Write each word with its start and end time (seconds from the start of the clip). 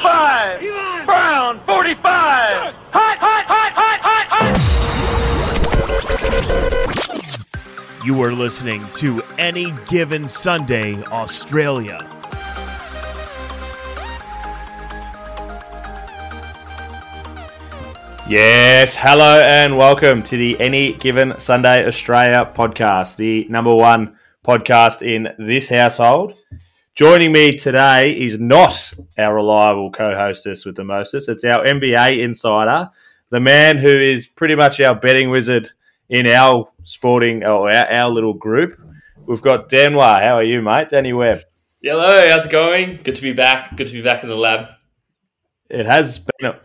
45. 0.00 1.04
Brown, 1.04 1.60
45. 1.66 2.00
Hot, 2.00 3.18
hot, 3.18 3.44
hot, 3.44 3.72
hot, 3.72 4.00
hot, 4.00 4.26
hot. 4.30 4.56
You 8.06 8.22
are 8.22 8.32
listening 8.32 8.86
to 8.94 9.22
Any 9.36 9.72
Given 9.90 10.24
Sunday 10.24 11.02
Australia. 11.04 11.98
Yes, 18.26 18.96
hello 18.96 19.42
and 19.44 19.76
welcome 19.76 20.22
to 20.22 20.36
the 20.38 20.58
Any 20.58 20.94
Given 20.94 21.38
Sunday 21.38 21.86
Australia 21.86 22.50
podcast, 22.54 23.16
the 23.16 23.46
number 23.50 23.74
one 23.74 24.16
podcast 24.46 25.02
in 25.02 25.28
this 25.38 25.68
household. 25.68 26.38
Joining 26.96 27.32
me 27.32 27.56
today 27.56 28.10
is 28.10 28.40
not 28.40 28.92
our 29.16 29.36
reliable 29.36 29.90
co-hostess 29.92 30.66
with 30.66 30.74
the 30.74 30.84
mostest. 30.84 31.28
It's 31.28 31.44
our 31.44 31.64
NBA 31.64 32.18
insider, 32.18 32.90
the 33.30 33.40
man 33.40 33.78
who 33.78 33.88
is 33.88 34.26
pretty 34.26 34.56
much 34.56 34.80
our 34.80 34.94
betting 34.94 35.30
wizard 35.30 35.70
in 36.08 36.26
our 36.26 36.68
sporting 36.82 37.44
or 37.44 37.72
our, 37.72 37.86
our 37.86 38.10
little 38.10 38.34
group. 38.34 38.78
We've 39.24 39.40
got 39.40 39.68
Danwar. 39.68 40.20
How 40.20 40.34
are 40.34 40.42
you, 40.42 40.60
mate? 40.60 40.88
Danny 40.88 41.12
Webb. 41.12 41.42
Hello, 41.80 42.28
how's 42.28 42.46
it 42.46 42.52
going? 42.52 43.00
Good 43.04 43.14
to 43.14 43.22
be 43.22 43.32
back. 43.32 43.76
Good 43.76 43.86
to 43.86 43.92
be 43.92 44.02
back 44.02 44.24
in 44.24 44.28
the 44.28 44.36
lab. 44.36 44.66
It 45.70 45.86
has 45.86 46.18
been 46.18 46.50
a, 46.50 46.60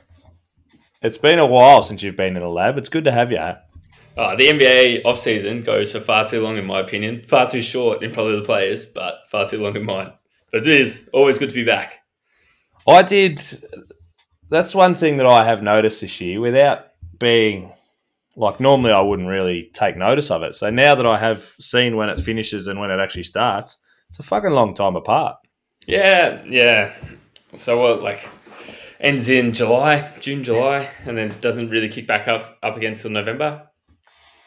it's 1.04 1.20
been 1.20 1.38
a 1.38 1.46
while 1.46 1.84
since 1.84 2.02
you've 2.02 2.18
been 2.18 2.36
in 2.36 2.42
the 2.42 2.50
lab. 2.50 2.80
It's 2.80 2.90
good 2.90 3.04
to 3.04 3.12
have 3.12 3.32
you. 3.32 3.54
Oh, 4.18 4.36
the 4.38 4.48
NBA 4.48 5.04
off 5.04 5.20
season 5.20 5.62
goes 5.62 5.92
for 5.92 6.00
far 6.00 6.26
too 6.26 6.42
long, 6.42 6.58
in 6.58 6.66
my 6.66 6.80
opinion. 6.80 7.26
Far 7.28 7.50
too 7.50 7.62
short 7.62 8.02
in 8.02 8.12
probably 8.12 8.38
the 8.38 8.46
players, 8.46 8.86
but 8.86 9.16
far 9.30 9.46
too 9.46 9.62
long 9.62 9.76
in 9.76 9.84
mine. 9.84 10.14
But 10.52 10.66
it 10.66 10.80
is 10.80 11.10
always 11.12 11.38
good 11.38 11.50
to 11.50 11.56
be 11.56 11.66
back. 11.66 12.00
I 12.88 13.02
did. 13.04 13.42
That's 14.50 14.74
one 14.74 14.96
thing 14.96 15.18
that 15.18 15.26
I 15.26 15.44
have 15.44 15.62
noticed 15.62 16.00
this 16.00 16.22
year 16.22 16.40
without 16.40 16.86
being 17.20 17.74
like 18.38 18.60
normally 18.60 18.92
I 18.92 19.02
wouldn't 19.02 19.28
really 19.28 19.70
take 19.74 19.98
notice 19.98 20.32
of 20.32 20.44
it. 20.44 20.56
So 20.56 20.70
now 20.70 20.96
that 20.96 21.06
I 21.06 21.18
have 21.18 21.54
seen 21.60 21.98
when 21.98 22.10
it 22.10 22.20
finishes 22.20 22.68
and 22.68 22.80
when 22.80 22.92
it 22.92 23.00
actually 23.00 23.24
starts, 23.24 23.78
it's 24.10 24.20
a 24.20 24.24
fucking 24.24 24.52
long 24.52 24.74
time 24.74 24.96
apart. 24.96 25.38
Yeah, 25.88 26.44
yeah. 26.48 26.94
So 27.54 27.80
what, 27.80 28.02
like, 28.02 28.30
ends 29.00 29.30
in 29.30 29.54
July, 29.54 30.10
June, 30.20 30.44
July, 30.44 30.90
and 31.06 31.18
then 31.18 31.36
doesn't 31.42 31.70
really 31.70 31.90
kick 31.90 32.08
back 32.08 32.28
up 32.28 32.58
up 32.64 32.78
again 32.78 32.92
until 32.92 33.12
November 33.12 33.68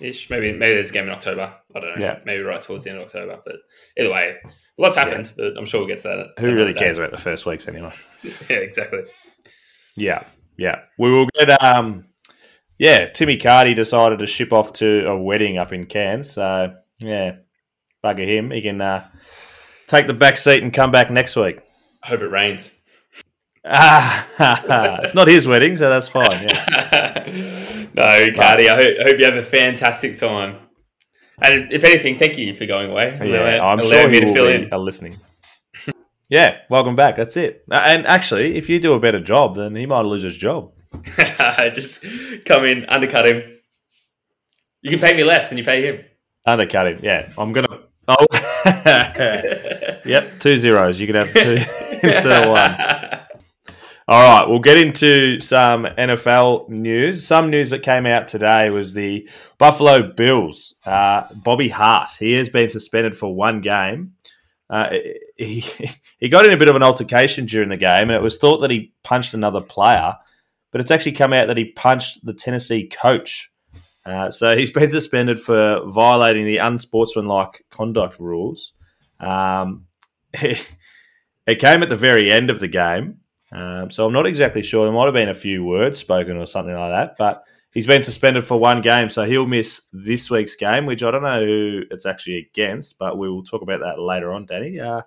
ish. 0.01 0.31
Maybe 0.31 0.53
maybe 0.53 0.75
there's 0.75 0.91
a 0.91 0.93
game 0.93 1.05
in 1.05 1.11
October. 1.11 1.55
I 1.75 1.81
don't 1.81 1.99
know. 1.99 2.07
Yeah. 2.07 2.19
Maybe 2.25 2.43
right 2.43 2.61
towards 2.61 2.85
the 2.85 2.91
end 2.91 2.99
of 2.99 3.05
October. 3.07 3.41
But 3.45 3.57
either 3.99 4.11
way, 4.11 4.37
lots 4.77 4.97
happened. 4.97 5.33
But 5.37 5.57
I'm 5.57 5.67
sure 5.67 5.81
we'll 5.81 5.89
get 5.89 5.99
to 5.99 6.09
that. 6.09 6.43
Who 6.43 6.55
really 6.55 6.75
cares 6.75 6.99
about 6.99 7.11
the 7.11 7.19
first 7.19 7.47
weeks 7.47 7.69
anyway? 7.69 7.93
Yeah, 8.49 8.57
exactly. 8.57 9.01
Yeah, 9.97 10.25
yeah. 10.57 10.83
We 10.99 11.11
will 11.11 11.29
get. 11.35 11.63
Um, 11.63 12.07
yeah, 12.79 13.09
Timmy 13.09 13.37
Cardi 13.37 13.75
decided 13.75 14.21
to 14.21 14.27
ship 14.27 14.53
off 14.53 14.73
to 14.75 15.07
a 15.09 15.21
wedding 15.21 15.59
up 15.59 15.73
in 15.73 15.87
Cairns. 15.87 16.31
So 16.31 16.75
yeah, 17.01 17.37
bugger 18.05 18.27
him. 18.27 18.51
He 18.51 18.62
can 18.62 18.81
uh, 18.81 19.07
take 19.87 20.07
the 20.07 20.15
back 20.15 20.37
seat 20.37 20.62
and 20.62 20.73
come 20.73 20.91
back 20.91 21.11
next 21.11 21.37
week. 21.37 21.61
Hope 22.03 22.21
it 22.21 22.29
rains. 22.29 22.79
Ah, 23.65 25.01
it's 25.03 25.15
not 25.15 25.29
his 25.29 25.47
wedding, 25.47 25.77
so 25.77 25.91
that's 25.91 26.09
fine. 26.09 26.49
Yeah. 26.49 27.75
no, 27.99 28.29
Cardi, 28.35 28.69
I 28.69 28.75
hope, 28.77 28.95
I 29.01 29.03
hope 29.05 29.19
you 29.19 29.25
have 29.25 29.37
a 29.37 29.43
fantastic 29.43 30.17
time. 30.17 30.57
And 31.41 31.71
if 31.73 31.85
anything, 31.85 32.17
thank 32.17 32.37
you 32.39 32.53
for 32.53 32.67
going 32.67 32.91
away. 32.91 33.17
Yeah, 33.23 33.65
I'm 33.65 33.83
sure 33.83 34.09
he 34.11 34.21
to 34.21 34.27
will 34.27 34.35
fill 34.35 34.49
be 34.51 34.57
in. 34.57 34.73
uh, 34.73 34.79
listening. 34.79 35.17
yeah, 36.29 36.59
welcome 36.69 36.97
back. 36.97 37.17
That's 37.17 37.37
it. 37.37 37.63
Uh, 37.71 37.81
And 37.87 38.07
actually, 38.07 38.57
if 38.57 38.69
you 38.69 38.81
do 38.81 38.95
a 38.95 38.99
better 39.01 39.21
job, 39.21 39.55
then 39.57 39.77
he 39.77 39.87
might 39.87 40.03
lose 40.05 40.23
his 40.25 40.37
job. 40.37 40.73
Just 41.75 42.05
come 42.45 42.65
in, 42.65 42.87
undercut 42.89 43.27
him. 43.29 43.43
You 44.83 44.91
can 44.91 44.99
pay 45.01 45.15
me 45.17 45.22
less 45.25 45.49
than 45.49 45.59
you 45.59 45.65
pay 45.65 45.83
him. 45.87 46.05
Undercut 46.47 46.87
him. 46.89 46.99
Yeah, 47.03 47.28
I'm 47.39 47.53
gonna. 47.53 47.81
Oh, 48.09 48.27
yep, 50.05 50.39
two 50.41 50.56
zeros. 50.56 50.99
You 50.99 51.06
can 51.06 51.17
have 51.17 51.33
two 51.33 51.56
instead 52.03 52.47
of 52.47 52.51
one. 52.51 52.71
All 54.11 54.23
right, 54.23 54.49
we'll 54.49 54.61
get 54.61 54.79
into 54.79 55.39
some 55.39 55.85
NFL 55.85 56.71
news. 56.71 57.27
Some 57.27 57.51
news 57.51 57.69
that 57.69 57.83
came 57.83 58.07
out 58.07 58.27
today 58.27 58.71
was 58.71 58.95
the 58.95 59.29
Buffalo 59.59 60.11
Bills. 60.11 60.75
Uh, 60.87 61.25
Bobby 61.45 61.69
Hart, 61.69 62.13
he 62.19 62.33
has 62.33 62.49
been 62.49 62.71
suspended 62.71 63.19
for 63.19 63.35
one 63.35 63.61
game. 63.61 64.15
Uh, 64.71 64.95
he, 65.37 65.63
he 66.19 66.31
got 66.31 66.47
in 66.47 66.53
a 66.53 66.57
bit 66.57 66.69
of 66.69 66.77
an 66.77 66.83
altercation 66.83 67.45
during 67.45 67.69
the 67.69 67.77
game, 67.77 68.05
and 68.05 68.13
it 68.13 68.23
was 68.23 68.39
thought 68.39 68.61
that 68.61 68.71
he 68.71 68.95
punched 69.05 69.35
another 69.35 69.61
player, 69.61 70.15
but 70.73 70.81
it's 70.81 70.91
actually 70.91 71.13
come 71.13 71.35
out 71.35 71.49
that 71.49 71.59
he 71.59 71.67
punched 71.67 72.25
the 72.25 72.33
Tennessee 72.33 72.89
coach. 72.89 73.51
Uh, 74.07 74.31
so 74.31 74.57
he's 74.57 74.71
been 74.71 74.89
suspended 74.89 75.39
for 75.39 75.83
violating 75.85 76.47
the 76.47 76.57
unsportsmanlike 76.57 77.63
conduct 77.71 78.19
rules. 78.19 78.73
Um, 79.21 79.85
it 80.33 81.59
came 81.59 81.83
at 81.83 81.91
the 81.91 81.97
very 81.97 82.33
end 82.33 82.49
of 82.49 82.59
the 82.59 82.69
game. 82.69 83.19
Um, 83.53 83.91
so 83.91 84.06
I'm 84.06 84.12
not 84.12 84.26
exactly 84.26 84.62
sure. 84.62 84.84
There 84.84 84.92
might 84.92 85.06
have 85.06 85.14
been 85.14 85.28
a 85.28 85.34
few 85.34 85.64
words 85.64 85.98
spoken 85.98 86.36
or 86.36 86.47
something 86.47 86.75
like 86.75 86.92
that, 86.92 87.16
but 87.19 87.44
he's 87.72 87.86
been 87.86 88.03
suspended 88.03 88.44
for 88.44 88.59
one 88.59 88.81
game, 88.82 89.09
so 89.09 89.25
he'll 89.25 89.47
miss 89.47 89.86
this 89.92 90.31
week's 90.31 90.54
game, 90.54 90.86
which 90.86 91.03
I 91.03 91.10
don't 91.10 91.22
know 91.22 91.44
who 91.44 91.82
it's 91.91 92.06
actually 92.06 92.36
against, 92.50 92.98
but 92.98 93.19
we 93.19 93.28
will 93.31 93.44
talk 93.44 93.62
about 93.62 93.81
that 93.81 94.00
later 94.00 94.32
on, 94.32 94.47
Danny. 94.47 94.78
Uh, 94.78 95.03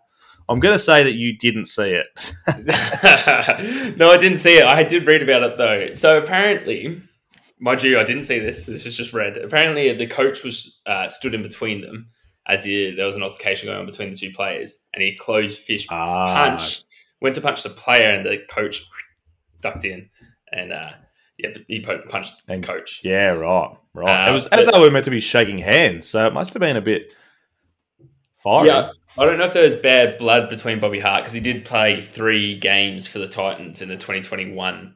I'm 0.49 0.59
going 0.59 0.73
to 0.75 0.79
say 0.79 1.03
that 1.03 1.13
you 1.15 1.37
didn't 1.37 1.65
see 1.67 1.91
it. 1.91 2.33
no, 3.97 4.11
I 4.11 4.17
didn't 4.17 4.39
see 4.39 4.57
it. 4.57 4.65
I 4.65 4.83
did 4.83 5.05
read 5.05 5.21
about 5.21 5.43
it 5.43 5.57
though. 5.57 5.93
So 5.93 6.17
apparently, 6.17 7.01
mind 7.59 7.83
you, 7.83 7.99
I 7.99 8.03
didn't 8.03 8.23
see 8.23 8.39
this. 8.39 8.65
This 8.65 8.85
is 8.85 8.97
just 8.97 9.13
read. 9.13 9.37
Apparently, 9.37 9.93
the 9.93 10.07
coach 10.07 10.43
was 10.43 10.81
uh, 10.87 11.07
stood 11.07 11.35
in 11.35 11.41
between 11.43 11.81
them 11.81 12.05
as 12.47 12.63
he, 12.65 12.91
there 12.91 13.05
was 13.05 13.15
an 13.15 13.23
altercation 13.23 13.67
going 13.67 13.79
on 13.79 13.85
between 13.85 14.09
the 14.11 14.17
two 14.17 14.31
players, 14.31 14.79
and 14.93 15.03
he 15.03 15.15
closed 15.15 15.59
fish 15.59 15.85
Ah. 15.89 16.33
punch 16.33 16.83
went 17.21 17.35
to 17.35 17.41
punch 17.41 17.63
the 17.63 17.69
player, 17.69 18.09
and 18.09 18.25
the 18.25 18.39
coach 18.49 18.83
ducked 19.61 19.85
in, 19.85 20.09
and 20.51 20.71
uh, 20.73 20.91
yeah, 21.37 21.49
he 21.67 21.79
punched 21.81 22.45
the 22.47 22.53
And- 22.53 22.63
coach. 22.63 23.01
yeah, 23.03 23.27
right, 23.29 23.75
right. 23.93 24.27
Uh, 24.27 24.31
it 24.31 24.33
was 24.33 24.47
as 24.47 24.65
but- 24.65 24.73
though 24.73 24.79
we 24.81 24.87
were 24.87 24.91
meant 24.91 25.05
to 25.05 25.11
be 25.11 25.19
shaking 25.19 25.57
hands, 25.59 26.07
so 26.07 26.25
it 26.27 26.33
must 26.33 26.53
have 26.53 26.59
been 26.61 26.77
a 26.77 26.81
bit 26.81 27.13
fiery. 28.37 28.67
Yeah, 28.67 28.91
I 29.17 29.25
don't 29.25 29.37
know 29.37 29.45
if 29.45 29.53
there 29.53 29.63
was 29.63 29.75
bad 29.75 30.17
blood 30.17 30.49
between 30.49 30.79
Bobby 30.79 30.99
Hart 30.99 31.23
because 31.23 31.33
he 31.33 31.39
did 31.41 31.63
play 31.65 32.01
three 32.01 32.57
games 32.57 33.07
for 33.07 33.19
the 33.19 33.27
Titans 33.27 33.81
in 33.81 33.89
the 33.89 33.95
2021 33.97 34.95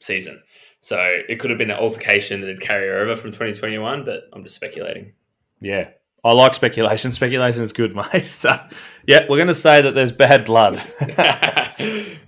season. 0.00 0.42
So 0.80 0.98
it 1.28 1.38
could 1.38 1.50
have 1.50 1.58
been 1.58 1.70
an 1.70 1.78
altercation 1.78 2.40
that 2.40 2.48
had 2.48 2.60
carried 2.60 2.90
over 2.90 3.14
from 3.14 3.30
2021, 3.30 4.04
but 4.04 4.24
I'm 4.32 4.42
just 4.42 4.56
speculating. 4.56 5.12
Yeah. 5.60 5.90
I 6.24 6.32
like 6.32 6.54
speculation. 6.54 7.12
Speculation 7.22 7.62
is 7.62 7.72
good, 7.72 7.96
mate. 8.12 8.24
So, 8.24 8.58
yeah, 9.06 9.26
we're 9.28 9.38
going 9.38 9.48
to 9.48 9.54
say 9.54 9.82
that 9.82 9.94
there's 9.94 10.12
bad 10.12 10.44
blood. 10.44 10.82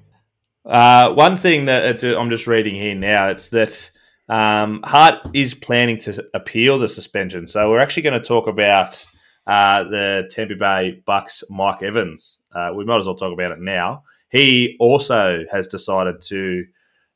Uh, 0.66 1.12
one 1.12 1.36
thing 1.36 1.66
that 1.66 2.02
I'm 2.02 2.30
just 2.30 2.46
reading 2.46 2.74
here 2.74 2.94
now, 2.94 3.28
it's 3.28 3.48
that 3.48 3.90
um, 4.28 4.80
Hart 4.84 5.18
is 5.34 5.52
planning 5.52 5.98
to 5.98 6.26
appeal 6.32 6.78
the 6.78 6.88
suspension. 6.88 7.46
So 7.46 7.68
we're 7.68 7.80
actually 7.80 8.04
going 8.04 8.20
to 8.20 8.26
talk 8.26 8.46
about 8.46 9.06
uh, 9.46 9.84
the 9.84 10.22
Tampa 10.30 10.54
Bay 10.54 11.02
Bucks, 11.04 11.44
Mike 11.50 11.82
Evans. 11.82 12.40
Uh, 12.54 12.70
we 12.74 12.84
might 12.84 12.98
as 12.98 13.06
well 13.06 13.14
talk 13.14 13.32
about 13.32 13.52
it 13.52 13.60
now. 13.60 14.04
He 14.30 14.76
also 14.80 15.44
has 15.52 15.68
decided 15.68 16.22
to 16.28 16.64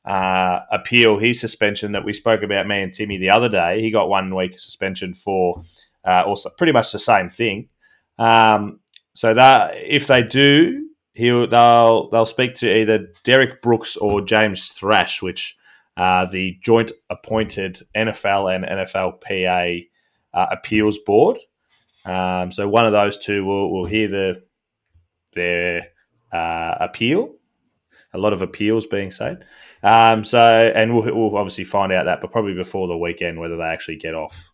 uh, 0.05 0.59
appeal 0.71 1.17
his 1.17 1.39
suspension 1.39 1.93
that 1.93 2.05
we 2.05 2.13
spoke 2.13 2.43
about, 2.43 2.67
me 2.67 2.81
and 2.81 2.93
Timmy, 2.93 3.17
the 3.17 3.31
other 3.31 3.49
day. 3.49 3.81
He 3.81 3.89
got 3.91 4.09
one 4.09 4.33
week 4.35 4.59
suspension 4.59 5.15
for 5.15 5.63
uh, 6.05 6.23
also 6.25 6.49
pretty 6.57 6.73
much 6.73 6.91
the 6.91 6.99
same 6.99 7.29
thing. 7.29 7.69
Um, 8.17 8.79
so 9.13 9.33
that 9.33 9.75
if 9.75 10.07
they 10.07 10.23
do, 10.23 10.89
he'll 11.13 11.47
they'll 11.47 12.09
they'll 12.09 12.25
speak 12.25 12.55
to 12.55 12.77
either 12.77 13.07
Derrick 13.23 13.61
Brooks 13.61 13.97
or 13.97 14.21
James 14.21 14.69
Thrash, 14.69 15.21
which 15.21 15.57
are 15.97 16.29
the 16.29 16.57
joint 16.63 16.91
appointed 17.09 17.79
NFL 17.95 18.55
and 18.55 18.63
NFLPA 18.65 19.87
uh, 20.33 20.45
appeals 20.51 20.97
board. 20.99 21.37
Um, 22.05 22.51
so 22.51 22.67
one 22.67 22.85
of 22.85 22.93
those 22.93 23.17
two 23.17 23.45
will 23.45 23.71
will 23.71 23.85
hear 23.85 24.07
the 24.07 24.43
their 25.33 25.87
uh, 26.31 26.75
appeal. 26.79 27.35
A 28.13 28.17
lot 28.17 28.33
of 28.33 28.41
appeals 28.41 28.87
being 28.87 29.11
said. 29.11 29.45
Um, 29.83 30.23
so 30.23 30.39
and 30.39 30.95
we'll, 30.95 31.13
we'll 31.13 31.37
obviously 31.37 31.63
find 31.63 31.91
out 31.91 32.05
that, 32.05 32.21
but 32.21 32.31
probably 32.31 32.55
before 32.55 32.87
the 32.87 32.97
weekend 32.97 33.39
whether 33.39 33.57
they 33.57 33.63
actually 33.63 33.97
get 33.97 34.15
off. 34.15 34.48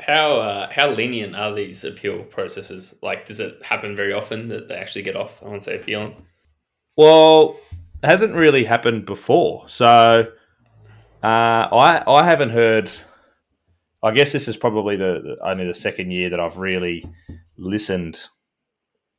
How 0.00 0.36
uh, 0.36 0.70
how 0.70 0.90
lenient 0.90 1.34
are 1.34 1.54
these 1.54 1.84
appeal 1.84 2.22
processes? 2.24 2.94
Like, 3.02 3.26
does 3.26 3.40
it 3.40 3.62
happen 3.62 3.96
very 3.96 4.12
often 4.12 4.48
that 4.48 4.68
they 4.68 4.74
actually 4.74 5.02
get 5.02 5.16
off? 5.16 5.42
I 5.42 5.48
won't 5.48 5.62
say 5.62 5.76
appeal. 5.76 6.14
Well, 6.96 7.58
it 8.02 8.06
hasn't 8.06 8.34
really 8.34 8.64
happened 8.64 9.06
before. 9.06 9.68
So 9.68 10.30
uh, 11.22 11.26
I 11.26 12.02
I 12.06 12.24
haven't 12.24 12.50
heard. 12.50 12.90
I 14.02 14.12
guess 14.12 14.30
this 14.30 14.46
is 14.46 14.56
probably 14.56 14.96
the, 14.96 15.20
the 15.24 15.48
only 15.48 15.66
the 15.66 15.74
second 15.74 16.10
year 16.10 16.30
that 16.30 16.38
I've 16.38 16.58
really 16.58 17.04
listened 17.56 18.20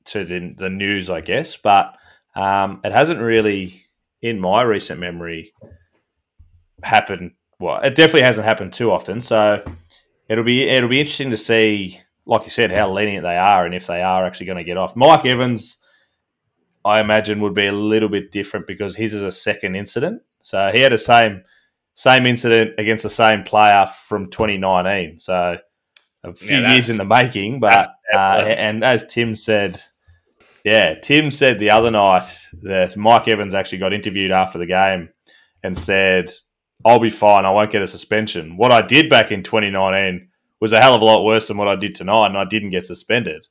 to 0.05 0.23
the, 0.23 0.53
the 0.55 0.69
news. 0.69 1.09
I 1.09 1.21
guess, 1.21 1.57
but 1.57 1.97
um, 2.35 2.79
it 2.83 2.91
hasn't 2.91 3.19
really 3.19 3.89
in 4.21 4.39
my 4.39 4.61
recent 4.61 4.99
memory, 4.99 5.53
happened. 6.83 7.31
Well, 7.59 7.79
it 7.81 7.95
definitely 7.95 8.21
hasn't 8.21 8.45
happened 8.45 8.73
too 8.73 8.91
often. 8.91 9.21
So 9.21 9.63
it'll 10.29 10.43
be 10.43 10.63
it'll 10.63 10.89
be 10.89 10.99
interesting 10.99 11.31
to 11.31 11.37
see, 11.37 11.99
like 12.25 12.43
you 12.45 12.51
said, 12.51 12.71
how 12.71 12.91
lenient 12.91 13.23
they 13.23 13.37
are 13.37 13.65
and 13.65 13.75
if 13.75 13.87
they 13.87 14.01
are 14.01 14.25
actually 14.25 14.45
going 14.45 14.57
to 14.57 14.63
get 14.63 14.77
off. 14.77 14.95
Mike 14.95 15.25
Evans, 15.25 15.77
I 16.85 16.99
imagine, 16.99 17.41
would 17.41 17.53
be 17.55 17.67
a 17.67 17.71
little 17.73 18.09
bit 18.09 18.31
different 18.31 18.67
because 18.67 18.95
his 18.95 19.13
is 19.13 19.23
a 19.23 19.31
second 19.31 19.75
incident. 19.75 20.21
So 20.43 20.71
he 20.71 20.79
had 20.81 20.91
the 20.93 20.97
same 20.97 21.43
same 21.95 22.25
incident 22.25 22.75
against 22.77 23.03
the 23.03 23.09
same 23.09 23.43
player 23.43 23.85
from 24.07 24.29
2019. 24.29 25.19
So 25.19 25.57
a 26.23 26.33
few 26.33 26.59
Yeah, 26.59 26.73
years 26.73 26.89
in 26.89 26.97
the 26.97 27.05
making, 27.05 27.59
but 27.59 27.87
uh, 28.13 28.17
and 28.45 28.83
as 28.83 29.05
Tim 29.07 29.35
said, 29.35 29.81
yeah, 30.63 30.95
Tim 30.95 31.31
said 31.31 31.59
the 31.59 31.71
other 31.71 31.91
night 31.91 32.47
that 32.63 32.95
Mike 32.97 33.27
Evans 33.27 33.53
actually 33.53 33.79
got 33.79 33.93
interviewed 33.93 34.31
after 34.31 34.59
the 34.59 34.65
game 34.65 35.09
and 35.63 35.77
said, 35.77 36.31
"I'll 36.85 36.99
be 36.99 37.09
fine. 37.09 37.45
I 37.45 37.51
won't 37.51 37.71
get 37.71 37.81
a 37.81 37.87
suspension. 37.87 38.57
What 38.57 38.71
I 38.71 38.81
did 38.81 39.09
back 39.09 39.31
in 39.31 39.43
2019 39.43 40.27
was 40.59 40.73
a 40.73 40.81
hell 40.81 40.95
of 40.95 41.01
a 41.01 41.05
lot 41.05 41.23
worse 41.23 41.47
than 41.47 41.57
what 41.57 41.67
I 41.67 41.75
did 41.75 41.95
tonight, 41.95 42.27
and 42.27 42.37
I 42.37 42.45
didn't 42.45 42.71
get 42.71 42.85
suspended." 42.85 43.47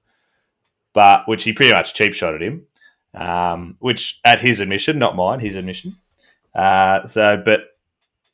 But 0.95 1.29
which 1.29 1.45
he 1.45 1.53
pretty 1.53 1.73
much 1.73 1.95
cheap 1.95 2.15
shot 2.15 2.35
at 2.35 2.43
him, 2.43 2.67
um, 3.15 3.77
which 3.79 4.21
at 4.25 4.41
his 4.41 4.61
admission, 4.61 4.99
not 4.99 5.17
mine, 5.17 5.41
his 5.41 5.55
admission. 5.57 5.97
Uh, 6.55 7.07
so, 7.07 7.41
but 7.45 7.61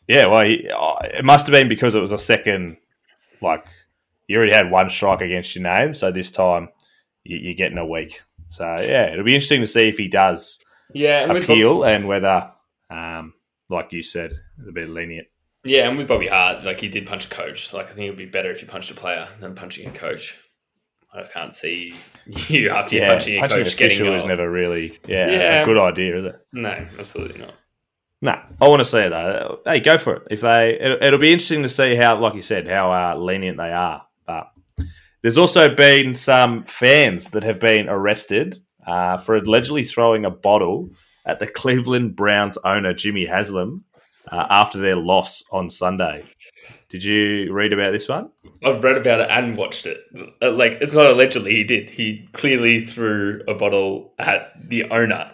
yeah, 0.08 0.26
well, 0.26 0.44
he, 0.44 0.68
oh, 0.72 0.96
it 1.02 1.24
must 1.24 1.46
have 1.46 1.52
been 1.52 1.68
because 1.68 1.94
it 1.94 2.00
was 2.00 2.12
a 2.12 2.18
second, 2.18 2.76
like 3.42 3.66
you 4.28 4.36
already 4.36 4.52
had 4.52 4.70
one 4.70 4.88
strike 4.90 5.20
against 5.20 5.54
your 5.54 5.64
name, 5.64 5.94
so 5.94 6.10
this 6.10 6.30
time 6.30 6.68
you, 7.24 7.36
you're 7.36 7.54
getting 7.54 7.78
a 7.78 7.86
week. 7.86 8.22
So 8.50 8.64
yeah, 8.80 9.10
it'll 9.10 9.24
be 9.24 9.34
interesting 9.34 9.60
to 9.62 9.66
see 9.66 9.88
if 9.88 9.98
he 9.98 10.08
does 10.08 10.58
Yeah, 10.92 11.22
and 11.24 11.32
with 11.32 11.46
Bob- 11.46 11.50
appeal 11.50 11.84
and 11.84 12.06
whether, 12.06 12.50
um, 12.90 13.34
like 13.74 13.92
you 13.92 14.02
said, 14.02 14.32
a 14.68 14.72
bit 14.72 14.88
lenient. 14.88 15.26
yeah, 15.64 15.88
and 15.88 15.98
with 15.98 16.08
Bobby 16.08 16.28
Hart, 16.28 16.64
like 16.64 16.80
he 16.80 16.88
did 16.88 17.06
punch 17.06 17.26
a 17.26 17.28
coach. 17.28 17.72
Like 17.72 17.86
I 17.90 17.94
think 17.94 18.06
it 18.06 18.10
would 18.10 18.18
be 18.18 18.26
better 18.26 18.50
if 18.50 18.62
you 18.62 18.68
punched 18.68 18.90
a 18.90 18.94
player 18.94 19.28
than 19.40 19.54
punching 19.54 19.88
a 19.88 19.92
coach. 19.92 20.38
I 21.12 21.22
can't 21.32 21.54
see 21.54 21.94
you 22.26 22.70
after 22.70 22.96
Yeah, 22.96 23.08
punching 23.10 23.36
a 23.36 23.40
punching 23.40 23.58
coach 23.64 23.76
getting 23.76 23.98
official 23.98 24.14
is 24.16 24.24
never 24.24 24.50
really 24.50 24.98
yeah, 25.06 25.30
Yeah. 25.30 25.62
a 25.62 25.64
good 25.64 25.78
idea, 25.78 26.18
is 26.18 26.24
it? 26.24 26.46
No, 26.52 26.70
absolutely 26.98 27.40
not. 27.40 27.54
No, 28.22 28.40
I 28.60 28.68
want 28.68 28.80
to 28.80 28.84
see 28.86 28.98
it 29.00 29.10
though. 29.10 29.60
Hey, 29.66 29.80
go 29.80 29.98
for 29.98 30.14
it. 30.16 30.22
If 30.30 30.40
they, 30.40 30.78
it'll, 30.80 31.02
it'll 31.02 31.20
be 31.20 31.32
interesting 31.32 31.62
to 31.62 31.68
see 31.68 31.94
how, 31.94 32.18
like 32.18 32.34
you 32.34 32.42
said, 32.42 32.66
how 32.66 32.90
uh, 32.90 33.16
lenient 33.18 33.58
they 33.58 33.70
are. 33.70 34.04
But 34.26 34.50
there's 35.22 35.36
also 35.38 35.74
been 35.74 36.14
some 36.14 36.64
fans 36.64 37.30
that 37.32 37.42
have 37.44 37.60
been 37.60 37.88
arrested 37.88 38.60
uh, 38.86 39.18
for 39.18 39.36
allegedly 39.36 39.84
throwing 39.84 40.24
a 40.24 40.30
bottle 40.30 40.90
at 41.24 41.38
the 41.38 41.46
Cleveland 41.46 42.16
Browns 42.16 42.58
owner 42.64 42.92
Jimmy 42.94 43.26
Haslam 43.26 43.84
uh, 44.30 44.46
after 44.50 44.78
their 44.78 44.96
loss 44.96 45.42
on 45.50 45.70
Sunday. 45.70 46.24
Did 46.88 47.02
you 47.04 47.52
read 47.52 47.72
about 47.72 47.92
this 47.92 48.08
one? 48.08 48.30
I've 48.64 48.82
read 48.84 48.96
about 48.96 49.20
it 49.20 49.30
and 49.30 49.56
watched 49.56 49.86
it. 49.86 49.98
Uh, 50.40 50.52
Like 50.52 50.72
it's 50.80 50.94
not 50.94 51.06
allegedly 51.08 51.56
he 51.56 51.64
did. 51.64 51.90
He 51.90 52.26
clearly 52.32 52.84
threw 52.84 53.42
a 53.48 53.54
bottle 53.54 54.14
at 54.18 54.52
the 54.68 54.84
owner. 54.84 55.30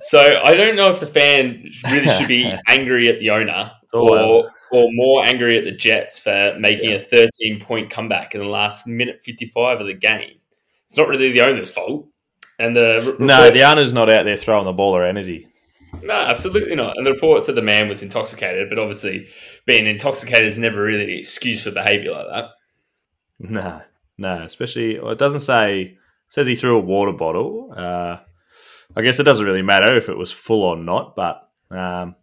So 0.00 0.18
I 0.44 0.54
don't 0.54 0.76
know 0.76 0.88
if 0.90 1.00
the 1.00 1.06
fan 1.06 1.70
really 1.90 2.08
should 2.08 2.28
be 2.28 2.52
angry 2.68 3.08
at 3.08 3.18
the 3.18 3.30
owner 3.30 3.72
or 3.92 4.50
or 4.72 4.88
more 4.92 5.24
angry 5.24 5.56
at 5.56 5.64
the 5.64 5.72
Jets 5.72 6.18
for 6.18 6.56
making 6.58 6.92
a 6.92 6.98
13 7.00 7.60
point 7.60 7.88
comeback 7.88 8.34
in 8.34 8.40
the 8.40 8.48
last 8.48 8.86
minute 8.86 9.22
55 9.22 9.80
of 9.80 9.86
the 9.86 9.94
game. 9.94 10.38
It's 10.86 10.96
not 10.96 11.08
really 11.08 11.32
the 11.32 11.40
owner's 11.46 11.70
fault. 11.72 12.08
And 12.58 12.74
the 12.76 13.16
No, 13.18 13.50
the 13.50 13.62
owner's 13.64 13.92
not 13.92 14.10
out 14.10 14.24
there 14.24 14.36
throwing 14.36 14.64
the 14.64 14.72
ball 14.72 14.96
around, 14.96 15.16
is 15.18 15.26
he? 15.26 15.46
no, 16.02 16.14
absolutely 16.14 16.74
not. 16.74 16.96
And 16.96 17.06
the 17.06 17.12
report 17.12 17.42
said 17.42 17.54
the 17.54 17.62
man 17.62 17.88
was 17.88 18.02
intoxicated, 18.02 18.68
but 18.68 18.78
obviously 18.78 19.28
being 19.66 19.86
intoxicated 19.86 20.46
is 20.46 20.58
never 20.58 20.82
really 20.82 21.04
an 21.04 21.18
excuse 21.18 21.62
for 21.62 21.70
behaviour 21.70 22.12
like 22.12 22.26
that. 22.28 22.44
No, 23.38 23.82
no. 24.18 24.42
Especially, 24.42 24.98
well, 24.98 25.12
it 25.12 25.18
doesn't 25.18 25.40
say. 25.40 25.80
It 25.82 25.96
says 26.32 26.46
he 26.46 26.54
threw 26.54 26.76
a 26.76 26.80
water 26.80 27.12
bottle. 27.12 27.72
Uh, 27.76 28.18
I 28.96 29.02
guess 29.02 29.20
it 29.20 29.24
doesn't 29.24 29.44
really 29.46 29.62
matter 29.62 29.96
if 29.96 30.08
it 30.08 30.16
was 30.18 30.32
full 30.32 30.62
or 30.62 30.76
not. 30.76 31.14
But 31.16 31.48
um, 31.70 32.16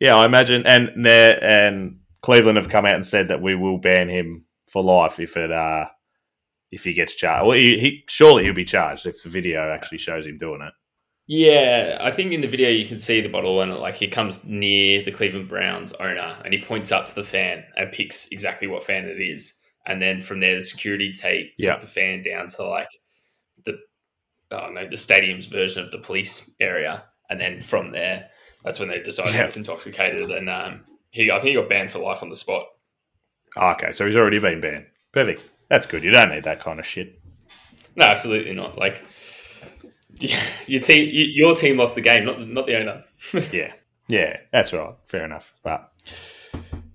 yeah, 0.00 0.16
I 0.16 0.24
imagine. 0.24 0.66
And 0.66 1.04
there- 1.04 1.42
and 1.42 2.00
Cleveland 2.22 2.56
have 2.56 2.68
come 2.68 2.86
out 2.86 2.94
and 2.94 3.06
said 3.06 3.28
that 3.28 3.40
we 3.42 3.54
will 3.54 3.78
ban 3.78 4.08
him 4.08 4.44
for 4.72 4.82
life 4.82 5.20
if 5.20 5.36
it 5.36 5.52
uh, 5.52 5.86
if 6.76 6.84
he 6.84 6.92
gets 6.92 7.14
charged. 7.14 7.46
Well, 7.46 7.56
he, 7.56 7.78
he 7.78 8.04
surely 8.08 8.44
he'll 8.44 8.54
be 8.54 8.64
charged 8.64 9.06
if 9.06 9.22
the 9.22 9.28
video 9.28 9.72
actually 9.72 9.98
shows 9.98 10.26
him 10.26 10.38
doing 10.38 10.60
it. 10.62 10.72
Yeah, 11.26 11.98
I 12.00 12.12
think 12.12 12.32
in 12.32 12.40
the 12.40 12.46
video 12.46 12.70
you 12.70 12.86
can 12.86 12.98
see 12.98 13.20
the 13.20 13.28
bottle 13.28 13.60
and 13.60 13.74
like 13.74 13.96
he 13.96 14.06
comes 14.06 14.44
near 14.44 15.02
the 15.02 15.10
Cleveland 15.10 15.48
Browns 15.48 15.92
owner 15.94 16.40
and 16.44 16.54
he 16.54 16.60
points 16.60 16.92
up 16.92 17.06
to 17.06 17.14
the 17.16 17.24
fan 17.24 17.64
and 17.76 17.90
picks 17.90 18.28
exactly 18.28 18.68
what 18.68 18.84
fan 18.84 19.06
it 19.06 19.20
is. 19.20 19.60
And 19.86 20.00
then 20.00 20.20
from 20.20 20.38
there 20.38 20.54
the 20.54 20.62
security 20.62 21.12
take 21.12 21.46
Yeah. 21.58 21.72
took 21.72 21.80
the 21.80 21.86
fan 21.88 22.22
down 22.22 22.46
to 22.48 22.64
like 22.68 22.90
the 23.64 23.78
I 24.52 24.60
don't 24.60 24.74
know, 24.74 24.88
the 24.88 24.96
stadium's 24.96 25.46
version 25.46 25.82
of 25.82 25.90
the 25.90 25.98
police 25.98 26.54
area. 26.60 27.04
And 27.28 27.40
then 27.40 27.58
from 27.60 27.90
there, 27.90 28.28
that's 28.62 28.78
when 28.78 28.88
they 28.88 29.00
decided 29.00 29.34
he 29.34 29.42
was 29.42 29.56
intoxicated 29.56 30.30
and 30.30 30.48
um 30.48 30.84
he 31.10 31.30
I 31.32 31.36
think 31.40 31.48
he 31.48 31.54
got 31.54 31.68
banned 31.68 31.90
for 31.90 31.98
life 31.98 32.22
on 32.22 32.30
the 32.30 32.36
spot. 32.36 32.66
Oh, 33.56 33.70
okay, 33.72 33.90
so 33.90 34.04
he's 34.06 34.16
already 34.16 34.38
been 34.38 34.60
banned. 34.60 34.86
Perfect. 35.16 35.48
That's 35.70 35.86
good. 35.86 36.04
You 36.04 36.10
don't 36.10 36.28
need 36.28 36.44
that 36.44 36.60
kind 36.60 36.78
of 36.78 36.84
shit. 36.84 37.18
No, 37.96 38.04
absolutely 38.04 38.52
not. 38.52 38.76
Like 38.76 39.02
your 40.66 40.82
team 40.82 41.08
your 41.10 41.54
team 41.54 41.78
lost 41.78 41.94
the 41.94 42.02
game, 42.02 42.26
not 42.26 42.46
not 42.46 42.66
the 42.66 42.78
owner. 42.78 43.04
Yeah, 43.50 43.72
yeah, 44.08 44.36
that's 44.52 44.74
right. 44.74 44.94
Fair 45.06 45.24
enough. 45.24 45.54
But 45.64 45.90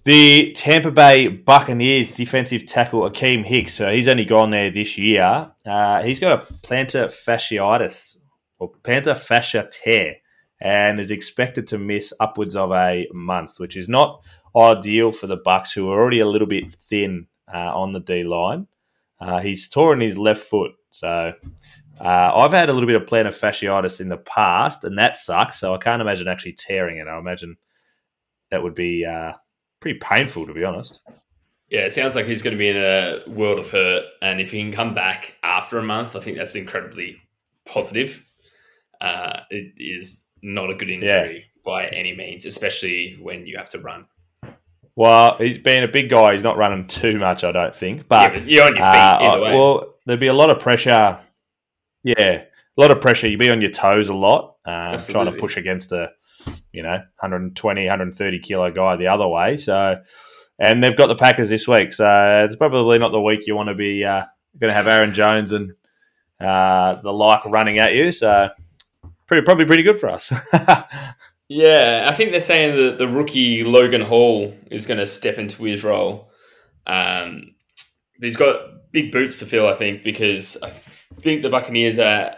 the 0.03 0.51
Tampa 0.51 0.91
Bay 0.91 1.29
Buccaneers 1.29 2.09
defensive 2.09 2.67
tackle 2.67 3.09
Akiem 3.09 3.43
Hicks, 3.43 3.73
so 3.73 3.91
he's 3.91 4.07
only 4.07 4.25
gone 4.25 4.51
there 4.51 4.69
this 4.69 4.99
year. 4.99 5.51
Uh, 5.65 6.03
he's 6.03 6.19
got 6.19 6.43
a 6.43 6.53
plantar 6.61 7.07
fasciitis 7.07 8.17
or 8.59 8.71
plantar 8.83 9.17
fascia 9.17 9.67
tear, 9.71 10.17
and 10.61 10.99
is 10.99 11.09
expected 11.09 11.65
to 11.65 11.79
miss 11.79 12.13
upwards 12.19 12.55
of 12.55 12.71
a 12.71 13.07
month, 13.13 13.59
which 13.59 13.75
is 13.75 13.89
not 13.89 14.23
ideal 14.55 15.11
for 15.11 15.25
the 15.25 15.37
Bucks, 15.37 15.71
who 15.71 15.89
are 15.89 15.99
already 15.99 16.19
a 16.19 16.27
little 16.27 16.47
bit 16.47 16.71
thin 16.71 17.25
uh, 17.53 17.75
on 17.75 17.91
the 17.91 17.99
D 17.99 18.23
line. 18.23 18.67
Uh, 19.19 19.39
he's 19.39 19.69
torn 19.69 20.01
his 20.01 20.17
left 20.17 20.41
foot, 20.41 20.71
so 20.89 21.33
uh, 21.99 22.31
I've 22.35 22.51
had 22.51 22.69
a 22.69 22.73
little 22.73 22.87
bit 22.87 22.95
of 22.95 23.07
plantar 23.07 23.27
fasciitis 23.27 24.01
in 24.01 24.09
the 24.09 24.17
past, 24.17 24.83
and 24.83 24.97
that 24.97 25.15
sucks. 25.15 25.59
So 25.59 25.75
I 25.75 25.77
can't 25.77 26.01
imagine 26.01 26.27
actually 26.27 26.53
tearing 26.53 26.97
it. 26.97 27.07
I 27.07 27.19
imagine 27.19 27.57
that 28.49 28.63
would 28.63 28.75
be 28.75 29.05
uh, 29.05 29.33
pretty 29.79 29.99
painful, 29.99 30.47
to 30.47 30.53
be 30.53 30.63
honest. 30.63 31.01
Yeah, 31.69 31.81
it 31.81 31.93
sounds 31.93 32.15
like 32.15 32.25
he's 32.25 32.41
going 32.41 32.53
to 32.53 32.57
be 32.57 32.67
in 32.67 32.77
a 32.77 33.21
world 33.27 33.59
of 33.59 33.69
hurt, 33.69 34.03
and 34.21 34.41
if 34.41 34.51
he 34.51 34.59
can 34.59 34.73
come 34.73 34.93
back 34.93 35.37
after 35.43 35.77
a 35.77 35.83
month, 35.83 36.15
I 36.15 36.19
think 36.19 36.37
that's 36.37 36.55
incredibly 36.55 37.21
positive. 37.65 38.25
Uh, 38.99 39.41
it 39.49 39.73
is 39.77 40.23
not 40.41 40.69
a 40.69 40.75
good 40.75 40.89
injury 40.89 41.45
by 41.63 41.85
any 41.87 42.15
means, 42.15 42.45
especially 42.45 43.17
when 43.21 43.45
you 43.45 43.57
have 43.57 43.69
to 43.69 43.79
run. 43.79 44.05
Well, 44.95 45.37
he's 45.37 45.57
being 45.57 45.83
a 45.83 45.87
big 45.87 46.09
guy. 46.09 46.33
He's 46.33 46.43
not 46.43 46.57
running 46.57 46.85
too 46.85 47.17
much, 47.17 47.43
I 47.43 47.51
don't 47.51 47.73
think. 47.73 48.07
But 48.07 48.45
you're 48.45 48.65
on 48.65 48.75
your 48.75 48.83
feet 48.83 48.83
uh, 48.83 49.17
either 49.21 49.41
way. 49.41 49.51
well, 49.53 49.95
there'd 50.05 50.19
be 50.19 50.27
a 50.27 50.33
lot 50.33 50.49
of 50.49 50.59
pressure. 50.59 51.19
Yeah, 52.03 52.15
a 52.17 52.47
lot 52.77 52.91
of 52.91 53.01
pressure. 53.01 53.27
You'd 53.27 53.39
be 53.39 53.49
on 53.49 53.61
your 53.61 53.71
toes 53.71 54.09
a 54.09 54.13
lot, 54.13 54.55
um, 54.65 54.97
trying 54.99 55.27
to 55.27 55.33
push 55.33 55.57
against 55.57 55.91
a, 55.91 56.11
you 56.71 56.83
know, 56.83 56.89
120, 56.89 57.81
130 57.81 58.39
kilo 58.39 58.71
guy 58.71 58.95
the 58.95 59.07
other 59.07 59.27
way. 59.27 59.57
So, 59.57 60.01
and 60.59 60.83
they've 60.83 60.95
got 60.95 61.07
the 61.07 61.15
Packers 61.15 61.49
this 61.49 61.67
week, 61.67 61.93
so 61.93 62.45
it's 62.45 62.55
probably 62.55 62.97
not 62.97 63.11
the 63.11 63.21
week 63.21 63.47
you 63.47 63.55
want 63.55 63.69
to 63.69 63.75
be 63.75 64.03
uh, 64.03 64.25
going 64.59 64.71
to 64.71 64.75
have 64.75 64.87
Aaron 64.87 65.13
Jones 65.13 65.51
and 65.51 65.73
uh, 66.39 67.01
the 67.01 67.13
like 67.13 67.45
running 67.45 67.79
at 67.79 67.95
you. 67.95 68.11
So, 68.11 68.49
pretty 69.27 69.45
probably 69.45 69.65
pretty 69.65 69.83
good 69.83 69.99
for 69.99 70.09
us. 70.09 70.33
yeah, 71.53 72.05
I 72.07 72.13
think 72.13 72.31
they're 72.31 72.39
saying 72.39 72.77
that 72.77 72.97
the 72.97 73.09
rookie 73.09 73.65
Logan 73.65 73.99
Hall 73.99 74.53
is 74.71 74.85
going 74.85 75.01
to 75.01 75.05
step 75.05 75.37
into 75.37 75.65
his 75.65 75.83
role. 75.83 76.31
Um, 76.87 77.55
he's 78.21 78.37
got 78.37 78.91
big 78.93 79.11
boots 79.11 79.39
to 79.39 79.45
fill, 79.45 79.67
I 79.67 79.73
think, 79.73 80.01
because 80.01 80.57
I 80.63 80.69
think 80.69 81.41
the 81.41 81.49
Buccaneers 81.49 81.99
are 81.99 82.35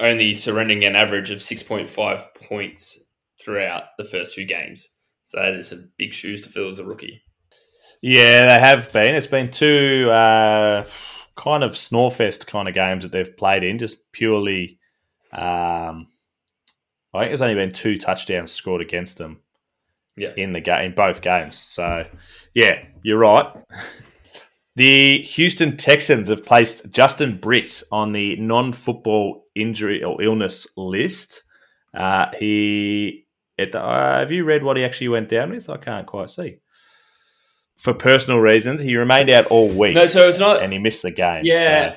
only 0.00 0.34
surrendering 0.34 0.84
an 0.84 0.96
average 0.96 1.30
of 1.30 1.38
6.5 1.38 2.24
points 2.34 3.08
throughout 3.40 3.84
the 3.98 4.04
first 4.04 4.34
two 4.34 4.44
games. 4.44 4.88
So 5.22 5.38
that 5.40 5.54
is 5.54 5.68
some 5.68 5.92
big 5.96 6.12
shoes 6.12 6.42
to 6.42 6.48
fill 6.48 6.70
as 6.70 6.80
a 6.80 6.84
rookie. 6.84 7.22
Yeah, 8.02 8.46
they 8.46 8.58
have 8.58 8.92
been. 8.92 9.14
It's 9.14 9.28
been 9.28 9.48
two 9.48 10.10
uh, 10.10 10.84
kind 11.36 11.62
of 11.62 11.74
snorefest 11.74 12.48
kind 12.48 12.66
of 12.66 12.74
games 12.74 13.04
that 13.04 13.12
they've 13.12 13.36
played 13.36 13.62
in, 13.62 13.78
just 13.78 14.10
purely. 14.10 14.80
Um, 15.32 16.08
I 17.14 17.20
think 17.20 17.30
there's 17.30 17.42
only 17.42 17.54
been 17.54 17.72
two 17.72 17.98
touchdowns 17.98 18.50
scored 18.52 18.80
against 18.82 19.18
them 19.18 19.40
Yeah. 20.16 20.32
in 20.36 20.52
the 20.52 20.60
game, 20.60 20.84
in 20.86 20.94
both 20.94 21.22
games. 21.22 21.56
So, 21.56 22.04
yeah, 22.54 22.82
you're 23.02 23.18
right. 23.18 23.46
The 24.76 25.22
Houston 25.22 25.76
Texans 25.76 26.28
have 26.28 26.44
placed 26.46 26.90
Justin 26.90 27.38
Britt 27.38 27.82
on 27.90 28.12
the 28.12 28.36
non-football 28.36 29.44
injury 29.54 30.04
or 30.04 30.22
illness 30.22 30.66
list. 30.76 31.42
Uh, 31.94 32.26
he 32.38 33.26
It, 33.56 33.74
uh, 33.74 34.18
have 34.20 34.30
you 34.30 34.44
read 34.44 34.62
what 34.62 34.76
he 34.76 34.84
actually 34.84 35.08
went 35.08 35.28
down 35.28 35.50
with? 35.50 35.68
I 35.68 35.78
can't 35.78 36.06
quite 36.06 36.30
see. 36.30 36.58
For 37.76 37.92
personal 37.92 38.38
reasons, 38.38 38.82
he 38.82 38.94
remained 38.94 39.30
out 39.30 39.46
all 39.46 39.68
week. 39.68 39.94
No, 39.94 40.06
so 40.06 40.28
it's 40.28 40.38
not. 40.38 40.62
and 40.62 40.72
he 40.72 40.78
missed 40.78 41.02
the 41.02 41.10
game. 41.10 41.44
Yeah. 41.44 41.94
so- 41.94 41.96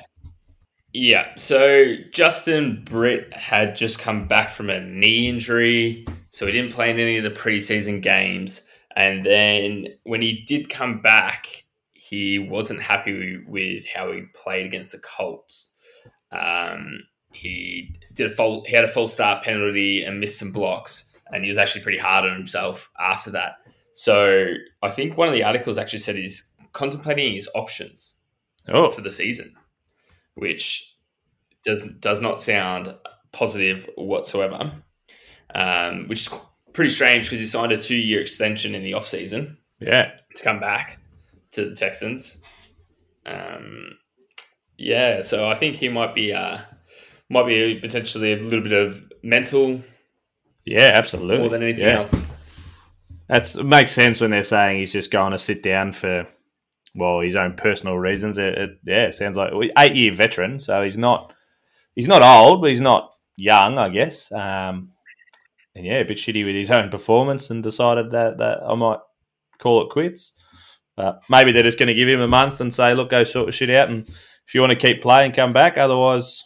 Yeah. 0.92 1.34
So 1.36 1.94
Justin 2.12 2.82
Britt 2.84 3.32
had 3.32 3.76
just 3.76 3.98
come 3.98 4.28
back 4.28 4.50
from 4.50 4.68
a 4.68 4.80
knee 4.80 5.28
injury, 5.28 6.06
so 6.28 6.46
he 6.46 6.52
didn't 6.52 6.72
play 6.72 6.90
in 6.90 6.98
any 6.98 7.16
of 7.16 7.24
the 7.24 7.30
preseason 7.30 8.02
games. 8.02 8.68
And 8.94 9.24
then 9.24 9.86
when 10.04 10.20
he 10.20 10.44
did 10.46 10.68
come 10.68 11.00
back, 11.00 11.64
he 11.94 12.38
wasn't 12.38 12.82
happy 12.82 13.42
with 13.46 13.86
how 13.86 14.12
he 14.12 14.22
played 14.34 14.66
against 14.66 14.92
the 14.92 14.98
Colts. 14.98 15.74
Um, 16.30 17.00
he 17.32 17.94
did 18.12 18.26
a 18.26 18.30
full, 18.30 18.64
he 18.66 18.76
had 18.76 18.84
a 18.84 18.88
false 18.88 19.14
start 19.14 19.42
penalty 19.44 20.02
and 20.02 20.20
missed 20.20 20.38
some 20.38 20.52
blocks, 20.52 21.16
and 21.32 21.42
he 21.42 21.48
was 21.48 21.56
actually 21.56 21.82
pretty 21.82 21.98
hard 21.98 22.26
on 22.26 22.36
himself 22.36 22.90
after 23.00 23.30
that. 23.30 23.52
So 23.94 24.52
I 24.82 24.90
think 24.90 25.16
one 25.16 25.28
of 25.28 25.34
the 25.34 25.44
articles 25.44 25.78
actually 25.78 26.00
said 26.00 26.16
he's 26.16 26.52
contemplating 26.72 27.34
his 27.34 27.48
options 27.54 28.16
oh, 28.68 28.90
for 28.90 29.00
the 29.00 29.10
season, 29.10 29.54
which 30.34 30.96
does 31.64 31.82
does 32.00 32.20
not 32.20 32.42
sound 32.42 32.94
positive 33.32 33.88
whatsoever. 33.96 34.72
Um, 35.54 36.08
which 36.08 36.26
is 36.26 36.34
pretty 36.72 36.90
strange 36.90 37.26
because 37.26 37.40
he 37.40 37.46
signed 37.46 37.72
a 37.72 37.76
two 37.76 37.96
year 37.96 38.20
extension 38.20 38.74
in 38.74 38.82
the 38.82 38.94
off 38.94 39.06
season 39.06 39.58
yeah. 39.80 40.12
to 40.34 40.42
come 40.42 40.60
back 40.60 40.98
to 41.52 41.68
the 41.68 41.76
Texans. 41.76 42.42
Um, 43.26 43.98
yeah, 44.78 45.20
so 45.22 45.48
I 45.48 45.54
think 45.54 45.76
he 45.76 45.88
might 45.88 46.14
be 46.14 46.32
uh, 46.32 46.58
might 47.28 47.46
be 47.46 47.78
potentially 47.80 48.32
a 48.32 48.36
little 48.36 48.62
bit 48.62 48.72
of 48.72 49.02
mental 49.22 49.80
Yeah, 50.64 50.92
absolutely. 50.94 51.38
more 51.38 51.50
than 51.50 51.62
anything 51.62 51.84
Yeah. 51.86 51.98
else. 51.98 52.22
That's 53.28 53.54
it 53.54 53.64
makes 53.64 53.92
sense 53.92 54.20
when 54.20 54.30
they're 54.30 54.42
saying 54.42 54.78
he's 54.78 54.92
just 54.92 55.10
going 55.10 55.32
to 55.32 55.38
sit 55.38 55.62
down 55.62 55.92
for 55.92 56.26
well 56.94 57.20
his 57.20 57.36
own 57.36 57.54
personal 57.54 57.96
reasons. 57.98 58.38
It, 58.38 58.58
it, 58.58 58.70
yeah, 58.84 59.06
it 59.06 59.14
sounds 59.14 59.36
like 59.36 59.52
eight 59.78 59.96
year 59.96 60.12
veteran, 60.12 60.58
so 60.58 60.82
he's 60.82 60.98
not 60.98 61.32
he's 61.94 62.08
not 62.08 62.22
old, 62.22 62.60
but 62.60 62.70
he's 62.70 62.80
not 62.80 63.12
young, 63.36 63.78
I 63.78 63.88
guess. 63.88 64.30
Um, 64.32 64.92
and 65.74 65.86
yeah, 65.86 66.00
a 66.00 66.04
bit 66.04 66.18
shitty 66.18 66.44
with 66.44 66.54
his 66.54 66.70
own 66.70 66.90
performance, 66.90 67.50
and 67.50 67.62
decided 67.62 68.10
that 68.10 68.38
that 68.38 68.62
I 68.62 68.74
might 68.74 69.00
call 69.58 69.82
it 69.82 69.90
quits. 69.90 70.38
But 70.96 71.22
maybe 71.30 71.52
they're 71.52 71.62
just 71.62 71.78
going 71.78 71.86
to 71.88 71.94
give 71.94 72.08
him 72.08 72.20
a 72.20 72.28
month 72.28 72.60
and 72.60 72.72
say, 72.72 72.92
look, 72.92 73.08
go 73.08 73.24
sort 73.24 73.48
of 73.48 73.54
shit 73.54 73.70
out, 73.70 73.88
and 73.88 74.06
if 74.06 74.54
you 74.54 74.60
want 74.60 74.72
to 74.72 74.86
keep 74.86 75.00
playing, 75.00 75.32
come 75.32 75.52
back. 75.54 75.78
Otherwise, 75.78 76.44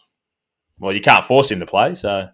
well, 0.78 0.94
you 0.94 1.00
can't 1.00 1.24
force 1.24 1.50
him 1.50 1.60
to 1.60 1.66
play. 1.66 1.94
So 1.94 2.28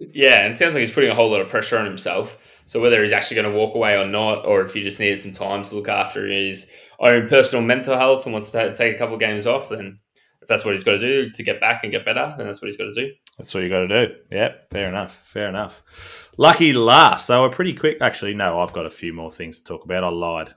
Yeah, 0.00 0.42
and 0.42 0.52
it 0.52 0.56
sounds 0.56 0.74
like 0.74 0.80
he's 0.80 0.92
putting 0.92 1.10
a 1.10 1.14
whole 1.14 1.30
lot 1.30 1.40
of 1.40 1.48
pressure 1.48 1.78
on 1.78 1.86
himself. 1.86 2.38
So 2.66 2.80
whether 2.80 3.02
he's 3.02 3.12
actually 3.12 3.36
going 3.36 3.52
to 3.52 3.58
walk 3.58 3.74
away 3.74 3.96
or 3.96 4.06
not, 4.06 4.46
or 4.46 4.62
if 4.62 4.74
he 4.74 4.82
just 4.82 5.00
needed 5.00 5.20
some 5.20 5.32
time 5.32 5.62
to 5.64 5.74
look 5.74 5.88
after 5.88 6.26
his 6.26 6.70
own 7.00 7.28
personal 7.28 7.64
mental 7.64 7.96
health 7.96 8.24
and 8.24 8.32
wants 8.32 8.50
to 8.50 8.72
take 8.74 8.94
a 8.94 8.98
couple 8.98 9.14
of 9.14 9.20
games 9.20 9.46
off, 9.46 9.70
then 9.70 9.98
if 10.42 10.48
that's 10.48 10.64
what 10.64 10.74
he's 10.74 10.84
got 10.84 10.92
to 10.92 10.98
do 10.98 11.30
to 11.30 11.42
get 11.42 11.60
back 11.60 11.82
and 11.82 11.92
get 11.92 12.04
better, 12.04 12.34
then 12.36 12.46
that's 12.46 12.60
what 12.60 12.66
he's 12.66 12.76
got 12.76 12.84
to 12.84 12.92
do. 12.92 13.12
That's 13.38 13.54
what 13.54 13.62
you 13.62 13.68
got 13.68 13.86
to 13.86 14.06
do. 14.06 14.14
Yeah, 14.30 14.52
fair 14.70 14.86
enough. 14.86 15.20
Fair 15.24 15.48
enough. 15.48 16.30
Lucky 16.36 16.72
last. 16.72 17.26
They 17.26 17.38
were 17.38 17.50
pretty 17.50 17.74
quick. 17.74 17.98
Actually, 18.00 18.34
no, 18.34 18.60
I've 18.60 18.72
got 18.72 18.86
a 18.86 18.90
few 18.90 19.12
more 19.12 19.30
things 19.30 19.58
to 19.58 19.64
talk 19.64 19.84
about. 19.84 20.04
I 20.04 20.08
lied. 20.08 20.50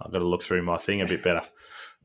I've 0.00 0.12
got 0.12 0.18
to 0.18 0.26
look 0.26 0.42
through 0.42 0.62
my 0.62 0.78
thing 0.78 1.00
a 1.00 1.06
bit 1.06 1.22
better. 1.22 1.42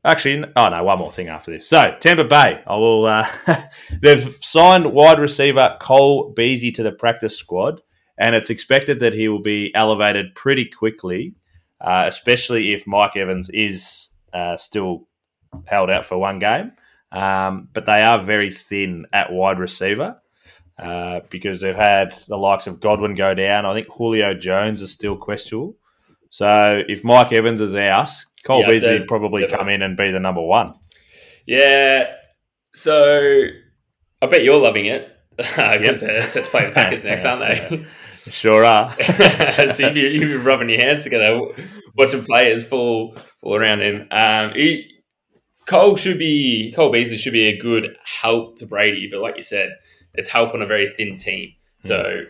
Actually, 0.06 0.44
oh 0.56 0.68
no, 0.68 0.84
one 0.84 0.98
more 0.98 1.12
thing 1.12 1.28
after 1.28 1.50
this. 1.50 1.66
So, 1.68 1.96
Tampa 2.00 2.24
Bay. 2.24 2.62
I 2.66 2.76
will. 2.76 3.06
Uh, 3.06 3.26
they've 4.02 4.36
signed 4.42 4.92
wide 4.92 5.18
receiver 5.18 5.76
Cole 5.80 6.32
Beasley 6.36 6.72
to 6.72 6.82
the 6.82 6.92
practice 6.92 7.38
squad, 7.38 7.80
and 8.18 8.34
it's 8.34 8.50
expected 8.50 9.00
that 9.00 9.14
he 9.14 9.28
will 9.28 9.42
be 9.42 9.72
elevated 9.74 10.34
pretty 10.34 10.66
quickly, 10.66 11.34
uh, 11.84 12.04
especially 12.06 12.72
if 12.72 12.86
Mike 12.86 13.16
Evans 13.16 13.50
is 13.50 14.08
uh, 14.32 14.56
still 14.56 15.06
held 15.66 15.90
out 15.90 16.06
for 16.06 16.18
one 16.18 16.38
game. 16.38 16.72
Um, 17.12 17.68
but 17.72 17.86
they 17.86 18.02
are 18.02 18.22
very 18.22 18.50
thin 18.50 19.06
at 19.12 19.30
wide 19.32 19.58
receiver 19.58 20.20
uh, 20.78 21.20
because 21.30 21.60
they've 21.60 21.76
had 21.76 22.12
the 22.26 22.36
likes 22.36 22.66
of 22.66 22.80
Godwin 22.80 23.14
go 23.14 23.34
down. 23.34 23.66
I 23.66 23.74
think 23.74 23.86
Julio 23.88 24.34
Jones 24.34 24.82
is 24.82 24.92
still 24.92 25.16
questionable. 25.16 25.76
So 26.30 26.82
if 26.88 27.04
Mike 27.04 27.32
Evans 27.32 27.60
is 27.60 27.74
out, 27.76 28.10
Cole 28.44 28.62
Yeah, 28.62 28.70
Beasley 28.70 28.98
would 28.98 29.08
probably 29.08 29.46
they're 29.46 29.56
come 29.56 29.68
in 29.68 29.82
and 29.82 29.96
be 29.96 30.10
the 30.10 30.18
number 30.18 30.42
one. 30.42 30.74
Yeah, 31.46 32.12
so 32.72 33.44
I 34.20 34.26
bet 34.26 34.42
you're 34.42 34.56
loving 34.58 34.86
it 34.86 35.08
because 35.36 36.00
they're 36.00 36.26
set 36.26 36.46
to 36.46 36.50
play 36.50 36.66
the 36.66 36.72
Packers 36.72 37.04
next, 37.04 37.24
aren't 37.24 37.42
they? 37.42 37.86
Sure 38.30 38.64
are. 38.64 38.90
so 39.72 39.86
you'd 39.86 39.94
be, 39.94 40.00
you'd 40.00 40.20
be 40.20 40.36
rubbing 40.36 40.70
your 40.70 40.80
hands 40.84 41.04
together, 41.04 41.40
watching 41.96 42.24
players 42.24 42.64
fall 42.66 43.16
fall 43.40 43.56
around 43.56 43.82
him. 43.82 44.08
Um, 44.10 44.52
he, 44.54 44.90
Cole 45.66 45.96
should 45.96 46.18
be 46.18 46.72
Cole 46.74 46.90
Beasley 46.92 47.16
should 47.16 47.32
be 47.32 47.48
a 47.48 47.58
good 47.58 47.96
help 48.04 48.56
to 48.58 48.66
Brady, 48.66 49.08
but 49.10 49.20
like 49.20 49.36
you 49.36 49.42
said, 49.42 49.70
it's 50.14 50.28
help 50.28 50.54
on 50.54 50.62
a 50.62 50.66
very 50.66 50.88
thin 50.88 51.16
team. 51.16 51.50
So 51.80 52.22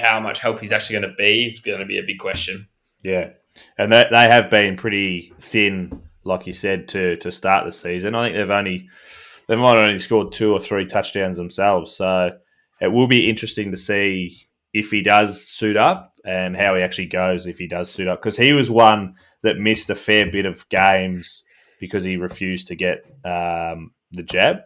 how 0.00 0.18
much 0.18 0.40
help 0.40 0.58
he's 0.58 0.72
actually 0.72 0.98
going 0.98 1.10
to 1.10 1.16
be 1.16 1.46
is 1.46 1.60
going 1.60 1.78
to 1.78 1.86
be 1.86 1.98
a 1.98 2.02
big 2.02 2.18
question. 2.18 2.66
Yeah, 3.04 3.30
and 3.78 3.92
they, 3.92 4.04
they 4.10 4.28
have 4.28 4.50
been 4.50 4.76
pretty 4.76 5.32
thin, 5.38 6.02
like 6.24 6.46
you 6.46 6.52
said, 6.52 6.88
to 6.88 7.16
to 7.18 7.30
start 7.30 7.64
the 7.64 7.72
season. 7.72 8.16
I 8.16 8.26
think 8.26 8.36
they've 8.36 8.50
only 8.50 8.88
they 9.46 9.56
might 9.56 9.76
only 9.76 9.98
scored 9.98 10.32
two 10.32 10.52
or 10.52 10.58
three 10.58 10.86
touchdowns 10.86 11.36
themselves. 11.36 11.92
So 11.92 12.30
it 12.80 12.88
will 12.88 13.06
be 13.06 13.28
interesting 13.28 13.70
to 13.70 13.76
see 13.76 14.46
if 14.72 14.90
he 14.90 15.02
does 15.02 15.46
suit 15.46 15.76
up 15.76 16.14
and 16.24 16.56
how 16.56 16.74
he 16.74 16.82
actually 16.82 17.06
goes 17.06 17.46
if 17.46 17.58
he 17.58 17.66
does 17.66 17.90
suit 17.90 18.08
up 18.08 18.20
because 18.20 18.36
he 18.36 18.52
was 18.52 18.70
one 18.70 19.14
that 19.42 19.58
missed 19.58 19.88
a 19.90 19.94
fair 19.94 20.30
bit 20.30 20.46
of 20.46 20.68
games 20.68 21.44
because 21.80 22.04
he 22.04 22.16
refused 22.16 22.68
to 22.68 22.74
get 22.74 23.04
um, 23.24 23.92
the 24.12 24.22
jab. 24.22 24.58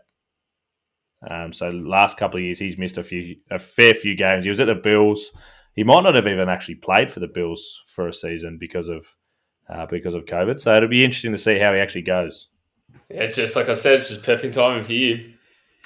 Um, 1.29 1.53
so 1.53 1.71
last 1.71 2.17
couple 2.17 2.39
of 2.39 2.45
years, 2.45 2.59
he's 2.59 2.79
missed 2.79 2.97
a 2.97 3.03
few, 3.03 3.37
a 3.51 3.59
fair 3.59 3.93
few 3.95 4.17
games. 4.17 4.45
He 4.45 4.51
was 4.51 4.61
at 4.61 4.67
the 4.67 4.75
Bills. 4.75 5.31
He 5.75 5.85
might 5.85 6.03
not 6.03 6.15
have 6.15 6.27
even 6.27 6.49
actually 6.49 6.77
played 6.77 7.11
for 7.11 7.21
the 7.21 7.29
Bills 7.29 7.83
for 7.87 8.09
a 8.09 8.13
season 8.13 8.57
because 8.59 8.89
of 8.89 9.17
uh, 9.69 9.87
because 9.87 10.15
of 10.15 10.25
COVID. 10.25 10.59
So 10.59 10.77
it'll 10.77 10.89
be 10.89 11.05
interesting 11.05 11.33
to 11.33 11.39
see 11.39 11.59
how 11.59 11.75
he 11.75 11.79
actually 11.79 12.03
goes. 12.03 12.49
It's 13.09 13.37
just 13.37 13.55
like 13.55 13.69
I 13.69 13.75
said, 13.75 13.95
it's 13.95 14.09
just 14.09 14.23
perfect 14.23 14.55
timing 14.55 14.83
for 14.83 14.93
you 14.93 15.35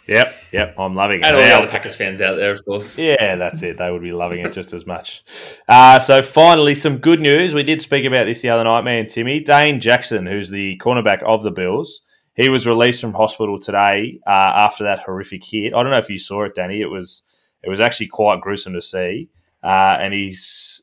Yep, 0.06 0.34
yep, 0.52 0.75
I'm 0.78 0.94
loving 0.94 1.20
it. 1.20 1.26
and 1.26 1.37
all 1.37 1.42
the 1.42 1.50
other 1.50 1.68
Packers 1.68 1.96
fans 1.96 2.20
out 2.20 2.37
there, 2.37 2.52
of 2.52 2.64
course. 2.64 2.99
Yeah, 2.99 3.37
that's 3.37 3.62
it. 3.62 3.78
They 3.78 3.90
would 3.90 4.02
be 4.02 4.12
loving 4.12 4.44
it 4.44 4.52
just 4.52 4.73
as 4.73 4.87
much. 4.87 5.25
Uh, 5.66 5.99
so 5.99 6.23
finally, 6.23 6.75
some 6.75 6.99
good 6.99 7.20
news. 7.20 7.54
We 7.54 7.62
did 7.62 7.80
speak 7.80 8.04
about 8.04 8.25
this 8.25 8.42
the 8.42 8.50
other 8.50 8.64
night, 8.64 8.82
me 8.84 8.99
and 8.99 9.08
Timmy. 9.08 9.40
Dane 9.40 9.80
Jackson, 9.80 10.26
who's 10.26 10.50
the 10.50 10.76
cornerback 10.76 11.23
of 11.23 11.42
the 11.42 11.50
Bills, 11.50 12.02
he 12.34 12.49
was 12.49 12.66
released 12.66 13.00
from 13.00 13.14
hospital 13.14 13.58
today 13.58 14.20
uh, 14.26 14.30
after 14.30 14.84
that 14.84 15.00
horrific 15.00 15.42
hit. 15.44 15.73
I 15.73 15.82
don't 15.82 15.90
know 15.90 15.99
if 15.99 16.11
you 16.11 16.18
saw 16.18 16.42
it, 16.44 16.54
Danny. 16.54 16.80
It 16.80 16.90
was 16.90 17.23
it 17.62 17.70
was 17.70 17.80
actually 17.80 18.08
quite 18.08 18.40
gruesome 18.40 18.75
to 18.75 18.82
see. 18.82 19.30
Uh, 19.62 19.96
and 19.99 20.12
he's 20.12 20.82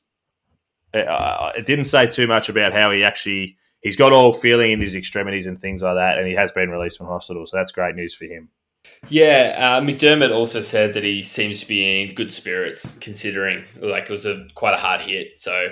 uh, 0.94 1.52
it 1.56 1.66
didn't 1.66 1.86
say 1.86 2.08
too 2.08 2.28
much 2.28 2.50
about 2.50 2.74
how 2.74 2.92
he 2.92 3.04
actually 3.04 3.58
he's 3.82 3.96
got 3.96 4.12
all 4.12 4.34
feeling 4.34 4.72
in 4.72 4.82
his 4.82 4.96
extremities 4.96 5.46
and 5.46 5.60
things 5.60 5.84
like 5.84 5.96
that, 5.96 6.18
and 6.18 6.26
he 6.26 6.34
has 6.34 6.52
been 6.52 6.70
released 6.70 6.98
from 6.98 7.08
hospital. 7.08 7.46
So 7.46 7.58
that's 7.58 7.72
great 7.72 7.96
news 7.96 8.16
for 8.16 8.26
him. 8.26 8.50
Yeah, 9.10 9.56
uh, 9.58 9.82
McDermott 9.82 10.34
also 10.34 10.62
said 10.62 10.94
that 10.94 11.04
he 11.04 11.22
seems 11.22 11.60
to 11.62 11.68
be 11.68 12.02
in 12.02 12.16
good 12.16 12.32
spirits, 12.32 12.96
considering 13.00 13.66
like 13.82 14.04
it 14.04 14.10
was 14.10 14.26
a 14.26 14.48
quite 14.56 14.74
a 14.74 14.78
hard 14.78 15.02
hit. 15.02 15.38
So 15.38 15.70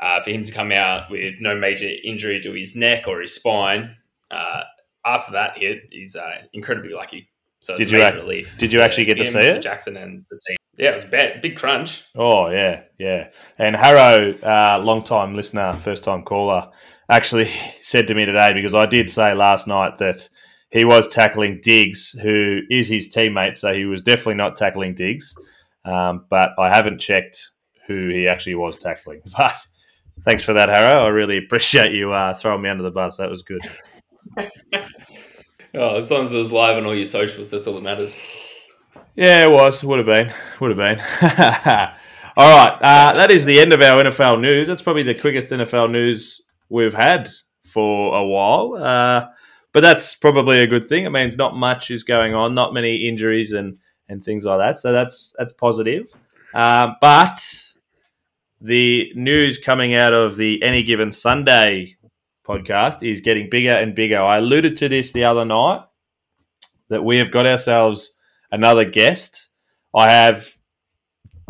uh, 0.00 0.20
for 0.20 0.30
him 0.30 0.42
to 0.42 0.52
come 0.52 0.72
out 0.72 1.10
with 1.10 1.34
no 1.40 1.54
major 1.54 1.88
injury 2.04 2.40
to 2.42 2.52
his 2.52 2.74
neck 2.76 3.06
or 3.08 3.20
his 3.20 3.34
spine 3.34 3.96
uh, 4.30 4.62
after 5.06 5.32
that 5.32 5.58
hit, 5.58 5.82
he's 5.90 6.16
uh, 6.16 6.42
incredibly 6.52 6.92
lucky. 6.92 7.28
So 7.60 7.74
it's 7.74 7.86
Did 7.86 7.94
a 7.94 7.96
you 7.98 8.02
ac- 8.04 8.16
relief. 8.18 8.58
did 8.58 8.72
you 8.72 8.80
actually 8.80 9.06
get 9.06 9.18
to 9.18 9.24
see 9.24 9.38
it? 9.38 9.62
Jackson 9.62 9.96
and 9.96 10.24
the 10.30 10.38
team. 10.46 10.56
Yeah, 10.76 10.90
it 10.90 10.94
was 10.94 11.04
bad, 11.04 11.40
big 11.40 11.56
crunch. 11.56 12.02
Oh 12.16 12.48
yeah, 12.50 12.82
yeah. 12.98 13.30
And 13.58 13.76
Harrow, 13.76 14.32
uh, 14.42 14.80
long 14.82 15.02
time 15.04 15.34
listener, 15.36 15.72
first 15.74 16.02
time 16.04 16.24
caller, 16.24 16.70
actually 17.08 17.44
said 17.80 18.08
to 18.08 18.14
me 18.14 18.26
today 18.26 18.52
because 18.52 18.74
I 18.74 18.86
did 18.86 19.08
say 19.08 19.32
last 19.34 19.66
night 19.68 19.98
that 19.98 20.28
he 20.74 20.84
was 20.84 21.08
tackling 21.08 21.60
Diggs, 21.62 22.10
who 22.20 22.60
is 22.68 22.88
his 22.88 23.14
teammate, 23.14 23.54
so 23.54 23.72
he 23.72 23.86
was 23.86 24.02
definitely 24.02 24.34
not 24.34 24.56
tackling 24.56 24.94
Diggs. 24.94 25.34
Um, 25.84 26.26
but 26.28 26.50
I 26.58 26.68
haven't 26.68 26.98
checked 27.00 27.52
who 27.86 28.08
he 28.08 28.26
actually 28.28 28.56
was 28.56 28.76
tackling. 28.76 29.22
But 29.36 29.56
thanks 30.24 30.44
for 30.44 30.52
that, 30.52 30.68
Harrow. 30.68 31.04
I 31.04 31.08
really 31.08 31.38
appreciate 31.38 31.92
you 31.92 32.12
uh, 32.12 32.34
throwing 32.34 32.62
me 32.62 32.68
under 32.68 32.84
the 32.84 32.90
bus. 32.90 33.16
That 33.16 33.30
was 33.30 33.42
good. 33.42 33.60
Oh, 35.76 35.96
as 35.96 36.08
long 36.08 36.22
as 36.22 36.32
it 36.32 36.38
was 36.38 36.52
live 36.52 36.76
on 36.76 36.86
all 36.86 36.94
your 36.94 37.04
socials, 37.04 37.50
that's 37.50 37.66
all 37.66 37.74
that 37.74 37.82
matters. 37.82 38.16
Yeah, 39.16 39.48
it 39.48 39.50
was. 39.50 39.82
Would 39.82 39.98
have 39.98 40.06
been. 40.06 40.32
Would 40.60 40.70
have 40.70 40.78
been. 40.78 41.00
All 42.36 42.48
right. 42.48 42.78
Uh, 42.80 43.12
that 43.14 43.32
is 43.32 43.44
the 43.44 43.58
end 43.58 43.72
of 43.72 43.80
our 43.80 44.04
NFL 44.04 44.40
news. 44.40 44.68
That's 44.68 44.82
probably 44.82 45.02
the 45.02 45.14
quickest 45.14 45.50
NFL 45.50 45.90
news 45.90 46.42
we've 46.68 46.94
had 46.94 47.28
for 47.64 48.16
a 48.16 48.24
while. 48.24 48.76
Uh, 48.76 49.26
but 49.74 49.80
that's 49.80 50.14
probably 50.14 50.60
a 50.60 50.66
good 50.66 50.88
thing. 50.88 51.04
It 51.04 51.10
means 51.10 51.36
not 51.36 51.56
much 51.56 51.90
is 51.90 52.04
going 52.04 52.34
on, 52.34 52.54
not 52.54 52.72
many 52.72 53.06
injuries 53.06 53.52
and, 53.52 53.76
and 54.08 54.24
things 54.24 54.46
like 54.46 54.60
that. 54.60 54.80
So 54.80 54.92
that's 54.92 55.34
that's 55.36 55.52
positive. 55.52 56.06
Um, 56.54 56.96
but 57.00 57.74
the 58.60 59.12
news 59.16 59.58
coming 59.58 59.94
out 59.94 60.14
of 60.14 60.36
the 60.36 60.62
Any 60.62 60.82
Given 60.84 61.12
Sunday 61.12 61.96
podcast 62.46 63.06
is 63.06 63.20
getting 63.20 63.50
bigger 63.50 63.72
and 63.72 63.94
bigger. 63.94 64.20
I 64.20 64.38
alluded 64.38 64.76
to 64.78 64.88
this 64.88 65.12
the 65.12 65.24
other 65.24 65.44
night 65.44 65.82
that 66.88 67.04
we 67.04 67.18
have 67.18 67.32
got 67.32 67.46
ourselves 67.46 68.14
another 68.52 68.84
guest. 68.84 69.48
I 69.94 70.10
have 70.10 70.54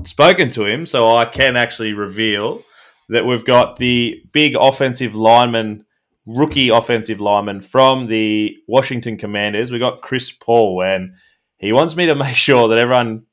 spoken 0.04 0.50
to 0.52 0.64
him, 0.64 0.86
so 0.86 1.14
I 1.14 1.26
can 1.26 1.56
actually 1.56 1.92
reveal 1.92 2.62
that 3.10 3.26
we've 3.26 3.44
got 3.44 3.76
the 3.76 4.22
big 4.32 4.56
offensive 4.58 5.14
lineman, 5.14 5.84
rookie 6.26 6.68
offensive 6.70 7.20
lineman 7.20 7.60
from 7.60 8.06
the 8.06 8.56
Washington 8.68 9.16
Commanders. 9.18 9.70
We 9.70 9.78
got 9.78 10.00
Chris 10.00 10.30
Paul, 10.32 10.82
and 10.82 11.14
he 11.58 11.72
wants 11.72 11.96
me 11.96 12.06
to 12.06 12.14
make 12.14 12.36
sure 12.36 12.68
that 12.68 12.78
everyone 12.78 13.24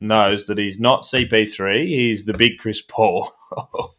knows 0.00 0.46
that 0.46 0.58
he's 0.58 0.80
not 0.80 1.02
CP3. 1.02 1.86
He's 1.86 2.24
the 2.24 2.34
big 2.34 2.58
Chris 2.58 2.80
Paul. 2.82 3.30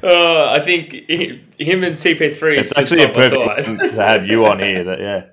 Uh, 0.00 0.50
I 0.56 0.60
think 0.60 0.92
he- 0.92 1.40
him 1.58 1.82
and 1.84 1.96
CP3 1.96 2.58
it's 2.58 2.76
actually 2.76 3.02
a 3.02 3.08
perfect 3.08 3.80
to 3.94 4.02
have 4.02 4.26
you 4.26 4.46
on 4.46 4.58
here. 4.60 4.84
That 4.84 5.00
yeah. 5.00 5.24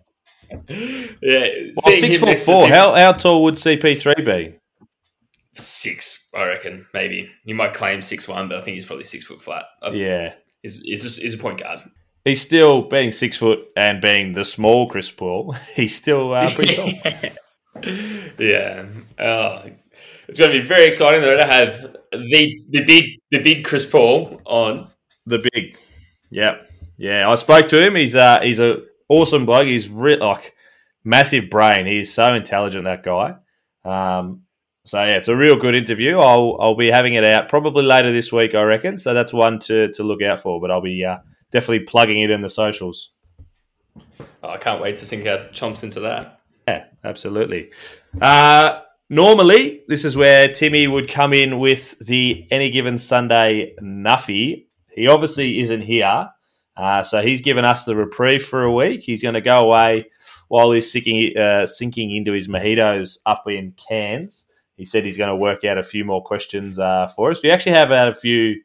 yeah, 1.21 1.71
Well, 1.75 1.95
six 1.99 2.17
foot 2.17 2.39
four. 2.39 2.65
CP 2.65 2.69
How 2.69 2.95
how 2.95 3.11
tall 3.13 3.43
would 3.43 3.55
CP3 3.55 4.25
be? 4.25 4.55
six, 5.55 6.27
I 6.35 6.45
reckon. 6.45 6.85
Maybe 6.93 7.29
you 7.43 7.55
might 7.55 7.73
claim 7.73 8.01
six 8.01 8.27
one, 8.27 8.49
but 8.49 8.57
I 8.57 8.61
think 8.61 8.75
he's 8.75 8.85
probably 8.85 9.05
six 9.05 9.25
foot 9.25 9.41
flat. 9.41 9.65
Uh, 9.85 9.91
Yeah. 9.91 10.33
He's, 10.65 10.81
he's 10.81 11.03
just 11.03 11.21
he's 11.21 11.35
a 11.35 11.37
point 11.37 11.59
guard. 11.59 11.77
He's 12.23 12.41
still 12.41 12.81
being 12.81 13.11
six 13.11 13.37
foot 13.37 13.67
and 13.77 14.01
being 14.01 14.33
the 14.33 14.43
small 14.43 14.89
Chris 14.89 15.11
Paul. 15.11 15.51
He's 15.75 15.95
still 15.95 16.33
uh, 16.33 16.51
pretty 16.55 16.75
tall. 16.75 16.91
yeah. 18.39 18.85
Oh, 19.19 19.61
it's 20.27 20.39
going 20.39 20.51
to 20.51 20.59
be 20.59 20.65
very 20.65 20.85
exciting 20.85 21.21
though 21.21 21.35
to 21.37 21.45
have 21.45 21.95
the 22.11 22.61
the 22.69 22.83
big 22.83 23.03
the 23.29 23.43
big 23.43 23.63
Chris 23.63 23.85
Paul 23.85 24.41
on. 24.43 24.89
The 25.27 25.47
big, 25.53 25.77
yeah, 26.31 26.61
yeah. 26.97 27.29
I 27.29 27.35
spoke 27.35 27.67
to 27.67 27.85
him. 27.85 27.93
He's 27.93 28.15
uh, 28.15 28.39
he's 28.41 28.59
a 28.59 28.77
awesome 29.07 29.45
bloke. 29.45 29.67
He's 29.67 29.87
re- 29.87 30.17
like 30.17 30.55
massive 31.03 31.51
brain. 31.51 31.85
He's 31.85 32.11
so 32.11 32.33
intelligent. 32.33 32.85
That 32.85 33.03
guy. 33.03 33.35
Um, 33.83 34.44
so 34.85 35.03
yeah, 35.03 35.17
it's 35.17 35.27
a 35.27 35.35
real 35.35 35.55
good 35.55 35.75
interview. 35.75 36.19
I'll 36.19 36.57
I'll 36.59 36.75
be 36.75 36.91
having 36.91 37.15
it 37.15 37.25
out 37.25 37.49
probably 37.49 37.83
later 37.83 38.11
this 38.11 38.31
week, 38.31 38.53
I 38.53 38.61
reckon. 38.61 38.97
So 38.97 39.15
that's 39.15 39.33
one 39.33 39.57
to 39.61 39.91
to 39.93 40.03
look 40.03 40.21
out 40.21 40.39
for. 40.39 40.61
But 40.61 40.69
I'll 40.69 40.81
be 40.81 41.03
uh, 41.03 41.17
definitely 41.51 41.85
plugging 41.85 42.21
it 42.21 42.29
in 42.29 42.41
the 42.41 42.49
socials. 42.49 43.11
Oh, 44.43 44.49
I 44.49 44.57
can't 44.57 44.79
wait 44.79 44.97
to 44.97 45.07
sink 45.07 45.25
our 45.25 45.39
chomps 45.49 45.83
into 45.83 46.01
that. 46.01 46.39
Yeah, 46.67 46.85
absolutely. 47.03 47.71
Uh, 48.21 48.81
normally, 49.09 49.81
this 49.87 50.05
is 50.05 50.15
where 50.15 50.53
Timmy 50.53 50.87
would 50.87 51.09
come 51.09 51.33
in 51.33 51.57
with 51.57 51.97
the 51.97 52.47
any 52.51 52.69
given 52.69 52.99
Sunday 52.99 53.73
Nuffy. 53.81 54.67
He 54.93 55.07
obviously 55.07 55.61
isn't 55.61 55.81
here, 55.81 56.29
uh, 56.77 57.01
so 57.01 57.23
he's 57.23 57.41
given 57.41 57.65
us 57.65 57.85
the 57.85 57.95
reprieve 57.95 58.45
for 58.45 58.61
a 58.61 58.71
week. 58.71 59.01
He's 59.01 59.23
going 59.23 59.33
to 59.33 59.41
go 59.41 59.57
away 59.57 60.05
while 60.47 60.71
he's 60.71 60.91
sinking, 60.91 61.35
uh, 61.35 61.65
sinking 61.65 62.15
into 62.15 62.33
his 62.33 62.47
mojitos 62.47 63.17
up 63.25 63.45
in 63.47 63.73
Cairns. 63.73 64.45
He 64.77 64.85
said 64.85 65.05
he's 65.05 65.17
going 65.17 65.29
to 65.29 65.35
work 65.35 65.63
out 65.63 65.77
a 65.77 65.83
few 65.83 66.03
more 66.03 66.23
questions 66.23 66.79
uh, 66.79 67.07
for 67.15 67.31
us. 67.31 67.41
We 67.41 67.51
actually 67.51 67.73
have 67.73 67.89
had 67.89 68.09
a 68.09 68.13
few 68.13 68.61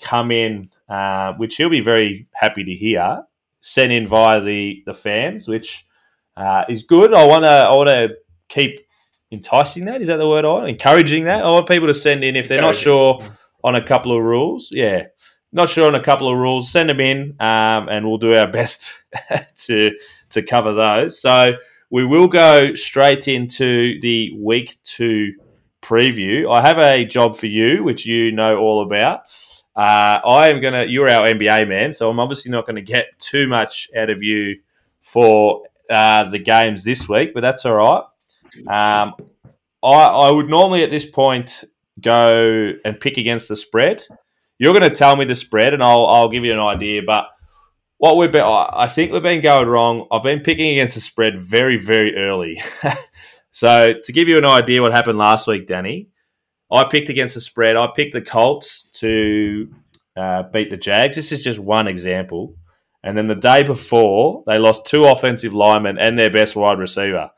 come 0.00 0.30
in, 0.30 0.70
uh, 0.88 1.34
which 1.34 1.56
he'll 1.56 1.70
be 1.70 1.80
very 1.80 2.26
happy 2.32 2.64
to 2.64 2.72
hear, 2.72 3.22
sent 3.60 3.92
in 3.92 4.06
via 4.06 4.40
the 4.40 4.82
the 4.84 4.92
fans, 4.92 5.48
which 5.48 5.86
uh, 6.36 6.64
is 6.68 6.82
good. 6.82 7.14
I 7.14 7.26
want 7.26 7.44
to 7.44 7.48
I 7.48 7.74
want 7.74 7.88
to 7.88 8.16
keep 8.48 8.80
enticing 9.30 9.86
that. 9.86 10.02
Is 10.02 10.08
that 10.08 10.16
the 10.16 10.28
word? 10.28 10.44
I 10.44 10.48
want 10.48 10.68
encouraging 10.68 11.24
that. 11.24 11.44
I 11.44 11.50
want 11.50 11.68
people 11.68 11.88
to 11.88 11.94
send 11.94 12.24
in 12.24 12.36
if 12.36 12.48
they're 12.48 12.60
not 12.60 12.76
sure 12.76 13.22
on 13.64 13.76
a 13.76 13.84
couple 13.84 14.16
of 14.16 14.22
rules. 14.22 14.68
Yeah, 14.72 15.06
not 15.52 15.70
sure 15.70 15.86
on 15.86 15.94
a 15.94 16.02
couple 16.02 16.30
of 16.30 16.36
rules. 16.36 16.70
Send 16.70 16.88
them 16.88 17.00
in, 17.00 17.36
um, 17.38 17.88
and 17.88 18.06
we'll 18.06 18.18
do 18.18 18.34
our 18.34 18.50
best 18.50 19.04
to 19.66 19.92
to 20.30 20.42
cover 20.42 20.74
those. 20.74 21.20
So 21.20 21.54
we 21.90 22.04
will 22.04 22.28
go 22.28 22.74
straight 22.74 23.28
into 23.28 24.00
the 24.00 24.32
week 24.36 24.78
two 24.82 25.34
preview. 25.82 26.50
I 26.50 26.62
have 26.62 26.78
a 26.78 27.04
job 27.04 27.36
for 27.36 27.46
you, 27.46 27.82
which 27.82 28.06
you 28.06 28.32
know 28.32 28.56
all 28.58 28.82
about. 28.82 29.22
Uh, 29.74 30.20
I 30.24 30.48
am 30.48 30.60
gonna. 30.60 30.84
You're 30.84 31.08
our 31.08 31.26
NBA 31.26 31.68
man, 31.68 31.92
so 31.92 32.08
I'm 32.08 32.20
obviously 32.20 32.50
not 32.50 32.66
going 32.66 32.76
to 32.76 32.82
get 32.82 33.18
too 33.18 33.46
much 33.46 33.88
out 33.96 34.10
of 34.10 34.22
you 34.22 34.60
for 35.02 35.64
uh, 35.90 36.24
the 36.30 36.38
games 36.38 36.84
this 36.84 37.08
week, 37.08 37.34
but 37.34 37.40
that's 37.40 37.66
all 37.66 37.74
right. 37.74 38.04
Um, 38.68 39.14
I, 39.82 40.04
I 40.04 40.30
would 40.30 40.48
normally 40.48 40.84
at 40.84 40.90
this 40.90 41.06
point 41.06 41.64
go 42.00 42.72
and 42.84 43.00
pick 43.00 43.16
against 43.16 43.48
the 43.48 43.56
spread. 43.56 44.04
You're 44.58 44.78
going 44.78 44.88
to 44.88 44.94
tell 44.94 45.16
me 45.16 45.24
the 45.24 45.34
spread, 45.34 45.74
and 45.74 45.82
I'll 45.82 46.06
I'll 46.06 46.28
give 46.28 46.44
you 46.44 46.52
an 46.52 46.60
idea. 46.60 47.02
But 47.04 47.26
what 47.98 48.16
we've 48.16 48.32
been, 48.32 48.42
I 48.44 48.88
think 48.88 49.12
we've 49.12 49.22
been 49.22 49.42
going 49.42 49.68
wrong. 49.68 50.06
I've 50.10 50.22
been 50.22 50.40
picking 50.40 50.70
against 50.70 50.94
the 50.94 51.00
spread 51.00 51.40
very 51.40 51.78
very 51.78 52.16
early. 52.16 52.62
so 53.52 53.94
to 54.02 54.12
give 54.12 54.28
you 54.28 54.38
an 54.38 54.44
idea, 54.44 54.82
what 54.82 54.92
happened 54.92 55.18
last 55.18 55.46
week, 55.46 55.66
Danny, 55.66 56.08
I 56.70 56.84
picked 56.84 57.10
against 57.10 57.34
the 57.34 57.40
spread. 57.40 57.76
I 57.76 57.88
picked 57.94 58.14
the 58.14 58.22
Colts 58.22 58.84
to 58.94 59.72
uh, 60.16 60.44
beat 60.44 60.70
the 60.70 60.76
Jags. 60.76 61.16
This 61.16 61.30
is 61.30 61.44
just 61.44 61.58
one 61.58 61.86
example. 61.86 62.56
And 63.04 63.16
then 63.16 63.26
the 63.26 63.34
day 63.34 63.62
before, 63.62 64.42
they 64.46 64.58
lost 64.58 64.86
two 64.86 65.04
offensive 65.04 65.52
linemen 65.52 65.98
and 65.98 66.18
their 66.18 66.30
best 66.30 66.56
wide 66.56 66.78
receiver. 66.78 67.30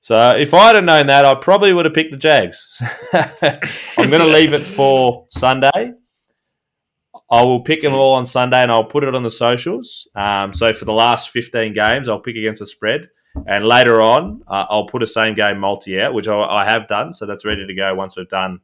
So 0.00 0.36
if 0.36 0.52
I'd 0.52 0.74
have 0.74 0.84
known 0.84 1.06
that, 1.06 1.24
I 1.24 1.34
probably 1.34 1.72
would 1.72 1.84
have 1.84 1.94
picked 1.94 2.10
the 2.10 2.18
Jags. 2.18 2.82
I'm 3.12 4.10
going 4.10 4.10
to 4.20 4.26
leave 4.26 4.52
it 4.52 4.66
for 4.66 5.26
Sunday. 5.30 5.92
I 7.30 7.42
will 7.42 7.62
pick 7.62 7.80
them 7.80 7.94
all 7.94 8.14
on 8.14 8.26
Sunday 8.26 8.62
and 8.62 8.70
I'll 8.70 8.84
put 8.84 9.04
it 9.04 9.14
on 9.14 9.22
the 9.22 9.30
socials. 9.30 10.06
Um, 10.14 10.52
so 10.52 10.72
for 10.72 10.84
the 10.84 10.92
last 10.92 11.30
15 11.30 11.72
games, 11.72 12.08
I'll 12.08 12.20
pick 12.20 12.36
against 12.36 12.60
the 12.60 12.66
spread. 12.66 13.08
And 13.46 13.66
later 13.66 14.00
on, 14.00 14.42
uh, 14.46 14.66
I'll 14.68 14.86
put 14.86 15.02
a 15.02 15.06
same 15.06 15.34
game 15.34 15.58
multi 15.58 16.00
out, 16.00 16.14
which 16.14 16.28
I, 16.28 16.40
I 16.40 16.64
have 16.64 16.86
done. 16.86 17.12
So 17.12 17.26
that's 17.26 17.44
ready 17.44 17.66
to 17.66 17.74
go 17.74 17.94
once 17.94 18.16
we've 18.16 18.28
done. 18.28 18.60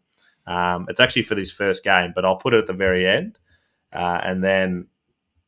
Um, 0.47 0.87
it's 0.89 1.01
actually 1.01 1.23
for 1.23 1.35
this 1.35 1.51
first 1.51 1.85
game, 1.85 2.13
but 2.15 2.25
I'll 2.25 2.37
put 2.37 2.55
it 2.55 2.59
at 2.59 2.67
the 2.67 2.73
very 2.73 3.07
end. 3.07 3.39
Uh, 3.93 4.21
and 4.23 4.43
then, 4.43 4.87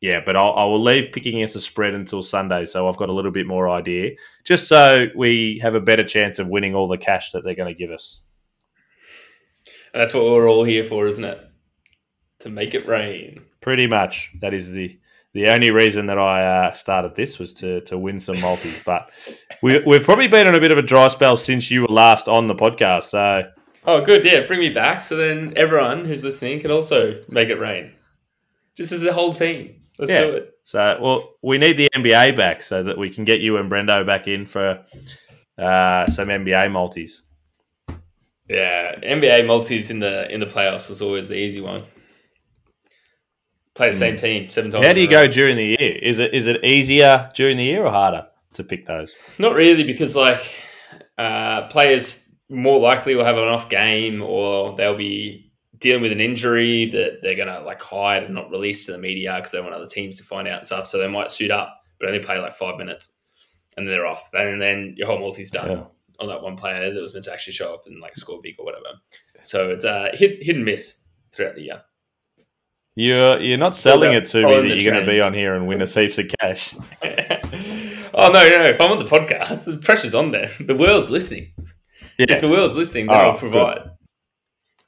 yeah, 0.01 0.21
but 0.25 0.37
I'll, 0.37 0.53
I 0.55 0.65
will 0.65 0.83
leave 0.83 1.13
picking 1.13 1.37
against 1.37 1.55
the 1.55 1.61
spread 1.61 1.95
until 1.95 2.23
Sunday. 2.23 2.67
So 2.67 2.89
I've 2.89 2.97
got 2.97 3.09
a 3.09 3.13
little 3.13 3.31
bit 3.31 3.47
more 3.47 3.71
idea, 3.71 4.13
just 4.45 4.69
so 4.69 5.07
we 5.17 5.61
have 5.63 5.75
a 5.75 5.81
better 5.81 6.05
chance 6.05 6.39
of 6.39 6.49
winning 6.49 6.75
all 6.75 6.89
the 6.89 6.99
cash 6.99 7.31
that 7.33 7.45
they're 7.45 7.55
going 7.55 7.73
to 7.73 7.79
give 7.79 7.91
us. 7.91 8.21
And 9.95 10.01
that's 10.01 10.15
what 10.15 10.25
we're 10.25 10.51
all 10.51 10.65
here 10.65 10.85
for, 10.85 11.07
isn't 11.07 11.25
it? 11.25 11.41
To 12.41 12.51
make 12.51 12.75
it 12.75 12.89
rain. 12.89 13.39
Pretty 13.61 13.87
much. 13.87 14.33
That 14.41 14.55
is 14.55 14.73
the 14.73 14.99
the 15.35 15.49
only 15.49 15.71
reason 15.71 16.07
that 16.07 16.19
I 16.19 16.67
uh, 16.69 16.73
started 16.73 17.15
this 17.15 17.39
was 17.39 17.53
to 17.55 17.81
to 17.83 17.97
win 17.99 18.21
some 18.21 18.41
multis. 18.41 18.83
But 18.85 19.11
we, 19.63 19.81
we've 19.87 20.03
probably 20.05 20.29
been 20.29 20.47
on 20.47 20.55
a 20.55 20.61
bit 20.61 20.73
of 20.73 20.79
a 20.79 20.83
dry 20.83 21.09
spell 21.09 21.37
since 21.37 21.71
you 21.71 21.83
were 21.83 21.89
last 21.89 22.29
on 22.29 22.47
the 22.49 22.55
podcast. 22.55 23.05
So 23.05 23.51
Oh, 23.85 24.01
good. 24.01 24.25
Yeah, 24.25 24.47
bring 24.47 24.61
me 24.61 24.69
back 24.69 25.03
so 25.03 25.17
then 25.17 25.55
everyone 25.57 26.05
who's 26.05 26.23
listening 26.23 26.61
can 26.61 26.71
also 26.71 27.21
make 27.29 27.49
it 27.49 27.57
rain. 27.57 27.93
Just 28.77 28.93
as 28.93 29.05
a 29.05 29.13
whole 29.13 29.33
team. 29.33 29.83
Let's 29.99 30.13
Yeah. 30.13 30.21
do 30.21 30.33
it. 30.37 30.55
so 30.63 30.99
well, 31.01 31.35
we 31.43 31.59
need 31.59 31.77
the 31.77 31.89
NBA 31.95 32.37
back 32.37 32.63
so 32.63 32.83
that 32.85 32.97
we 32.97 33.11
can 33.11 33.25
get 33.25 33.41
you 33.41 33.57
and 33.57 33.71
Brendo 33.71 34.07
back 34.07 34.29
in 34.29 34.47
for 34.47 34.85
uh, 35.59 36.07
some 36.11 36.29
NBA 36.29 36.71
multis. 36.71 37.23
Yeah, 38.49 38.97
NBA 39.03 39.47
multis 39.47 39.91
in 39.91 39.99
the 39.99 40.33
in 40.33 40.41
the 40.41 40.47
playoffs 40.47 40.89
was 40.89 41.01
always 41.03 41.29
the 41.29 41.37
easy 41.37 41.61
one. 41.61 41.85
Play 43.75 43.91
the 43.91 43.97
same 43.97 44.17
team 44.17 44.49
seven 44.49 44.71
times. 44.71 44.85
How 44.87 44.93
do 44.93 45.01
you 45.01 45.09
go 45.09 45.27
during 45.27 45.57
the 45.57 45.65
year? 45.65 45.99
Is 46.03 46.19
it 46.19 46.35
is 46.35 46.47
it 46.47 46.63
easier 46.65 47.29
during 47.35 47.57
the 47.57 47.65
year 47.65 47.85
or 47.85 47.91
harder 47.91 48.27
to 48.55 48.65
pick 48.65 48.87
those? 48.87 49.15
Not 49.39 49.55
really, 49.55 49.83
because 49.85 50.15
like 50.15 50.43
uh, 51.17 51.69
players 51.69 52.29
more 52.51 52.79
likely 52.81 53.15
will 53.15 53.25
have 53.25 53.39
an 53.39 53.49
off 53.49 53.71
game, 53.71 54.23
or 54.23 54.77
they'll 54.77 54.97
be 54.97 55.51
dealing 55.79 56.03
with 56.03 56.13
an 56.13 56.21
injury 56.21 56.87
that 56.91 57.21
they're 57.23 57.35
gonna 57.37 57.61
like 57.65 57.81
hide 57.81 58.25
and 58.25 58.35
not 58.35 58.51
release 58.51 58.85
to 58.87 58.93
the 58.93 58.99
media 58.99 59.35
because 59.37 59.53
they 59.53 59.61
want 59.61 59.73
other 59.75 59.87
teams 59.87 60.19
to 60.19 60.23
find 60.25 60.47
out 60.47 60.59
and 60.59 60.67
stuff. 60.67 60.87
So 60.87 60.99
they 60.99 61.09
might 61.09 61.31
suit 61.31 61.51
up, 61.51 61.75
but 61.99 62.09
only 62.09 62.21
play 62.23 62.39
like 62.39 62.53
five 62.55 62.77
minutes, 62.77 63.19
and 63.79 63.87
then 63.89 63.95
they're 63.95 64.07
off. 64.07 64.29
And 64.35 64.61
then 64.61 64.95
your 64.99 65.07
whole 65.07 65.19
multi's 65.19 65.51
done 65.51 65.71
Yeah. 65.71 65.85
on 66.21 66.29
that 66.29 66.43
one 66.43 66.57
player 66.57 66.93
that 66.93 67.01
was 67.01 67.15
meant 67.15 67.25
to 67.25 67.33
actually 67.33 67.55
show 67.55 67.73
up 67.73 67.85
and 67.87 68.01
like 68.03 68.17
score 68.17 68.39
big 68.43 68.57
or 68.59 68.67
whatever. 68.67 68.99
So 69.41 69.71
it's 69.71 69.87
uh, 69.87 70.09
hit 70.13 70.43
hit 70.43 70.57
and 70.57 70.65
miss 70.67 71.07
throughout 71.33 71.55
the 71.55 71.63
year. 71.63 71.83
You're 72.95 73.41
you're 73.41 73.59
not 73.59 73.75
selling 73.75 74.13
it 74.13 74.27
to 74.27 74.45
me 74.47 74.69
that 74.69 74.81
you're 74.83 74.93
going 74.93 75.05
to 75.07 75.11
be 75.11 75.21
on 75.23 75.33
here 75.33 75.55
and 75.55 75.67
win 75.67 75.81
us 75.81 75.95
heaps 75.95 76.19
of 76.19 76.27
cash. 76.41 76.75
oh 77.03 78.29
no, 78.31 78.49
no! 78.49 78.65
If 78.67 78.81
I'm 78.81 78.91
on 78.93 78.99
the 78.99 79.07
podcast, 79.07 79.65
the 79.65 79.79
pressure's 79.79 80.15
on 80.15 80.31
there. 80.31 80.51
The 80.61 80.75
world's 80.75 81.11
listening. 81.11 81.53
Yeah. 82.19 82.27
If 82.29 82.41
the 82.43 82.49
world's 82.51 82.77
listening, 82.77 83.07
then 83.07 83.17
Oh, 83.17 83.31
I'll 83.31 83.39
provide. 83.39 83.91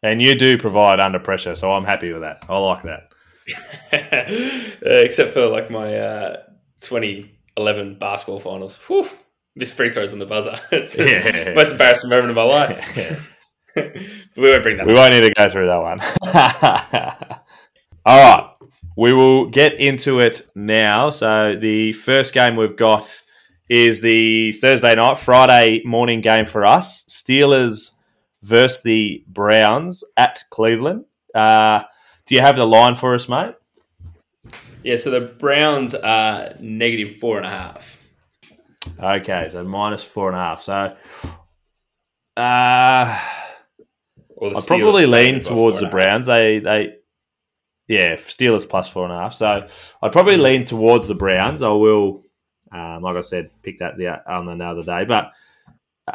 And 0.03 0.21
you 0.21 0.35
do 0.39 0.59
provide 0.59 1.01
under 1.01 1.19
pressure, 1.19 1.55
so 1.55 1.73
I'm 1.73 1.85
happy 1.85 2.13
with 2.13 2.21
that. 2.23 2.45
I 2.49 2.59
like 2.59 2.83
that. 2.83 3.11
Uh, 4.85 4.91
except 5.01 5.31
for 5.33 5.47
like 5.47 5.71
my 5.71 5.97
uh, 5.97 6.37
2011 6.81 7.99
basketball 7.99 8.41
finals. 8.41 8.77
Whew, 8.87 9.09
missed 9.57 9.75
free 9.75 9.89
throws 9.91 10.13
on 10.13 10.19
the 10.19 10.27
buzzer. 10.27 10.59
it's 10.73 10.97
Yeah. 10.99 11.45
the 11.45 11.55
most 11.55 11.73
embarrassing 11.73 12.11
moment 12.11 12.31
of 12.31 12.37
my 12.37 12.43
life. 12.43 12.97
Yeah. 12.97 13.19
we 14.37 14.43
won't 14.51 14.63
bring 14.63 14.77
that. 14.77 14.87
We 14.87 14.93
up. 14.93 14.99
won't 14.99 15.15
need 15.15 15.23
to 15.23 15.31
go 15.35 15.49
through 15.49 15.67
that 15.67 15.81
one. 17.31 17.41
All 18.07 18.19
right. 18.19 18.51
We 18.97 19.13
will 19.13 19.47
get 19.47 19.75
into 19.75 20.21
it 20.21 20.43
now. 20.55 21.11
So 21.11 21.57
the 21.57 21.93
first 21.95 22.33
game 22.35 22.57
we've 22.57 22.77
got 22.77 23.23
is 23.69 24.01
the 24.01 24.53
Thursday 24.53 24.95
night, 24.95 25.19
Friday 25.19 25.83
morning 25.85 26.21
game 26.21 26.47
for 26.47 26.65
us. 26.65 27.05
Steelers 27.05 27.93
versus 28.43 28.83
the 28.83 29.25
Browns 29.27 30.05
at 30.17 30.45
Cleveland. 30.51 31.07
Uh, 31.35 31.83
do 32.27 32.35
you 32.35 32.41
have 32.41 32.57
the 32.57 32.67
line 32.67 32.95
for 32.95 33.15
us, 33.15 33.29
mate? 33.29 33.55
Yeah, 34.83 34.97
so 34.97 35.11
the 35.11 35.23
Browns 35.23 35.95
are 35.95 36.55
negative 36.61 37.19
four 37.19 37.39
and 37.39 37.47
a 37.47 37.51
half. 37.51 38.07
Okay, 39.03 39.49
so 39.51 39.65
minus 39.65 40.05
four 40.05 40.29
and 40.29 40.37
a 40.37 40.41
half. 40.41 40.63
So 40.63 40.97
uh, 42.37 43.21
the 44.39 44.57
I'd 44.57 44.67
probably 44.67 45.07
lean 45.07 45.41
towards 45.41 45.79
the 45.79 45.87
and 45.87 45.95
a 45.95 45.97
half. 45.97 46.07
Browns. 46.07 46.27
They 46.27 46.59
they 46.59 46.97
yeah, 47.87 48.15
Steelers 48.15 48.69
plus 48.69 48.89
four 48.89 49.05
and 49.05 49.13
a 49.13 49.17
half. 49.17 49.35
So 49.35 49.67
I'd 50.03 50.13
probably 50.13 50.37
lean 50.37 50.65
towards 50.65 51.09
the 51.09 51.15
Browns. 51.15 51.63
I 51.63 51.69
will, 51.69 52.23
um, 52.73 53.03
like 53.03 53.17
I 53.17 53.21
said, 53.21 53.51
pick 53.63 53.79
that 53.79 53.97
the, 53.97 54.09
on 54.31 54.49
another 54.49 54.83
day. 54.83 55.05
But 55.05 55.33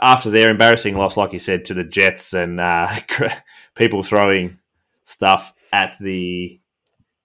after 0.02 0.30
their 0.30 0.50
embarrassing 0.50 0.96
loss, 0.96 1.18
like 1.18 1.34
you 1.34 1.40
said, 1.40 1.66
to 1.66 1.74
the 1.74 1.84
Jets 1.84 2.34
and 2.34 2.60
uh, 2.60 2.88
people 3.76 4.04
throwing 4.04 4.58
stuff 5.06 5.54
at 5.72 5.98
the 6.00 6.60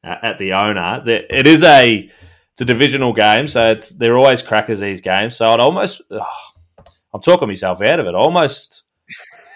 uh, 0.02 0.16
at 0.22 0.38
the 0.38 0.52
owner, 0.52 1.02
it 1.06 1.46
is 1.46 1.62
a 1.62 2.10
it's 2.52 2.60
a 2.60 2.64
divisional 2.64 3.12
game, 3.12 3.48
so 3.48 3.72
it's 3.72 3.90
they're 3.90 4.16
always 4.16 4.42
crackers 4.42 4.80
these 4.80 5.00
games. 5.00 5.36
So 5.36 5.48
I'd 5.50 5.60
almost 5.60 6.02
I'm 6.10 7.20
talking 7.20 7.48
myself 7.48 7.80
out 7.80 8.00
of 8.00 8.06
it. 8.06 8.14
I 8.14 8.18
almost 8.18 8.83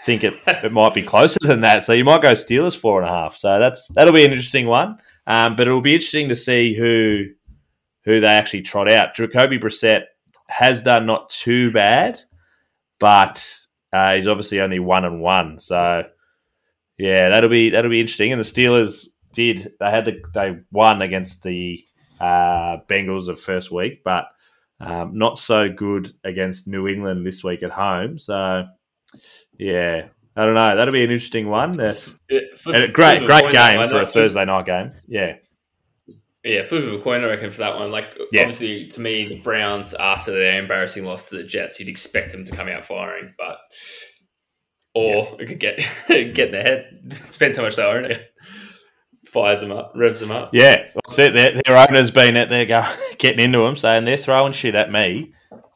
think 0.08 0.24
it, 0.24 0.34
it 0.64 0.72
might 0.72 0.94
be 0.94 1.02
closer 1.02 1.38
than 1.42 1.60
that. 1.60 1.84
So 1.84 1.92
you 1.92 2.04
might 2.04 2.22
go 2.22 2.32
Steelers 2.32 2.76
four 2.76 3.00
and 3.00 3.08
a 3.08 3.12
half. 3.12 3.36
So 3.36 3.58
that's 3.58 3.88
that'll 3.88 4.14
be 4.14 4.24
an 4.24 4.32
interesting 4.32 4.66
one. 4.66 4.98
Um, 5.26 5.56
but 5.56 5.68
it'll 5.68 5.82
be 5.82 5.94
interesting 5.94 6.30
to 6.30 6.36
see 6.36 6.74
who 6.74 7.26
who 8.04 8.20
they 8.20 8.26
actually 8.26 8.62
trot 8.62 8.90
out. 8.90 9.14
Jacoby 9.14 9.58
Brissett 9.58 10.04
has 10.48 10.82
done 10.82 11.04
not 11.04 11.28
too 11.28 11.70
bad, 11.70 12.22
but 12.98 13.46
uh, 13.92 14.14
he's 14.14 14.26
obviously 14.26 14.60
only 14.60 14.78
one 14.78 15.04
and 15.04 15.20
one. 15.20 15.58
So 15.58 16.04
yeah, 16.96 17.28
that'll 17.28 17.50
be 17.50 17.70
that'll 17.70 17.90
be 17.90 18.00
interesting. 18.00 18.32
And 18.32 18.40
the 18.40 18.44
Steelers 18.44 19.08
did 19.34 19.74
they 19.78 19.90
had 19.90 20.06
the, 20.06 20.22
they 20.32 20.56
won 20.72 21.02
against 21.02 21.42
the 21.42 21.84
uh, 22.18 22.78
Bengals 22.88 23.26
the 23.26 23.36
first 23.36 23.70
week, 23.70 24.02
but 24.02 24.24
um, 24.80 25.18
not 25.18 25.38
so 25.38 25.68
good 25.68 26.12
against 26.24 26.66
New 26.66 26.88
England 26.88 27.26
this 27.26 27.44
week 27.44 27.62
at 27.62 27.70
home. 27.70 28.16
So 28.16 28.64
yeah, 29.58 30.08
I 30.36 30.44
don't 30.44 30.54
know. 30.54 30.76
That'll 30.76 30.92
be 30.92 31.04
an 31.04 31.10
interesting 31.10 31.48
one. 31.48 31.74
Yeah, 31.78 31.92
great, 32.92 33.24
great 33.26 33.26
that 33.26 33.50
game 33.52 33.88
for 33.88 34.00
a 34.02 34.06
Thursday 34.06 34.44
night 34.44 34.66
game. 34.66 34.92
Yeah, 35.06 35.36
Yeah, 36.44 36.62
flip 36.62 36.84
of 36.84 36.92
a 36.94 36.98
coin, 36.98 37.22
I 37.24 37.26
reckon, 37.26 37.50
for 37.50 37.58
that 37.58 37.76
one. 37.76 37.90
Like, 37.90 38.16
Yeah. 38.32 38.42
obviously, 38.42 38.86
to 38.88 39.00
me, 39.00 39.26
the 39.28 39.40
Browns, 39.40 39.92
after 39.94 40.30
their 40.32 40.60
embarrassing 40.60 41.04
loss 41.04 41.28
to 41.30 41.36
the 41.38 41.44
Jets, 41.44 41.78
you'd 41.80 41.88
expect 41.88 42.32
them 42.32 42.44
to 42.44 42.56
come 42.56 42.68
out 42.68 42.84
firing, 42.84 43.34
but. 43.36 43.58
Or 44.94 45.36
it 45.40 45.46
could 45.46 45.60
get 45.60 45.76
get 46.08 46.38
in 46.38 46.52
their 46.52 46.62
head. 46.62 47.00
Depends 47.32 47.56
how 47.56 47.62
much 47.62 47.76
they 47.76 47.82
own 47.84 48.06
it. 48.06 48.32
Fires 49.26 49.60
them 49.60 49.70
up, 49.70 49.92
revs 49.94 50.20
them 50.20 50.30
up. 50.30 50.50
yeah. 50.54 50.88
That's 50.94 51.18
it. 51.18 51.34
Their, 51.34 51.60
their 51.64 51.76
owner's 51.76 52.10
been 52.10 52.36
out 52.36 52.48
there 52.48 52.64
go, 52.64 52.84
getting 53.18 53.40
into 53.44 53.58
them, 53.58 53.76
saying 53.76 54.04
they're 54.06 54.16
throwing 54.16 54.52
shit 54.54 54.74
at 54.74 54.90
me. 54.90 55.32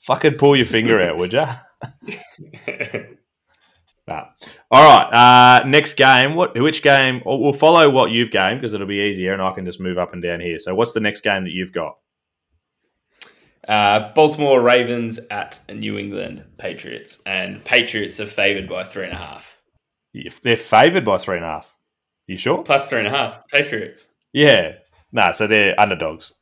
Fucking 0.07 0.37
pull 0.38 0.57
your 0.57 0.66
finger 0.66 1.01
out, 1.03 1.18
would 1.18 1.33
you? 1.35 1.45
No. 4.12 4.27
All 4.70 4.83
right. 4.85 5.61
Uh, 5.62 5.66
next 5.66 5.94
game. 5.94 6.35
What? 6.35 6.59
Which 6.59 6.83
game? 6.83 7.22
We'll 7.25 7.53
follow 7.53 7.88
what 7.88 8.11
you've 8.11 8.31
gamed 8.31 8.61
because 8.61 8.75
it'll 8.75 8.87
be 8.87 9.09
easier, 9.11 9.33
and 9.33 9.40
I 9.40 9.53
can 9.53 9.64
just 9.64 9.81
move 9.81 9.96
up 9.98 10.12
and 10.12 10.22
down 10.22 10.40
here. 10.40 10.59
So, 10.59 10.75
what's 10.75 10.92
the 10.92 11.01
next 11.01 11.22
game 11.22 11.44
that 11.44 11.53
you've 11.53 11.72
got? 11.72 11.96
uh, 13.68 14.12
Baltimore 14.14 14.61
Ravens 14.61 15.18
at 15.31 15.61
New 15.72 15.98
England 15.98 16.44
Patriots, 16.59 17.22
and 17.27 17.64
Patriots 17.64 18.20
are 18.20 18.27
favored 18.27 18.68
by 18.68 18.85
three 18.85 19.05
and 19.05 19.12
a 19.12 19.16
half. 19.16 19.57
If 20.12 20.40
they're 20.40 20.57
favoured 20.57 21.05
by 21.05 21.18
three 21.18 21.37
and 21.37 21.44
a 21.44 21.48
half. 21.48 21.75
You 22.27 22.37
sure? 22.37 22.62
Plus 22.62 22.88
three 22.88 22.98
and 22.98 23.09
a 23.09 23.11
half. 23.11 23.46
Patriots. 23.48 24.14
Yeah. 24.33 24.72
No. 25.11 25.33
so 25.33 25.46
they're 25.46 25.79
underdogs. 25.81 26.33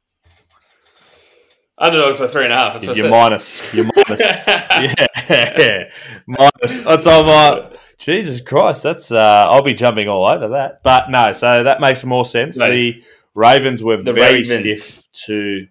Underdogs 1.81 2.19
by 2.19 2.27
three 2.27 2.45
and 2.45 2.53
a 2.53 2.57
half. 2.57 2.81
That's 2.81 2.99
You're 2.99 3.09
minus. 3.09 3.73
You're 3.75 3.87
minus. 3.97 4.21
yeah, 4.47 5.07
yeah, 5.31 5.91
minus. 6.27 6.85
That's 6.85 7.07
all 7.07 7.25
my. 7.25 7.71
Jesus 7.99 8.41
Christ, 8.41 8.83
that's. 8.83 9.11
Uh, 9.11 9.47
I'll 9.51 9.63
be 9.63 9.75
jumping 9.75 10.09
all 10.09 10.31
over 10.31 10.49
that. 10.49 10.83
But 10.83 11.11
no, 11.11 11.33
so 11.33 11.63
that 11.65 11.81
makes 11.81 12.05
more 12.05 12.25
sense. 12.27 12.59
The 12.59 13.03
Ravens 13.35 13.83
were 13.83 13.97
The 14.03 14.13
very 14.13 14.43
Ravens. 14.43 14.83
stiff 14.83 15.05
to. 15.27 15.67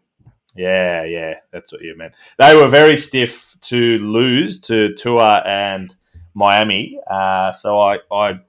Yeah, 0.56 1.04
yeah, 1.06 1.36
that's 1.52 1.72
what 1.72 1.82
you 1.82 1.96
meant. 1.96 2.14
They 2.38 2.56
were 2.56 2.68
very 2.68 2.98
stiff 2.98 3.56
to 3.62 3.98
lose 4.00 4.60
to 4.62 4.94
Tua 4.96 5.44
and 5.46 5.96
Miami. 6.34 7.00
Uh, 7.10 7.52
so 7.52 7.80
I, 7.80 8.00
I, 8.12 8.40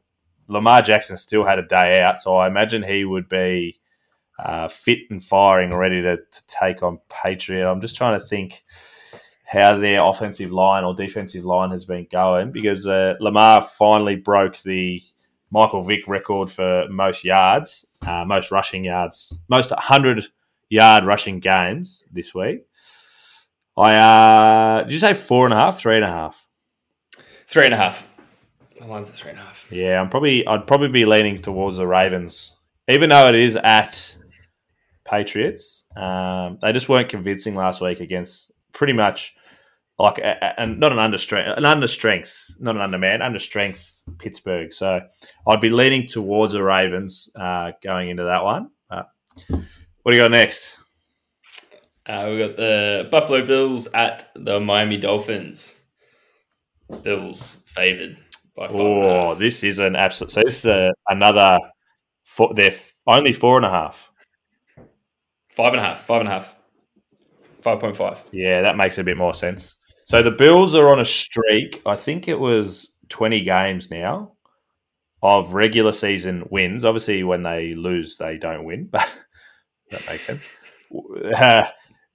Lamar 0.49 0.83
Jackson 0.83 1.17
still 1.19 1.45
had 1.45 1.59
a 1.59 1.63
day 1.67 2.01
out. 2.01 2.21
So 2.21 2.37
I 2.37 2.47
imagine 2.49 2.83
he 2.83 3.05
would 3.05 3.29
be 3.29 3.80
uh, 4.45 4.69
fit 4.69 5.01
and 5.11 5.23
firing, 5.23 5.75
ready 5.75 6.03
to, 6.03 6.17
to 6.17 6.47
take 6.47 6.83
on 6.83 6.99
Patriot. 7.09 7.71
I'm 7.71 7.81
just 7.81 7.97
trying 7.97 8.19
to 8.19 8.25
think 8.25 8.65
how 9.45 9.77
their 9.79 10.05
offensive 10.05 10.53
line 10.53 10.85
or 10.85 10.95
defensive 10.95 11.45
line 11.45 11.71
has 11.71 11.85
been 11.85 12.07
going 12.11 12.53
because 12.53 12.87
uh, 12.87 13.15
Lamar 13.21 13.65
finally 13.65 14.17
broke 14.17 14.57
the 14.59 15.03
Michael 15.51 15.83
Vick 15.83 16.07
record 16.07 16.51
for 16.51 16.87
most 16.89 17.25
yards, 17.25 17.85
uh, 18.07 18.25
most 18.25 18.53
rushing 18.53 18.85
yards, 18.85 19.37
most 19.49 19.71
100 19.71 20.27
yard 20.69 21.05
rushing 21.05 21.41
games 21.41 22.05
this 22.13 22.35
week. 22.35 22.65
I 23.77 23.95
uh, 23.97 24.83
did 24.85 24.93
you 24.93 24.99
say 24.99 25.15
four 25.15 25.47
and 25.47 25.55
a 25.55 25.57
half, 25.57 25.79
three 25.79 25.97
and 25.97 26.05
a 26.05 26.09
half? 26.09 26.47
Three 27.47 27.65
and 27.65 27.75
a 27.75 27.77
half. 27.77 28.09
The 28.79 28.87
line's 28.87 29.09
a 29.09 29.13
three 29.13 29.31
and 29.31 29.39
a 29.41 29.43
half. 29.43 29.67
Yeah, 29.71 30.01
I'm 30.01 30.09
probably 30.09 30.47
I'd 30.47 30.67
probably 30.67 30.89
be 30.89 31.05
leaning 31.05 31.43
towards 31.43 31.77
the 31.77 31.87
Ravens, 31.87 32.55
even 32.89 33.11
though 33.11 33.29
it 33.29 33.35
is 33.35 33.57
at 33.57 34.17
Patriots. 35.11 35.85
Um, 35.97 36.59
they 36.63 36.73
just 36.73 36.89
weren't 36.89 37.09
convincing 37.09 37.55
last 37.57 37.81
week 37.81 38.01
against 38.01 38.53
pretty 38.73 38.93
much 38.93 39.35
like 39.99 40.21
and 40.23 40.79
not 40.79 40.93
an 40.93 40.99
under 40.99 41.19
strength, 41.19 41.59
an 41.59 41.65
under 41.65 41.89
strength, 41.89 42.55
not 42.59 42.77
an 42.77 42.81
underman, 42.81 43.21
under 43.21 43.39
strength 43.39 44.03
Pittsburgh. 44.19 44.73
So 44.73 45.01
I'd 45.47 45.61
be 45.61 45.69
leaning 45.69 46.07
towards 46.07 46.55
the 46.55 46.63
Ravens 46.63 47.29
uh, 47.35 47.73
going 47.83 48.09
into 48.09 48.25
that 48.25 48.45
one. 48.45 48.71
Uh, 48.91 49.03
what 50.03 50.13
do 50.13 50.17
you 50.17 50.23
got 50.23 50.31
next? 50.31 50.79
Uh, 52.07 52.29
we 52.31 52.39
got 52.39 52.57
the 52.57 53.09
Buffalo 53.11 53.45
Bills 53.47 53.89
at 53.93 54.31
the 54.35 54.59
Miami 54.59 54.97
Dolphins. 54.97 55.83
Bills 57.03 57.63
favored 57.67 58.17
by 58.57 58.69
five. 58.69 58.81
Oh, 58.81 59.35
this 59.35 59.63
is 59.63 59.79
an 59.79 59.97
absolute. 59.97 60.33
So 60.33 60.41
this 60.43 60.59
is 60.61 60.67
a, 60.67 60.91
another. 61.09 61.59
Four, 62.25 62.55
they're 62.55 62.75
only 63.07 63.33
four 63.33 63.57
and 63.57 63.67
a 63.67 63.71
half. 63.71 64.10
Five 65.51 65.73
and 65.73 65.81
a 65.81 65.85
half. 65.85 66.05
Five 66.07 66.21
and 66.21 66.29
a 66.29 66.33
half. 66.33 66.55
Five 67.63 67.81
point 67.81 67.97
five. 67.97 68.23
Yeah, 68.33 68.63
that 68.63 68.77
makes 68.77 68.99
a 68.99 69.05
bit 69.05 69.17
more 69.17 69.35
sense. 69.35 69.77
So 70.07 70.23
the 70.23 70.31
Bills 70.31 70.75
are 70.75 70.89
on 70.89 70.99
a 71.01 71.05
streak. 71.05 71.83
I 71.87 71.95
think 71.95 72.27
it 72.27 72.39
was 72.39 72.89
20 73.11 73.43
games 73.43 73.91
now 73.91 74.33
of 75.23 75.53
regular 75.53 75.93
season 75.93 76.47
wins. 76.51 76.85
Obviously, 76.85 77.23
when 77.23 77.43
they 77.43 77.75
lose, 77.75 78.17
they 78.17 78.37
don't 78.39 78.65
win, 78.65 78.89
but 78.91 79.09
that 79.91 80.07
makes 80.09 80.25
sense. 80.25 80.47
Uh, 81.37 81.67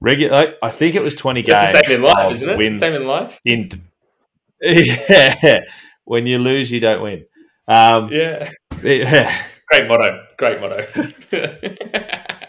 regular, 0.02 0.56
I 0.62 0.70
think 0.72 0.96
it 0.96 1.04
was 1.04 1.16
20 1.16 1.44
games. 1.44 1.58
That's 1.58 1.72
the 1.74 1.84
same 1.88 1.96
in 1.98 2.02
life, 2.02 2.32
isn't 2.32 2.50
it? 2.50 2.58
Wins 2.58 2.80
Same 2.80 3.02
in 3.02 3.08
life. 3.08 3.40
in, 3.46 3.70
yeah, 4.62 5.60
when 6.06 6.26
you 6.26 6.40
lose, 6.40 6.72
you 6.72 6.80
don't 6.80 7.02
win. 7.04 7.26
Um, 7.68 8.10
Yeah. 8.12 8.50
yeah. 8.84 9.44
Great 9.72 9.88
motto. 9.88 10.26
Great 10.38 10.60
motto. 10.60 10.86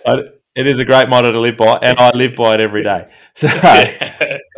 I- 0.07 0.23
It 0.57 0.67
is 0.67 0.79
a 0.79 0.87
great 0.87 1.11
motto 1.11 1.33
to 1.33 1.39
live 1.39 1.59
by, 1.59 1.79
and 1.83 1.99
I 1.99 2.13
live 2.13 2.35
by 2.35 2.55
it 2.55 2.61
every 2.61 2.83
day. 2.83 3.09
So, 3.35 3.49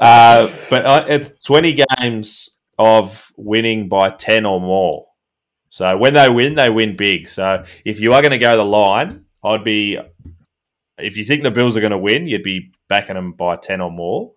uh, 0.00 0.48
but 0.70 0.86
I, 0.86 1.08
it's 1.08 1.42
20 1.44 1.82
games 1.98 2.50
of 2.78 3.32
winning 3.36 3.88
by 3.88 4.10
10 4.10 4.46
or 4.46 4.60
more. 4.60 5.06
So 5.70 5.96
when 5.96 6.14
they 6.14 6.28
win, 6.28 6.54
they 6.54 6.70
win 6.70 6.96
big. 6.96 7.26
So 7.28 7.64
if 7.84 7.98
you 7.98 8.12
are 8.12 8.22
going 8.22 8.30
to 8.30 8.38
go 8.38 8.56
the 8.56 8.64
line, 8.64 9.24
I'd 9.42 9.64
be, 9.64 9.98
if 10.98 11.16
you 11.16 11.24
think 11.24 11.42
the 11.42 11.50
Bills 11.50 11.76
are 11.76 11.80
going 11.80 11.90
to 11.90 11.98
win, 11.98 12.28
you'd 12.28 12.44
be 12.44 12.70
backing 12.88 13.16
them 13.16 13.32
by 13.32 13.56
10 13.56 13.80
or 13.80 13.90
more. 13.90 14.34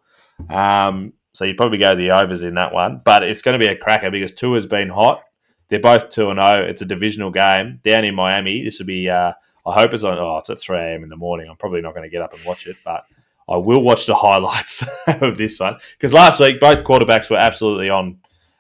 Um, 0.50 1.14
so 1.34 1.46
you'd 1.46 1.58
probably 1.58 1.78
go 1.78 1.96
the 1.96 2.10
overs 2.10 2.42
in 2.42 2.56
that 2.56 2.74
one. 2.74 3.02
But 3.06 3.22
it's 3.22 3.44
going 3.44 3.60
to 3.60 3.64
be 3.64 3.72
a 3.72 3.78
cracker 3.78 4.10
because 4.10 4.34
two 4.34 4.54
has 4.54 4.66
been 4.66 4.90
hot. 4.90 5.22
They're 5.70 5.80
both 5.80 6.10
2 6.10 6.32
and 6.32 6.40
0. 6.40 6.66
It's 6.68 6.82
a 6.82 6.86
divisional 6.86 7.30
game 7.30 7.82
down 7.84 8.04
in 8.04 8.16
Miami. 8.16 8.64
This 8.64 8.80
will 8.80 8.88
be, 8.88 9.08
uh, 9.08 9.34
I 9.66 9.74
hope 9.74 9.94
it's 9.94 10.04
on, 10.04 10.18
oh, 10.18 10.38
it's 10.38 10.50
at 10.50 10.60
3 10.60 10.78
a.m. 10.78 11.04
in 11.04 11.10
the 11.10 11.16
morning. 11.18 11.48
I'm 11.50 11.56
probably 11.58 11.82
not 11.82 11.94
going 11.94 12.04
to 12.04 12.10
get 12.10 12.22
up 12.22 12.34
and 12.34 12.44
watch 12.46 12.66
it, 12.68 12.78
but 12.84 13.06
I 13.50 13.58
will 13.58 13.82
watch 13.82 14.06
the 14.06 14.16
highlights 14.28 14.84
of 15.08 15.38
this 15.38 15.60
one 15.60 15.78
because 15.98 16.14
last 16.14 16.40
week 16.40 16.60
both 16.60 16.84
quarterbacks 16.84 17.30
were 17.30 17.38
absolutely 17.38 17.90
on 17.90 18.18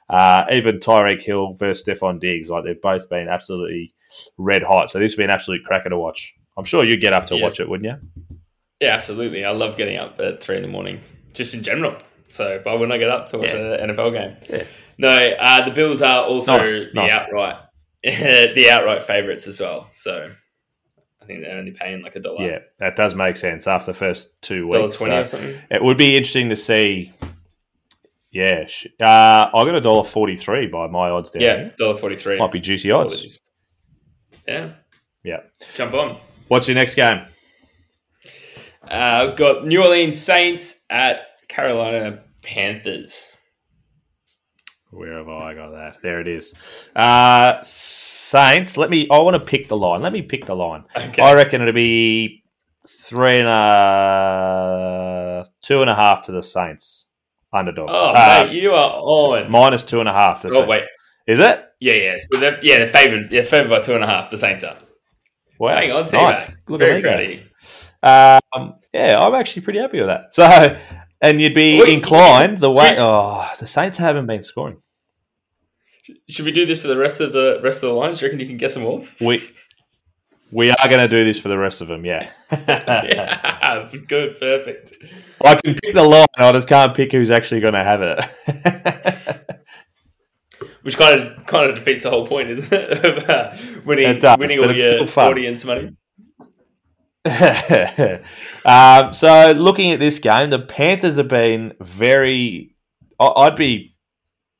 Uh, 0.10 0.46
even 0.52 0.78
Tyreek 0.80 1.22
Hill 1.22 1.54
versus 1.54 1.86
Stefon 1.86 2.20
Diggs, 2.20 2.50
like 2.50 2.66
they've 2.66 2.82
both 2.82 3.10
been 3.10 3.30
absolutely 3.30 3.94
red 4.38 4.62
hot. 4.62 4.92
So 4.92 5.00
this 5.00 5.14
will 5.14 5.20
be 5.20 5.24
an 5.24 5.30
absolute 5.30 5.64
cracker 5.64 5.88
to 5.90 5.98
watch. 5.98 6.36
I'm 6.58 6.66
sure 6.66 6.84
you'd 6.84 7.00
get 7.00 7.14
up 7.14 7.28
to 7.28 7.36
Yes. 7.36 7.42
watch 7.44 7.60
it, 7.62 7.70
wouldn't 7.70 7.90
you? 7.90 8.36
Yeah, 8.82 8.94
absolutely. 8.94 9.46
I 9.46 9.52
love 9.52 9.78
getting 9.78 9.98
up 10.00 10.20
at 10.20 10.44
three 10.44 10.58
in 10.58 10.64
the 10.64 10.68
morning, 10.68 11.00
just 11.34 11.54
in 11.54 11.64
general. 11.64 11.96
So 12.28 12.60
why 12.64 12.74
wouldn't 12.74 12.92
I 12.92 12.98
get 12.98 13.10
up 13.10 13.28
to 13.28 13.38
watch 13.38 13.50
Yeah. 13.54 13.76
an 13.76 13.90
NFL 13.92 14.12
game? 14.12 14.36
Yeah. 14.50 14.64
No, 14.98 15.12
uh, 15.12 15.64
the 15.66 15.72
Bills 15.72 16.02
are 16.02 16.26
also 16.26 16.58
Nice, 16.58 16.68
the 16.70 16.90
nice. 16.94 17.12
outright 17.14 17.56
the 18.04 18.70
outright 18.70 19.04
favourites 19.04 19.48
as 19.48 19.60
well. 19.62 19.88
So 19.94 20.32
Think 21.32 21.44
they're 21.46 21.58
only 21.58 21.72
paying 21.72 22.02
like 22.02 22.15
a 22.15 22.20
dollar, 22.20 22.46
Yeah, 22.46 22.60
that 22.80 22.96
does 22.96 23.15
make 23.15 23.36
sense 23.36 23.67
after 23.67 23.91
the 23.91 23.98
first 23.98 24.41
two 24.41 24.70
dollar 24.70 24.84
weeks. 24.86 24.96
twenty 24.98 25.15
so 25.15 25.22
or 25.22 25.26
something. 25.26 25.62
it 25.70 25.84
would 25.84 25.98
be 25.98 26.15
interesting 26.15 26.50
to 26.50 26.56
see. 26.56 27.12
Yeah, 28.32 28.65
sh- 28.65 28.88
uh, 29.02 29.50
I 29.54 29.63
got 29.65 29.76
a 29.76 29.82
dollar 29.82 30.04
forty 30.06 30.36
three 30.36 30.67
by 30.67 30.88
my 30.88 31.10
odds 31.10 31.32
down 31.32 31.41
Yeah, 31.44 31.70
dollar 31.78 31.98
forty 31.98 32.15
three. 32.15 32.38
Might 32.38 32.52
be 32.52 32.60
juicy 32.62 32.89
odds. 32.91 33.13
Apologies. 33.13 33.39
Yeah, 34.48 34.70
Yeah. 35.24 35.38
jump 35.76 35.94
on. 35.94 36.17
What's 36.48 36.67
your 36.67 36.76
next 36.76 36.96
game? 36.96 37.26
Uh, 38.84 39.28
I've 39.30 39.36
got 39.38 39.65
New 39.67 39.82
Orleans 39.82 40.17
Saints 40.20 40.86
at 40.89 41.22
Carolina 41.48 42.24
Panthers. 42.41 43.36
Where 44.91 45.17
have 45.17 45.30
I 45.30 45.54
got 45.54 45.71
that? 45.71 45.97
There 46.04 46.19
it 46.19 46.27
is. 46.27 46.54
Uh, 46.95 47.62
Saints. 47.62 48.75
Let 48.77 48.89
me. 48.89 49.08
I 49.10 49.19
want 49.19 49.36
to 49.36 49.39
pick 49.39 49.67
the 49.69 49.77
line. 49.77 50.01
Let 50.01 50.12
me 50.13 50.21
pick 50.21 50.45
the 50.45 50.56
line. 50.56 50.84
Okay. 50.95 51.21
I 51.21 51.34
reckon 51.34 51.62
it'll 51.62 51.73
be 51.73 52.43
three 52.88 53.38
and 53.38 53.47
a 53.47 55.45
two 55.62 55.82
and 55.82 55.89
a 55.89 55.95
half 55.95 56.23
to 56.25 56.32
the 56.32 56.43
Saints 56.43 57.08
underdog. 57.54 57.89
Oh, 57.91 58.10
Uh, 58.12 58.45
mate, 58.47 58.54
you 58.62 58.71
are 58.73 58.89
on. 59.01 59.49
minus 59.51 59.84
two 59.84 59.99
and 59.99 60.10
a 60.10 60.13
half 60.13 60.41
to 60.41 60.47
Oh, 60.49 60.51
Saints. 60.51 60.67
wait. 60.67 60.84
is 61.27 61.39
it? 61.39 61.63
Yeah, 61.80 61.93
yeah. 61.93 62.15
So 62.19 62.39
they're, 62.39 62.60
yeah, 62.62 62.77
they're 62.80 62.88
favored. 62.88 63.30
They're 63.30 63.43
favored 63.43 63.69
by 63.69 63.80
two 63.80 63.95
and 63.95 64.04
a 64.04 64.08
half. 64.08 64.30
The 64.30 64.38
Saints 64.38 64.63
are. 64.63 64.77
Wow, 65.60 65.75
Hang 65.75 65.91
on, 65.91 66.06
nice. 66.12 66.56
Very 66.67 67.01
proud 67.01 67.21
of 67.23 67.30
you. 67.30 67.43
Um, 68.04 68.73
yeah, 68.93 69.19
I'm 69.23 69.36
actually 69.36 69.62
pretty 69.62 69.80
happy 69.80 69.99
with 69.99 70.08
that. 70.08 70.34
So, 70.34 70.77
and 71.21 71.39
you'd 71.41 71.53
be 71.53 71.79
Wait, 71.79 71.89
inclined 71.89 72.60
the 72.60 72.71
way. 72.71 72.95
Oh, 72.97 73.49
the 73.60 73.67
Saints 73.67 73.97
haven't 73.97 74.27
been 74.27 74.43
scoring. 74.43 74.81
Should 76.27 76.45
we 76.45 76.51
do 76.51 76.65
this 76.65 76.81
for 76.81 76.88
the 76.88 76.97
rest 76.97 77.21
of 77.21 77.31
the 77.34 77.60
rest 77.63 77.84
of 77.84 77.89
the 77.89 77.95
lines? 77.95 78.19
Do 78.19 78.25
you 78.25 78.29
reckon 78.29 78.39
you 78.39 78.47
can 78.47 78.57
guess 78.57 78.73
them 78.73 78.84
all? 78.84 79.05
We 79.19 79.41
we 80.51 80.69
are 80.69 80.88
going 80.88 80.99
to 80.99 81.07
do 81.07 81.23
this 81.23 81.39
for 81.39 81.47
the 81.47 81.57
rest 81.57 81.81
of 81.81 81.88
them. 81.88 82.05
Yeah, 82.05 82.29
yeah, 82.51 83.89
good, 84.07 84.39
perfect. 84.39 84.97
I 85.43 85.55
can 85.55 85.75
pick 85.75 85.93
the 85.93 86.03
line. 86.03 86.27
I 86.38 86.51
just 86.51 86.67
can't 86.67 86.95
pick 86.95 87.12
who's 87.12 87.31
actually 87.31 87.62
going 87.62 87.73
to 87.73 87.84
have 87.84 88.01
it. 88.01 89.47
Which 90.81 90.97
kind 90.97 91.21
of 91.21 91.45
kind 91.45 91.69
of 91.69 91.75
defeats 91.75 92.03
the 92.03 92.10
whole 92.10 92.25
point, 92.25 92.49
isn't 92.49 92.71
it? 92.71 93.86
winning 93.86 94.10
It 94.10 94.19
does, 94.19 94.38
winning 94.38 94.60
all 94.60 94.75
your 94.75 95.07
audience 95.19 95.63
money. 95.63 95.91
um, 98.65 99.13
so, 99.13 99.51
looking 99.51 99.91
at 99.91 99.99
this 99.99 100.17
game, 100.17 100.49
the 100.49 100.60
Panthers 100.60 101.17
have 101.17 101.27
been 101.27 101.73
very. 101.79 102.75
I'd 103.19 103.55
be 103.55 103.95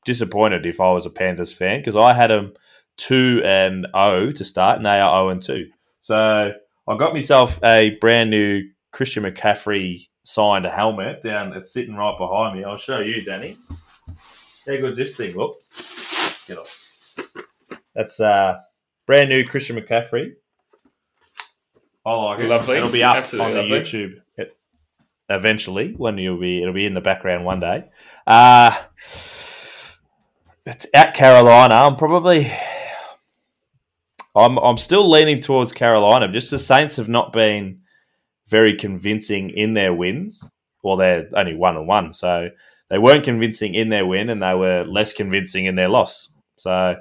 disappointed 0.04 0.64
if 0.64 0.80
I 0.80 0.92
was 0.92 1.04
a 1.04 1.10
Panthers 1.10 1.52
fan 1.52 1.80
because 1.80 1.96
I 1.96 2.12
had 2.12 2.30
them 2.30 2.54
two 2.96 3.42
and 3.44 3.86
zero 3.92 4.30
to 4.30 4.44
start, 4.44 4.76
and 4.76 4.86
they 4.86 5.00
are 5.00 5.12
zero 5.12 5.28
and 5.30 5.42
two. 5.42 5.70
So, 6.00 6.52
I 6.88 6.96
got 6.96 7.14
myself 7.14 7.58
a 7.64 7.96
brand 8.00 8.30
new 8.30 8.62
Christian 8.92 9.24
McCaffrey 9.24 10.06
signed 10.24 10.64
helmet 10.64 11.22
down. 11.22 11.52
It's 11.54 11.72
sitting 11.72 11.96
right 11.96 12.16
behind 12.16 12.56
me. 12.56 12.64
I'll 12.64 12.76
show 12.76 13.00
you, 13.00 13.22
Danny. 13.22 13.56
How 14.66 14.76
good's 14.76 14.98
this 14.98 15.16
thing? 15.16 15.34
Look, 15.34 15.56
get 16.46 16.58
off. 16.58 17.16
That's 17.96 18.20
uh, 18.20 18.58
brand 19.06 19.30
new 19.30 19.44
Christian 19.44 19.76
McCaffrey. 19.76 20.34
I 22.04 22.14
like 22.14 22.40
it. 22.40 22.48
Lovely. 22.48 22.76
It'll 22.76 22.90
be 22.90 23.02
up 23.04 23.16
Absolutely 23.16 23.50
on 23.50 23.54
the 23.68 23.74
lovely. 23.76 23.80
YouTube 23.80 24.14
e- 24.40 24.52
eventually 25.28 25.92
when 25.96 26.18
you'll 26.18 26.40
be. 26.40 26.60
It'll 26.62 26.74
be 26.74 26.86
in 26.86 26.94
the 26.94 27.00
background 27.00 27.44
one 27.44 27.60
day. 27.60 27.90
Uh 28.26 28.76
it's 30.64 30.86
at 30.94 31.14
Carolina. 31.14 31.74
I'm 31.74 31.96
probably. 31.96 32.50
I'm 34.34 34.58
I'm 34.58 34.78
still 34.78 35.08
leaning 35.08 35.40
towards 35.40 35.72
Carolina. 35.72 36.28
Just 36.28 36.50
the 36.50 36.58
Saints 36.58 36.96
have 36.96 37.08
not 37.08 37.32
been 37.32 37.80
very 38.48 38.76
convincing 38.76 39.50
in 39.50 39.74
their 39.74 39.92
wins. 39.92 40.50
Well, 40.82 40.96
they're 40.96 41.28
only 41.34 41.54
one 41.54 41.76
and 41.76 41.86
one, 41.86 42.12
so 42.12 42.48
they 42.88 42.98
weren't 42.98 43.24
convincing 43.24 43.74
in 43.74 43.88
their 43.88 44.06
win, 44.06 44.30
and 44.30 44.42
they 44.42 44.54
were 44.54 44.84
less 44.84 45.12
convincing 45.12 45.66
in 45.66 45.74
their 45.74 45.88
loss. 45.88 46.28
So 46.56 46.96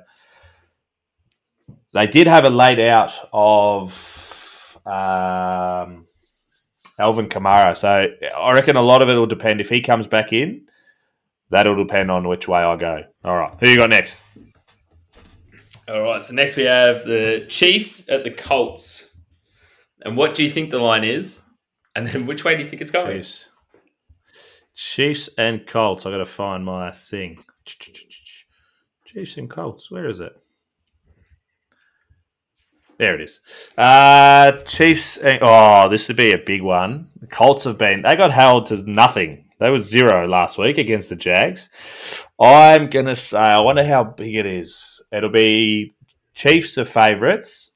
they 1.93 2.07
did 2.07 2.27
have 2.27 2.45
a 2.45 2.49
laid 2.49 2.79
out 2.79 3.13
of 3.31 4.10
um, 4.85 6.07
Alvin 6.99 7.29
Kamara. 7.29 7.77
So 7.77 8.07
I 8.37 8.53
reckon 8.53 8.75
a 8.75 8.81
lot 8.81 9.01
of 9.01 9.09
it 9.09 9.15
will 9.15 9.25
depend 9.25 9.61
if 9.61 9.69
he 9.69 9.81
comes 9.81 10.07
back 10.07 10.33
in. 10.33 10.67
That'll 11.49 11.75
depend 11.75 12.09
on 12.09 12.27
which 12.27 12.47
way 12.47 12.61
I 12.61 12.75
go. 12.77 13.03
All 13.23 13.37
right, 13.37 13.53
who 13.59 13.67
you 13.67 13.77
got 13.77 13.89
next? 13.89 14.21
All 15.87 16.01
right. 16.01 16.23
So 16.23 16.33
next 16.33 16.55
we 16.55 16.63
have 16.63 17.03
the 17.03 17.45
Chiefs 17.49 18.09
at 18.09 18.23
the 18.23 18.31
Colts. 18.31 19.17
And 20.03 20.15
what 20.15 20.33
do 20.33 20.43
you 20.43 20.49
think 20.49 20.69
the 20.69 20.79
line 20.79 21.03
is? 21.03 21.41
And 21.95 22.07
then 22.07 22.25
which 22.25 22.45
way 22.45 22.55
do 22.55 22.63
you 22.63 22.69
think 22.69 22.81
it's 22.81 22.91
going? 22.91 23.17
Chiefs. 23.17 23.45
Chiefs 24.73 25.29
and 25.37 25.67
Colts. 25.67 26.05
I 26.05 26.11
got 26.11 26.17
to 26.17 26.25
find 26.25 26.63
my 26.63 26.91
thing. 26.91 27.37
Chiefs 27.65 29.37
and 29.37 29.49
Colts. 29.49 29.91
Where 29.91 30.07
is 30.07 30.21
it? 30.21 30.31
There 33.01 33.15
it 33.15 33.21
is. 33.21 33.39
Uh, 33.75 34.51
Chiefs. 34.67 35.17
Oh, 35.23 35.89
this 35.89 36.07
would 36.07 36.17
be 36.17 36.33
a 36.33 36.37
big 36.37 36.61
one. 36.61 37.07
The 37.19 37.25
Colts 37.25 37.63
have 37.63 37.79
been. 37.79 38.03
They 38.03 38.15
got 38.15 38.31
held 38.31 38.67
to 38.67 38.77
nothing. 38.87 39.45
They 39.57 39.71
were 39.71 39.79
zero 39.79 40.27
last 40.27 40.59
week 40.59 40.77
against 40.77 41.09
the 41.09 41.15
Jags. 41.15 41.67
I'm 42.39 42.91
gonna 42.91 43.15
say. 43.15 43.39
I 43.39 43.59
wonder 43.61 43.83
how 43.83 44.03
big 44.03 44.35
it 44.35 44.45
is. 44.45 45.01
It'll 45.11 45.31
be 45.31 45.95
Chiefs 46.35 46.77
are 46.77 46.85
favourites. 46.85 47.71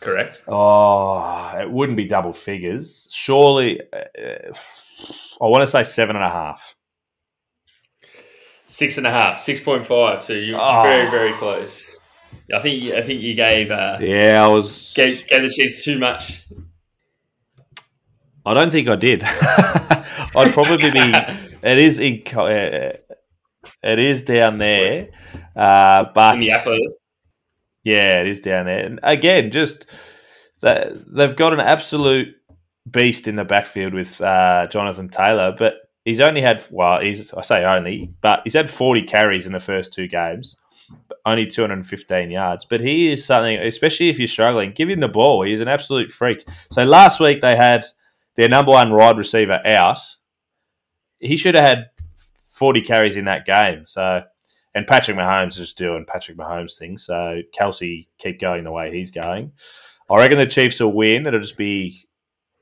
Correct. 0.00 0.42
Oh, 0.48 1.52
it 1.56 1.70
wouldn't 1.70 1.96
be 1.96 2.06
double 2.06 2.32
figures. 2.32 3.06
Surely, 3.12 3.80
uh, 3.92 4.52
I 5.40 5.46
want 5.46 5.62
to 5.62 5.68
say 5.68 5.84
seven 5.84 6.16
and 6.16 6.24
a 6.24 6.30
half. 6.30 6.74
Six 8.66 8.98
and 8.98 9.06
a 9.06 9.10
half, 9.12 9.38
six 9.38 9.60
point 9.60 9.86
five. 9.86 10.24
So 10.24 10.32
you're 10.32 10.60
Oh. 10.60 10.82
very, 10.82 11.08
very 11.12 11.32
close. 11.34 12.00
I 12.54 12.58
think 12.60 12.82
you- 12.82 12.96
I 12.96 13.02
think 13.02 13.22
you 13.22 13.34
gave 13.34 13.70
uh, 13.70 13.98
Yeah, 14.00 14.42
I 14.44 14.48
was. 14.48 14.92
gave, 14.94 15.26
gave 15.26 15.42
the 15.42 15.48
Chiefs 15.50 15.84
too 15.84 15.98
much. 15.98 16.44
I 18.46 18.52
don't 18.54 18.70
think 18.70 18.88
I 18.88 18.96
did. 18.96 19.24
I'd 20.36 20.52
probably 20.52 20.90
be. 20.90 21.14
It 21.64 21.78
is 21.78 21.98
in. 21.98 22.22
Uh, 22.36 22.92
it 23.82 23.98
is 23.98 24.22
down 24.24 24.58
there, 24.58 25.08
uh, 25.56 26.04
but. 26.14 26.36
Yeah, 27.84 28.20
it 28.20 28.26
is 28.26 28.40
down 28.40 28.66
there. 28.66 28.84
And 28.84 29.00
again, 29.02 29.50
just 29.50 29.86
that 30.60 30.92
they've 31.06 31.34
got 31.34 31.54
an 31.54 31.60
absolute 31.60 32.34
beast 32.90 33.26
in 33.28 33.36
the 33.36 33.46
backfield 33.46 33.94
with 33.94 34.20
uh, 34.20 34.66
Jonathan 34.70 35.08
Taylor, 35.08 35.54
but 35.58 35.76
he's 36.04 36.20
only 36.20 36.42
had 36.42 36.62
well, 36.70 37.00
he's 37.00 37.32
I 37.32 37.40
say 37.40 37.64
only, 37.64 38.12
but 38.20 38.42
he's 38.44 38.52
had 38.52 38.68
forty 38.68 39.00
carries 39.02 39.46
in 39.46 39.52
the 39.54 39.60
first 39.60 39.94
two 39.94 40.06
games, 40.06 40.56
only 41.26 41.46
two 41.46 41.62
hundred 41.62 41.74
and 41.74 41.86
fifteen 41.86 42.30
yards. 42.30 42.64
But 42.64 42.80
he 42.80 43.12
is 43.12 43.24
something, 43.24 43.56
especially 43.58 44.08
if 44.08 44.18
you're 44.18 44.28
struggling, 44.28 44.72
give 44.72 44.88
him 44.88 45.00
the 45.00 45.08
ball. 45.08 45.42
He's 45.42 45.60
an 45.60 45.68
absolute 45.68 46.10
freak. 46.10 46.46
So 46.70 46.84
last 46.84 47.20
week 47.20 47.40
they 47.40 47.56
had 47.56 47.84
their 48.36 48.48
number 48.48 48.72
one 48.72 48.92
wide 48.92 49.16
receiver 49.16 49.60
out. 49.64 49.98
He 51.18 51.36
should 51.36 51.54
have 51.54 51.64
had 51.64 51.90
forty 52.52 52.80
carries 52.80 53.16
in 53.16 53.24
that 53.26 53.46
game. 53.46 53.86
So 53.86 54.22
and 54.74 54.86
Patrick 54.86 55.16
Mahomes 55.16 55.58
is 55.58 55.72
doing 55.72 56.04
Patrick 56.06 56.36
Mahomes 56.36 56.76
things. 56.76 57.04
So 57.04 57.42
Kelce 57.58 58.08
keep 58.18 58.40
going 58.40 58.64
the 58.64 58.72
way 58.72 58.92
he's 58.92 59.10
going. 59.10 59.52
I 60.10 60.16
reckon 60.16 60.36
the 60.36 60.46
Chiefs 60.46 60.80
will 60.80 60.92
win. 60.92 61.26
It'll 61.26 61.40
just 61.40 61.56
be 61.56 62.06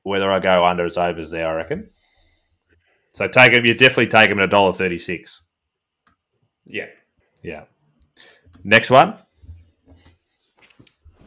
whether 0.03 0.31
I 0.31 0.39
go 0.39 0.65
under 0.65 0.85
as 0.85 0.99
overs 0.99 1.31
there. 1.31 1.49
I 1.49 1.55
reckon. 1.55 1.91
So 3.15 3.29
take 3.29 3.53
him. 3.53 3.65
You 3.65 3.75
definitely 3.75 4.09
take 4.09 4.31
him 4.31 4.39
at 4.39 4.45
a 4.45 4.49
dollar 4.49 4.73
thirty 4.73 4.99
six. 4.99 5.43
Yeah. 6.65 6.87
Yeah. 7.43 7.65
Next 8.65 8.91
one. 8.91 9.15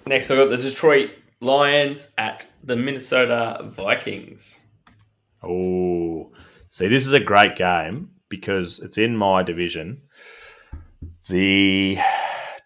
Next, 0.07 0.29
I 0.29 0.35
got 0.35 0.49
the 0.49 0.57
Detroit 0.57 1.11
Lions 1.41 2.13
at 2.17 2.47
the 2.63 2.75
Minnesota 2.75 3.65
Vikings. 3.65 4.65
Oh, 5.43 6.31
see, 6.69 6.87
this 6.87 7.05
is 7.05 7.13
a 7.13 7.19
great 7.19 7.55
game 7.55 8.11
because 8.29 8.79
it's 8.79 8.97
in 8.97 9.17
my 9.17 9.43
division. 9.43 10.01
The 11.27 11.97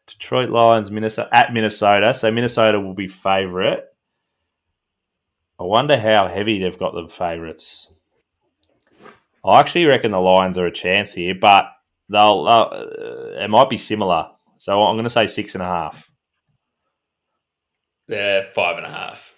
Detroit 0.06 0.50
Lions, 0.50 0.92
Minnesota 0.92 1.30
at 1.32 1.54
Minnesota, 1.54 2.14
so 2.14 2.32
Minnesota 2.32 2.80
will 2.80 2.94
be 2.94 3.08
favourite. 3.08 3.84
I 5.60 5.64
wonder 5.64 5.98
how 5.98 6.28
heavy 6.28 6.60
they've 6.60 6.78
got 6.78 6.94
the 6.94 7.08
favourites. 7.08 7.92
I 9.44 9.60
actually 9.60 9.86
reckon 9.86 10.12
the 10.12 10.20
Lions 10.20 10.58
are 10.58 10.66
a 10.66 10.72
chance 10.72 11.14
here, 11.14 11.36
but 11.36 11.66
they'll, 12.10 12.48
uh, 12.48 12.70
it 13.42 13.50
might 13.50 13.70
be 13.70 13.78
similar. 13.78 14.30
So 14.60 14.84
I'm 14.84 14.96
going 14.96 15.06
to 15.06 15.10
say 15.10 15.26
six 15.26 15.56
and 15.56 15.62
a 15.64 15.66
half. 15.66 16.12
They're 18.08 18.44
five 18.54 18.78
and 18.78 18.86
a 18.86 18.90
half. 18.90 19.34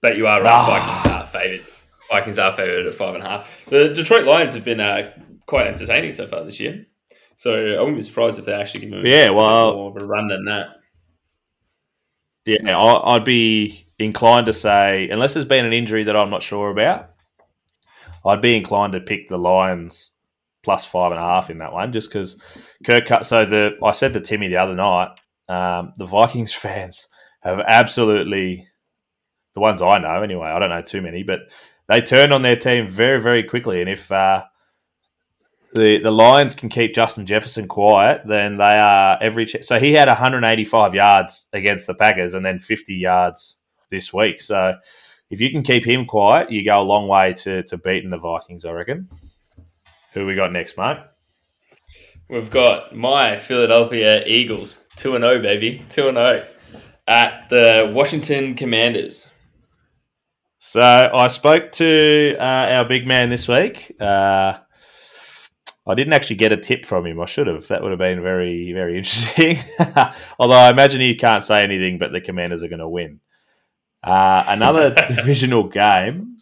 But 0.00 0.16
you 0.16 0.26
are 0.26 0.40
right. 0.42 0.50
Ah. 0.52 0.66
Vikings 1.02 1.12
are 1.12 1.26
favoured. 1.26 1.66
Vikings 2.10 2.38
are 2.38 2.52
favourite 2.52 2.86
at 2.86 2.94
five 2.94 3.14
and 3.16 3.24
a 3.24 3.28
half. 3.28 3.64
The 3.66 3.88
Detroit 3.92 4.24
Lions 4.24 4.54
have 4.54 4.64
been 4.64 4.80
uh, 4.80 5.10
quite 5.46 5.66
entertaining 5.66 6.12
so 6.12 6.26
far 6.26 6.44
this 6.44 6.60
year. 6.60 6.86
So 7.34 7.52
I 7.76 7.80
wouldn't 7.80 7.96
be 7.96 8.02
surprised 8.02 8.38
if 8.38 8.44
they 8.44 8.52
actually 8.54 8.80
give 8.80 8.90
them 8.90 9.04
Yeah, 9.06 9.30
well- 9.30 9.74
more 9.74 9.90
of 9.90 10.02
a 10.02 10.06
run 10.06 10.28
than 10.28 10.44
that. 10.46 10.68
Yeah, 12.44 12.78
I'd 12.78 13.24
be 13.24 13.88
inclined 13.98 14.46
to 14.46 14.52
say, 14.52 15.08
unless 15.10 15.34
there's 15.34 15.44
been 15.44 15.64
an 15.64 15.72
injury 15.72 16.04
that 16.04 16.14
I'm 16.14 16.30
not 16.30 16.44
sure 16.44 16.70
about, 16.70 17.10
I'd 18.24 18.40
be 18.40 18.56
inclined 18.56 18.92
to 18.92 19.00
pick 19.00 19.28
the 19.28 19.36
Lions 19.36 20.12
plus 20.66 20.84
five 20.84 21.12
and 21.12 21.20
a 21.20 21.22
half 21.22 21.48
in 21.48 21.58
that 21.58 21.72
one, 21.72 21.92
just 21.92 22.10
because 22.10 22.42
Kirk 22.84 23.06
cut. 23.06 23.24
So 23.24 23.44
the 23.44 23.78
I 23.84 23.92
said 23.92 24.12
to 24.14 24.20
Timmy 24.20 24.48
the 24.48 24.56
other 24.56 24.74
night, 24.74 25.10
um, 25.48 25.92
the 25.96 26.06
Vikings 26.06 26.52
fans 26.64 27.06
have 27.40 27.60
absolutely 27.60 28.66
the 29.54 29.60
ones 29.60 29.80
I 29.80 29.98
know 29.98 30.22
anyway. 30.22 30.48
I 30.48 30.58
don't 30.58 30.70
know 30.70 30.82
too 30.82 31.00
many, 31.00 31.22
but 31.22 31.38
they 31.88 32.00
turned 32.00 32.32
on 32.32 32.42
their 32.42 32.56
team 32.56 32.88
very 32.88 33.20
very 33.20 33.44
quickly, 33.44 33.80
and 33.80 33.88
if 33.88 34.10
uh, 34.10 34.42
the 35.72 35.98
the 35.98 36.10
Lions 36.10 36.52
can 36.52 36.68
keep 36.68 36.92
Justin 36.92 37.26
Jefferson 37.26 37.68
quiet, 37.68 38.22
then 38.26 38.56
they 38.56 38.64
are 38.64 39.18
every. 39.22 39.46
Ch- 39.46 39.62
so 39.62 39.78
he 39.78 39.92
had 39.92 40.08
185 40.08 40.96
yards 40.96 41.46
against 41.52 41.86
the 41.86 41.94
Packers, 41.94 42.34
and 42.34 42.44
then 42.44 42.58
50 42.58 42.92
yards 42.92 43.56
this 43.88 44.12
week. 44.12 44.42
So 44.42 44.74
if 45.30 45.40
you 45.40 45.48
can 45.52 45.62
keep 45.62 45.86
him 45.86 46.06
quiet, 46.06 46.50
you 46.50 46.64
go 46.64 46.80
a 46.80 46.82
long 46.82 47.06
way 47.06 47.34
to 47.34 47.62
to 47.62 47.78
beating 47.78 48.10
the 48.10 48.18
Vikings. 48.18 48.64
I 48.64 48.72
reckon. 48.72 49.08
Who 50.16 50.24
we 50.24 50.34
got 50.34 50.50
next, 50.50 50.78
mate? 50.78 50.96
We've 52.30 52.50
got 52.50 52.96
my 52.96 53.36
Philadelphia 53.36 54.24
Eagles, 54.26 54.88
2 54.96 55.14
and 55.14 55.22
0, 55.22 55.42
baby. 55.42 55.84
2 55.90 56.08
and 56.08 56.16
0 56.16 56.46
at 57.06 57.50
the 57.50 57.92
Washington 57.92 58.54
Commanders. 58.54 59.34
So 60.56 60.80
I 60.80 61.28
spoke 61.28 61.70
to 61.72 62.34
uh, 62.38 62.42
our 62.42 62.86
big 62.86 63.06
man 63.06 63.28
this 63.28 63.46
week. 63.46 63.94
Uh, 64.00 64.56
I 65.86 65.94
didn't 65.94 66.14
actually 66.14 66.36
get 66.36 66.50
a 66.50 66.56
tip 66.56 66.86
from 66.86 67.04
him. 67.04 67.20
I 67.20 67.26
should 67.26 67.46
have. 67.46 67.68
That 67.68 67.82
would 67.82 67.90
have 67.90 67.98
been 67.98 68.22
very, 68.22 68.72
very 68.72 68.96
interesting. 68.96 69.58
Although 70.38 70.56
I 70.56 70.70
imagine 70.70 71.02
he 71.02 71.14
can't 71.14 71.44
say 71.44 71.62
anything, 71.62 71.98
but 71.98 72.12
the 72.12 72.22
Commanders 72.22 72.62
are 72.62 72.68
going 72.68 72.78
to 72.78 72.88
win. 72.88 73.20
Uh, 74.02 74.44
another 74.48 74.94
divisional 75.08 75.64
game. 75.64 76.35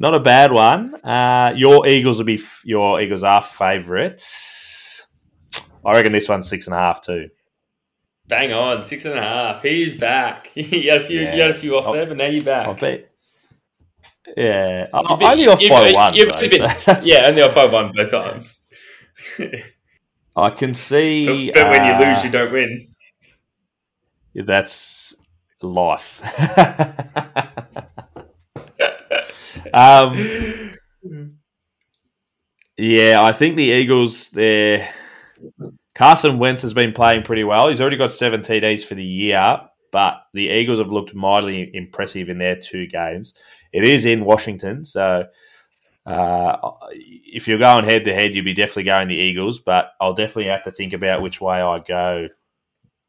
Not 0.00 0.14
a 0.14 0.18
bad 0.20 0.50
one. 0.50 0.94
Uh, 1.04 1.52
your 1.54 1.86
Eagles 1.86 2.16
will 2.16 2.24
be 2.24 2.36
f- 2.36 2.62
your 2.64 3.02
Eagles 3.02 3.22
are 3.22 3.42
favourites. 3.42 5.06
I 5.84 5.92
reckon 5.92 6.10
this 6.12 6.26
one's 6.26 6.48
six 6.48 6.66
and 6.66 6.74
a 6.74 6.78
half 6.78 7.02
too. 7.02 7.28
Bang 8.26 8.50
on, 8.54 8.80
six 8.80 9.04
and 9.04 9.18
a 9.18 9.20
half. 9.22 9.62
He's 9.62 9.94
back. 9.96 10.52
you 10.54 10.90
had 10.90 11.02
a 11.02 11.04
few, 11.04 11.20
you 11.20 11.42
had 11.42 11.50
a 11.50 11.54
few 11.54 11.74
Yes. 11.74 11.84
off 11.84 11.92
there, 11.92 12.06
but 12.06 12.16
now 12.16 12.24
you're 12.24 12.42
back. 12.42 12.68
I 12.68 12.72
bet. 12.72 13.10
Yeah, 14.38 14.86
I'm 14.94 15.18
been- 15.18 15.28
only 15.32 15.46
off 15.48 15.60
by 15.68 15.92
one. 15.92 16.14
though, 16.16 16.48
been- 16.48 16.68
so 16.78 16.96
yeah, 17.02 17.26
only 17.26 17.42
off 17.42 17.54
by 17.54 17.66
one 17.66 17.92
both 17.94 18.10
times. 18.10 18.66
I 20.34 20.48
can 20.48 20.72
see. 20.72 21.50
but 21.54 21.68
when 21.68 21.84
you 21.84 21.92
uh, 21.92 22.08
lose, 22.08 22.24
you 22.24 22.30
don't 22.30 22.52
win. 22.52 22.88
That's 24.34 25.14
life. 25.60 26.22
Um, 29.74 30.74
yeah, 32.76 33.22
I 33.22 33.32
think 33.32 33.56
the 33.56 33.64
Eagles. 33.64 34.30
They're 34.30 34.88
Carson 35.94 36.38
Wentz 36.38 36.62
has 36.62 36.72
been 36.72 36.92
playing 36.92 37.24
pretty 37.24 37.44
well. 37.44 37.68
He's 37.68 37.80
already 37.80 37.96
got 37.96 38.12
seven 38.12 38.40
TDs 38.40 38.84
for 38.84 38.94
the 38.94 39.04
year, 39.04 39.60
but 39.92 40.22
the 40.32 40.48
Eagles 40.48 40.78
have 40.78 40.90
looked 40.90 41.14
mightily 41.14 41.70
impressive 41.74 42.28
in 42.28 42.38
their 42.38 42.56
two 42.56 42.86
games. 42.86 43.34
It 43.72 43.84
is 43.84 44.06
in 44.06 44.24
Washington, 44.24 44.84
so 44.84 45.26
uh, 46.06 46.56
if 46.92 47.46
you're 47.46 47.58
going 47.58 47.84
head 47.84 48.04
to 48.04 48.14
head, 48.14 48.34
you'd 48.34 48.44
be 48.44 48.54
definitely 48.54 48.84
going 48.84 49.08
the 49.08 49.14
Eagles. 49.14 49.60
But 49.60 49.90
I'll 50.00 50.14
definitely 50.14 50.46
have 50.46 50.62
to 50.64 50.72
think 50.72 50.92
about 50.92 51.22
which 51.22 51.40
way 51.40 51.60
I 51.60 51.80
go 51.80 52.28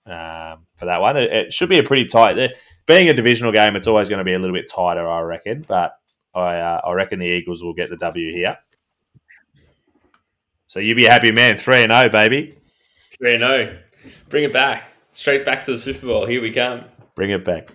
um, 0.05 0.65
for 0.75 0.85
that 0.85 1.01
one. 1.01 1.17
It, 1.17 1.31
it 1.31 1.53
should 1.53 1.69
be 1.69 1.79
a 1.79 1.83
pretty 1.83 2.05
tight. 2.05 2.51
Being 2.87 3.09
a 3.09 3.13
divisional 3.13 3.53
game, 3.53 3.75
it's 3.75 3.87
always 3.87 4.09
going 4.09 4.19
to 4.19 4.25
be 4.25 4.33
a 4.33 4.39
little 4.39 4.55
bit 4.55 4.69
tighter, 4.69 5.07
I 5.07 5.21
reckon. 5.21 5.63
But 5.67 5.93
I, 6.33 6.57
uh, 6.57 6.81
I 6.85 6.91
reckon 6.93 7.19
the 7.19 7.25
Eagles 7.25 7.63
will 7.63 7.73
get 7.73 7.89
the 7.89 7.97
W 7.97 8.33
here. 8.33 8.57
So 10.67 10.79
you 10.79 10.95
be 10.95 11.05
a 11.05 11.11
happy 11.11 11.31
man, 11.31 11.57
three 11.57 11.83
and 11.83 11.91
zero, 11.91 12.09
baby. 12.09 12.57
3 13.21 13.35
and 13.35 13.41
0. 13.41 13.77
Bring 14.29 14.43
it 14.45 14.53
back. 14.53 14.91
Straight 15.11 15.45
back 15.45 15.63
to 15.65 15.71
the 15.71 15.77
Super 15.77 16.07
Bowl. 16.07 16.25
Here 16.25 16.41
we 16.41 16.51
come. 16.51 16.85
Bring 17.13 17.29
it 17.29 17.45
back. 17.45 17.69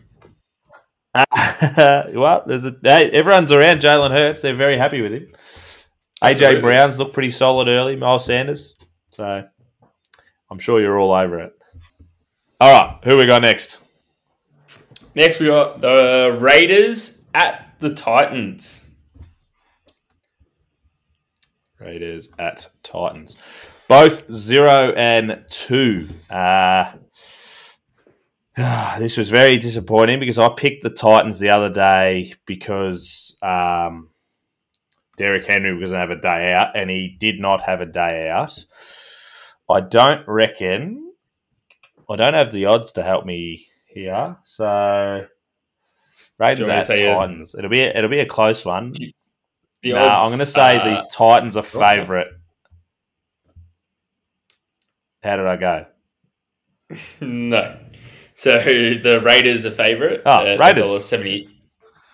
well, 1.77 2.42
there's 2.47 2.64
a 2.64 2.77
hey, 2.83 3.11
everyone's 3.11 3.53
around 3.53 3.81
Jalen 3.81 4.11
Hurts. 4.11 4.42
They're 4.42 4.55
very 4.55 4.77
happy 4.77 5.01
with 5.01 5.12
him. 5.12 5.29
Absolutely. 6.21 6.59
AJ 6.59 6.62
Brown's 6.62 6.99
looked 6.99 7.14
pretty 7.14 7.31
solid 7.31 7.69
early. 7.69 7.95
Miles 7.95 8.25
Sanders, 8.25 8.75
so 9.11 9.45
I'm 10.51 10.59
sure 10.59 10.81
you're 10.81 10.99
all 10.99 11.12
over 11.12 11.40
it. 11.40 11.57
All 12.61 12.73
right, 12.73 12.99
who 13.05 13.16
we 13.16 13.27
got 13.27 13.42
next? 13.42 13.79
Next, 15.14 15.38
we 15.38 15.47
got 15.47 15.81
the 15.81 16.37
Raiders 16.40 17.23
at 17.35 17.65
the 17.81 17.95
Titans. 17.95 18.89
Raiders 21.79 22.29
at 22.39 22.69
Titans. 22.83 23.39
Both 23.89 24.33
zero 24.33 24.93
and 24.97 25.45
two. 25.49 26.09
Uh, 26.31 26.93
this 28.99 29.17
was 29.17 29.31
very 29.31 29.59
disappointing 29.59 30.19
because 30.19 30.39
I 30.39 30.49
picked 30.49 30.83
the 30.83 30.91
Titans 30.91 31.39
the 31.39 31.51
other 31.51 31.69
day 31.69 32.33
because 32.47 33.37
um, 33.43 34.11
Derrick 35.17 35.47
Henry 35.47 35.77
was 35.77 35.93
going 35.93 36.09
to 36.09 36.09
have 36.09 36.19
a 36.19 36.21
day 36.21 36.53
out, 36.53 36.77
and 36.77 36.91
he 36.91 37.17
did 37.19 37.39
not 37.39 37.62
have 37.62 37.81
a 37.81 37.87
day 37.87 38.29
out. 38.31 38.65
I 39.71 39.81
don't 39.81 40.27
reckon. 40.27 41.12
I 42.09 42.17
don't 42.17 42.35
have 42.35 42.53
the 42.53 42.67
odds 42.67 42.93
to 42.93 43.03
help 43.03 43.27
me 43.27 43.67
here, 43.87 44.37
so 44.45 45.27
Raiders 46.38 46.66
Do 46.66 46.72
you 46.72 46.77
want 46.77 46.83
at 46.85 46.88
me 46.90 46.96
to 46.96 47.01
say, 47.03 47.11
uh, 47.11 47.14
Titans. 47.18 47.55
It'll 47.55 47.70
be 47.70 47.81
a, 47.83 47.96
it'll 47.96 48.11
be 48.11 48.20
a 48.20 48.27
close 48.27 48.64
one. 48.64 48.92
The 49.83 49.92
no, 49.92 49.99
odds 49.99 50.22
I'm 50.25 50.29
going 50.31 50.38
to 50.40 50.46
say 50.46 50.79
are- 50.79 50.85
the 50.85 51.09
Titans 51.12 51.57
are 51.57 51.62
favourite. 51.62 52.29
How 55.22 55.37
did 55.37 55.46
I 55.46 55.57
go? 55.57 55.87
No. 57.20 57.79
So 58.35 58.59
the 58.61 59.20
Raiders 59.25 59.64
are 59.66 59.70
favourite 59.70 60.20
Oh, 60.27 60.46
at 60.46 60.61
Raiders. 60.61 60.90
$1.70 60.90 61.49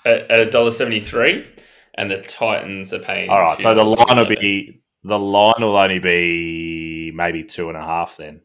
at 0.07 0.31
at 0.31 0.51
$1.73 0.53 1.47
and 1.95 2.11
the 2.11 2.19
Titans 2.23 2.93
are 2.95 3.01
paying 3.01 3.29
All 3.29 3.43
right, 3.43 3.59
so 3.59 3.75
the 3.75 3.85
line 3.85 4.17
will 4.17 4.25
be 4.27 4.81
the 5.05 5.19
line 5.19 5.55
will 5.61 5.77
only 5.77 5.99
be 5.99 7.11
maybe 7.15 7.43
two 7.45 7.69
and 7.69 7.77
a 7.77 7.83
half 7.83 8.17
then. 8.17 8.41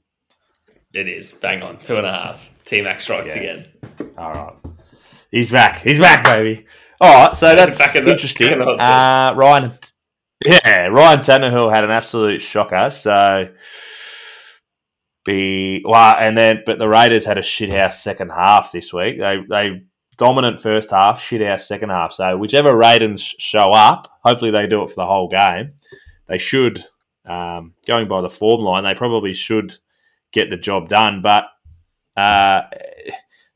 It 0.94 1.08
is. 1.08 1.34
Bang 1.34 1.62
on. 1.62 1.78
Two 1.80 1.98
and 1.98 2.06
a 2.08 2.12
half. 2.12 2.50
T 2.66 2.82
Mac 2.82 3.00
strikes 3.00 3.36
Yeah. 3.36 3.42
again. 3.42 3.68
All 4.18 4.34
right, 4.34 4.56
he's 5.32 5.52
back. 5.52 5.80
He's 5.80 6.00
back, 6.00 6.24
baby. 6.24 6.66
All 7.00 7.28
right, 7.28 7.38
so 7.38 7.56
that's 7.56 7.78
Back 7.78 7.96
in 7.96 8.08
interesting. 8.08 8.50
the 8.60 8.66
Uh, 8.66 9.34
Ryan, 9.36 9.78
yeah, 10.46 10.88
Ryan 10.88 11.20
Tannehill 11.20 11.72
had 11.72 11.84
an 11.84 11.92
absolute 11.92 12.42
shocker. 12.42 12.90
So 12.90 13.50
be 15.26 15.84
well, 15.86 16.16
and 16.18 16.38
then 16.38 16.64
but 16.66 16.80
the 16.80 16.88
Raiders 16.88 17.26
had 17.26 17.38
a 17.38 17.42
shithouse 17.42 17.94
second 17.94 18.30
half 18.30 18.72
this 18.72 18.92
week. 18.92 19.20
They 19.20 19.38
they 19.48 19.84
dominant 20.18 20.60
first 20.60 20.90
half, 20.92 21.22
shithouse 21.22 21.62
second 21.62 21.90
half. 21.90 22.12
So 22.12 22.38
whichever 22.38 22.76
Raiders 22.76 23.22
show 23.22 23.72
up, 23.72 24.12
hopefully 24.24 24.52
they 24.52 24.68
do 24.68 24.84
it 24.84 24.90
for 24.90 24.96
the 24.96 25.06
whole 25.06 25.28
game. 25.28 25.74
They 26.28 26.40
should, 26.40 26.84
um, 27.26 27.74
going 27.86 28.08
by 28.08 28.22
the 28.22 28.30
form 28.30 28.62
line, 28.62 28.84
they 28.84 28.96
probably 28.96 29.34
should 29.34 29.78
get 30.32 30.50
the 30.50 30.58
job 30.58 30.90
done. 30.90 31.22
But 31.22 31.46
uh, 32.16 32.64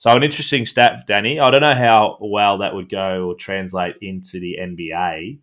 so 0.02 0.16
an 0.16 0.24
interesting 0.24 0.66
stat, 0.66 1.06
Danny. 1.06 1.39
I 1.39 1.52
don't 1.52 1.62
know 1.62 1.76
how 1.76 2.18
well 2.20 2.58
that 2.58 2.74
would 2.74 2.89
go 2.89 3.28
or 3.28 3.36
translate 3.36 3.97
into 4.02 4.39
the 4.39 4.58
NBA, 4.60 5.38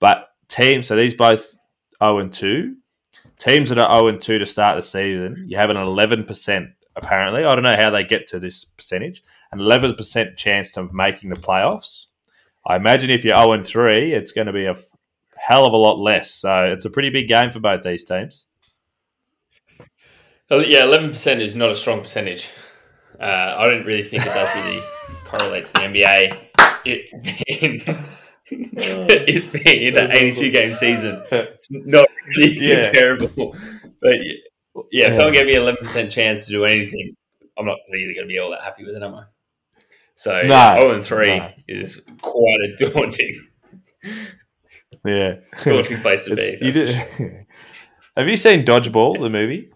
but 0.00 0.28
teams. 0.48 0.88
So 0.88 0.96
these 0.96 1.14
both 1.14 1.56
zero 1.98 2.18
and 2.18 2.30
two 2.30 2.76
teams 3.38 3.70
that 3.70 3.78
are 3.78 3.96
zero 3.96 4.08
and 4.08 4.20
two 4.20 4.38
to 4.38 4.44
start 4.44 4.76
the 4.76 4.82
season. 4.82 5.46
You 5.48 5.56
have 5.56 5.70
an 5.70 5.78
eleven 5.78 6.24
percent 6.24 6.72
apparently. 6.94 7.46
I 7.46 7.54
don't 7.54 7.64
know 7.64 7.74
how 7.74 7.88
they 7.88 8.04
get 8.04 8.26
to 8.26 8.38
this 8.38 8.66
percentage. 8.66 9.24
An 9.50 9.60
eleven 9.60 9.94
percent 9.94 10.36
chance 10.36 10.76
of 10.76 10.92
making 10.92 11.30
the 11.30 11.36
playoffs. 11.36 12.04
I 12.66 12.76
imagine 12.76 13.08
if 13.08 13.24
you're 13.24 13.34
zero 13.34 13.52
and 13.52 13.64
three, 13.64 14.12
it's 14.12 14.32
going 14.32 14.46
to 14.46 14.52
be 14.52 14.66
a 14.66 14.76
hell 15.38 15.64
of 15.64 15.72
a 15.72 15.78
lot 15.78 15.98
less. 15.98 16.30
So 16.30 16.64
it's 16.64 16.84
a 16.84 16.90
pretty 16.90 17.08
big 17.08 17.28
game 17.28 17.50
for 17.50 17.60
both 17.60 17.82
these 17.82 18.04
teams. 18.04 18.46
Oh, 20.50 20.60
Yeah, 20.60 20.82
eleven 20.82 21.08
percent 21.08 21.40
is 21.40 21.56
not 21.56 21.70
a 21.70 21.74
strong 21.74 22.02
percentage. 22.02 22.50
Uh, 23.22 23.56
I 23.58 23.66
don't 23.68 23.84
really 23.86 24.02
think 24.02 24.24
it 24.26 24.34
does 24.34 24.64
really 24.64 24.80
correlate 25.24 25.66
to 25.66 25.72
the 25.74 25.78
NBA. 25.80 26.46
It 26.84 27.10
being 27.46 27.80
it 28.50 29.52
being 29.64 29.88
an 29.88 29.94
That's 29.94 30.12
82 30.12 30.50
game 30.50 30.72
season. 30.72 31.22
It's 31.30 31.68
not 31.70 32.06
really 32.26 32.54
Yeah. 32.60 32.84
comparable. 32.86 33.54
But 34.00 34.14
yeah, 34.20 34.32
yeah, 34.90 35.08
if 35.08 35.14
someone 35.14 35.34
gave 35.34 35.46
me 35.46 35.54
11% 35.54 36.10
chance 36.10 36.46
to 36.46 36.52
do 36.52 36.64
anything, 36.64 37.14
I'm 37.58 37.66
not 37.66 37.78
really 37.92 38.14
going 38.14 38.26
to 38.26 38.28
be 38.28 38.38
all 38.38 38.50
that 38.50 38.62
happy 38.62 38.84
with 38.84 38.96
it, 38.96 39.02
am 39.02 39.14
I? 39.14 39.24
So 40.14 40.42
No, 40.42 40.48
yeah, 40.48 40.80
0 40.80 40.94
and 40.94 41.04
3 41.04 41.38
no. 41.38 41.50
is 41.68 42.06
quite 42.20 42.58
a 42.64 42.86
daunting, 42.86 43.46
Yeah. 45.04 45.36
daunting 45.64 45.98
place 45.98 46.24
to 46.24 46.36
be. 46.36 46.58
You 46.60 46.72
did- 46.72 46.88
sure. 47.16 47.46
Have 48.16 48.28
you 48.28 48.36
seen 48.36 48.64
Dodgeball, 48.64 49.20
the 49.20 49.30
movie? 49.30 49.70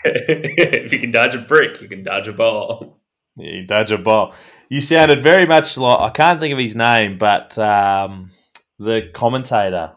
if 0.04 0.92
you 0.92 0.98
can 0.98 1.10
dodge 1.10 1.34
a 1.34 1.38
brick, 1.38 1.80
you 1.80 1.88
can 1.88 2.02
dodge 2.02 2.28
a 2.28 2.32
ball. 2.32 3.00
Yeah, 3.36 3.52
you 3.52 3.66
dodge 3.66 3.90
a 3.90 3.98
ball. 3.98 4.34
You 4.68 4.80
sounded 4.80 5.22
very 5.22 5.46
much 5.46 5.76
like 5.76 6.00
I 6.00 6.10
can't 6.10 6.40
think 6.40 6.52
of 6.52 6.58
his 6.58 6.74
name, 6.74 7.18
but 7.18 7.56
um, 7.58 8.32
the 8.78 9.10
commentator. 9.12 9.94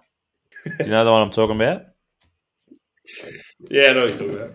Do 0.66 0.86
you 0.86 0.91
know 0.91 1.04
the 1.04 1.12
one 1.12 1.22
I'm 1.22 1.32
talking 1.32 1.56
about? 1.56 1.84
Yeah, 3.70 3.89
I 3.89 3.93
know 3.93 4.02
what 4.02 4.10
you're 4.10 4.18
talking 4.18 4.36
about. 4.36 4.54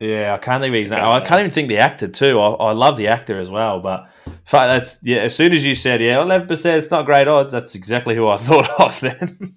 Yeah, 0.00 0.34
I 0.34 0.38
can't 0.38 0.62
think 0.62 0.74
of 0.74 0.80
his 0.80 0.90
name. 0.90 1.00
I 1.04 1.20
can't 1.20 1.40
even 1.40 1.50
think 1.50 1.68
the 1.68 1.78
actor 1.78 2.08
too. 2.08 2.40
I, 2.40 2.50
I 2.50 2.72
love 2.72 2.96
the 2.96 3.08
actor 3.08 3.38
as 3.38 3.50
well, 3.50 3.80
but 3.80 4.08
that's 4.50 5.02
yeah. 5.02 5.18
As 5.18 5.34
soon 5.34 5.52
as 5.52 5.64
you 5.64 5.74
said 5.74 6.00
yeah, 6.00 6.20
eleven 6.20 6.48
percent, 6.48 6.78
it's 6.78 6.90
not 6.90 7.06
great 7.06 7.28
odds. 7.28 7.52
That's 7.52 7.74
exactly 7.74 8.14
who 8.14 8.26
I 8.28 8.36
thought 8.38 8.80
of 8.80 9.00
then. 9.00 9.54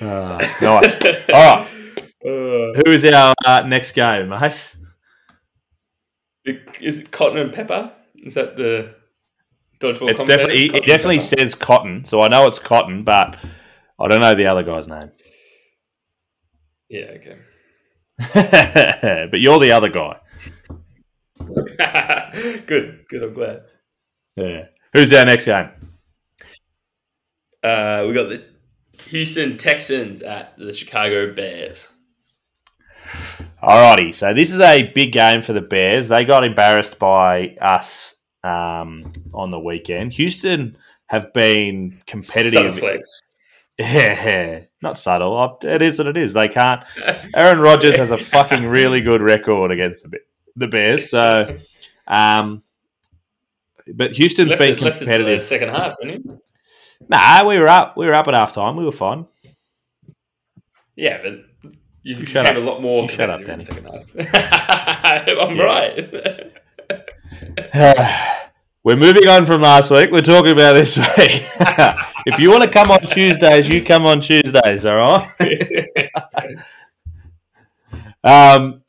Ah, 0.00 0.38
nice. 0.60 0.94
All 1.32 1.56
right, 1.56 1.68
Uh, 2.24 2.82
who 2.84 2.90
is 2.90 3.04
our 3.04 3.34
uh, 3.44 3.62
next 3.66 3.92
game, 3.92 4.28
mate? 4.28 4.74
is 6.80 7.00
it 7.00 7.10
cotton 7.10 7.38
and 7.38 7.52
pepper? 7.52 7.92
Is 8.14 8.34
that 8.34 8.56
the 8.56 8.94
dodgeball? 9.80 10.10
It's 10.10 10.24
definitely 10.24 10.68
Cotton 10.68 10.86
definitely 10.86 11.20
says 11.20 11.54
Cotton, 11.54 12.04
so 12.04 12.22
I 12.22 12.28
know 12.28 12.46
it's 12.46 12.58
Cotton, 12.58 13.04
but 13.04 13.36
I 13.98 14.08
don't 14.08 14.20
know 14.20 14.34
the 14.34 14.46
other 14.46 14.62
guy's 14.62 14.88
name. 14.88 15.10
Yeah, 16.88 17.16
okay. 17.16 17.38
but 19.30 19.40
you're 19.40 19.58
the 19.58 19.72
other 19.72 19.88
guy. 19.88 20.18
good, 22.66 23.04
good. 23.08 23.22
I'm 23.22 23.34
glad. 23.34 23.62
Yeah. 24.36 24.66
Who's 24.92 25.12
our 25.12 25.24
next 25.24 25.44
game? 25.46 25.68
Uh, 27.62 28.04
we 28.06 28.14
got 28.14 28.28
the 28.28 28.44
Houston 29.02 29.56
Texans 29.56 30.22
at 30.22 30.56
the 30.58 30.72
Chicago 30.72 31.32
Bears. 31.32 31.92
Alrighty, 33.62 34.14
so 34.14 34.34
this 34.34 34.52
is 34.52 34.60
a 34.60 34.90
big 34.92 35.12
game 35.12 35.42
for 35.42 35.52
the 35.52 35.60
Bears. 35.60 36.08
They 36.08 36.24
got 36.24 36.44
embarrassed 36.44 36.98
by 36.98 37.56
us 37.60 38.16
um, 38.44 39.12
on 39.32 39.50
the 39.50 39.58
weekend. 39.58 40.12
Houston 40.14 40.76
have 41.06 41.32
been 41.32 42.00
competitive. 42.06 43.00
Yeah, 43.78 44.62
not 44.80 44.98
subtle. 44.98 45.58
It 45.62 45.82
is 45.82 45.98
what 45.98 46.08
it 46.08 46.16
is. 46.16 46.32
They 46.32 46.48
can't. 46.48 46.82
Aaron 47.34 47.60
Rodgers 47.60 47.96
has 47.96 48.10
a 48.10 48.18
fucking 48.18 48.66
really 48.66 49.00
good 49.00 49.20
record 49.20 49.70
against 49.70 50.10
the, 50.10 50.18
the 50.56 50.66
Bears. 50.66 51.10
So, 51.10 51.58
um, 52.06 52.62
but 53.94 54.12
Houston's 54.12 54.50
left 54.50 54.58
been 54.60 54.72
it, 54.74 54.80
left 54.80 54.96
it 54.96 55.00
to 55.00 55.04
the 55.04 55.16
competitive. 55.16 55.42
second 55.42 55.68
half, 55.68 55.94
didn't 56.00 56.30
he? 56.30 56.36
Nah, 57.08 57.46
we 57.46 57.58
were 57.58 57.68
up. 57.68 57.96
We 57.96 58.06
were 58.06 58.14
up 58.14 58.28
at 58.28 58.34
half 58.34 58.52
time. 58.52 58.76
We 58.76 58.84
were 58.84 58.92
fine. 58.92 59.26
Yeah, 60.96 61.20
but 61.22 61.32
you, 62.02 62.16
You 62.16 62.26
shut 62.26 62.46
up. 62.46 62.56
a 62.56 62.60
lot 62.60 62.80
more 62.80 63.02
You 63.02 63.08
shut 63.08 63.28
up, 63.30 63.44
competitive 63.44 63.78
in 63.78 63.84
the 63.84 64.04
second 64.04 64.34
half. 64.34 65.30
I'm 65.40 65.58
right. 65.58 66.52
We're 68.84 68.96
moving 68.96 69.26
on 69.28 69.46
from 69.46 69.62
last 69.62 69.90
week. 69.90 70.10
We're 70.12 70.20
talking 70.20 70.52
about 70.52 70.74
this 70.74 70.96
week. 71.18 71.44
if 72.26 72.38
you 72.38 72.50
want 72.50 72.62
to 72.62 72.70
come 72.70 72.90
on 72.92 73.00
Tuesdays, 73.00 73.68
you 73.68 73.82
come 73.84 74.06
on 74.06 74.20
Tuesdays, 74.20 74.86
all 74.86 74.96
right? 74.96 75.28
um, 78.22 78.82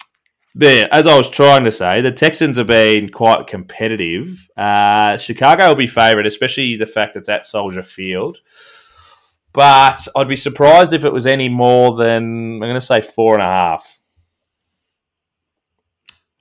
there, 0.57 0.87
as 0.91 1.05
I 1.05 1.15
was 1.15 1.29
trying 1.29 1.65
to 1.65 1.71
say, 1.71 2.01
the 2.01 2.11
Texans 2.11 2.57
have 2.57 2.67
been 2.67 3.09
quite 3.09 3.45
competitive. 3.45 4.49
Uh, 4.57 5.17
Chicago 5.17 5.67
will 5.67 5.75
be 5.75 5.85
favourite, 5.87 6.25
especially 6.25 6.75
the 6.75 6.87
fact 6.87 7.13
that 7.13 7.19
it's 7.19 7.29
at 7.29 7.45
Soldier 7.45 7.83
Field. 7.83 8.39
But 9.53 10.07
I'd 10.15 10.27
be 10.27 10.35
surprised 10.35 10.93
if 10.93 11.05
it 11.05 11.13
was 11.13 11.27
any 11.27 11.47
more 11.47 11.95
than, 11.95 12.55
I'm 12.55 12.59
going 12.59 12.73
to 12.73 12.81
say 12.81 13.01
four 13.01 13.35
and 13.35 13.43
a 13.43 13.45
half. 13.45 13.99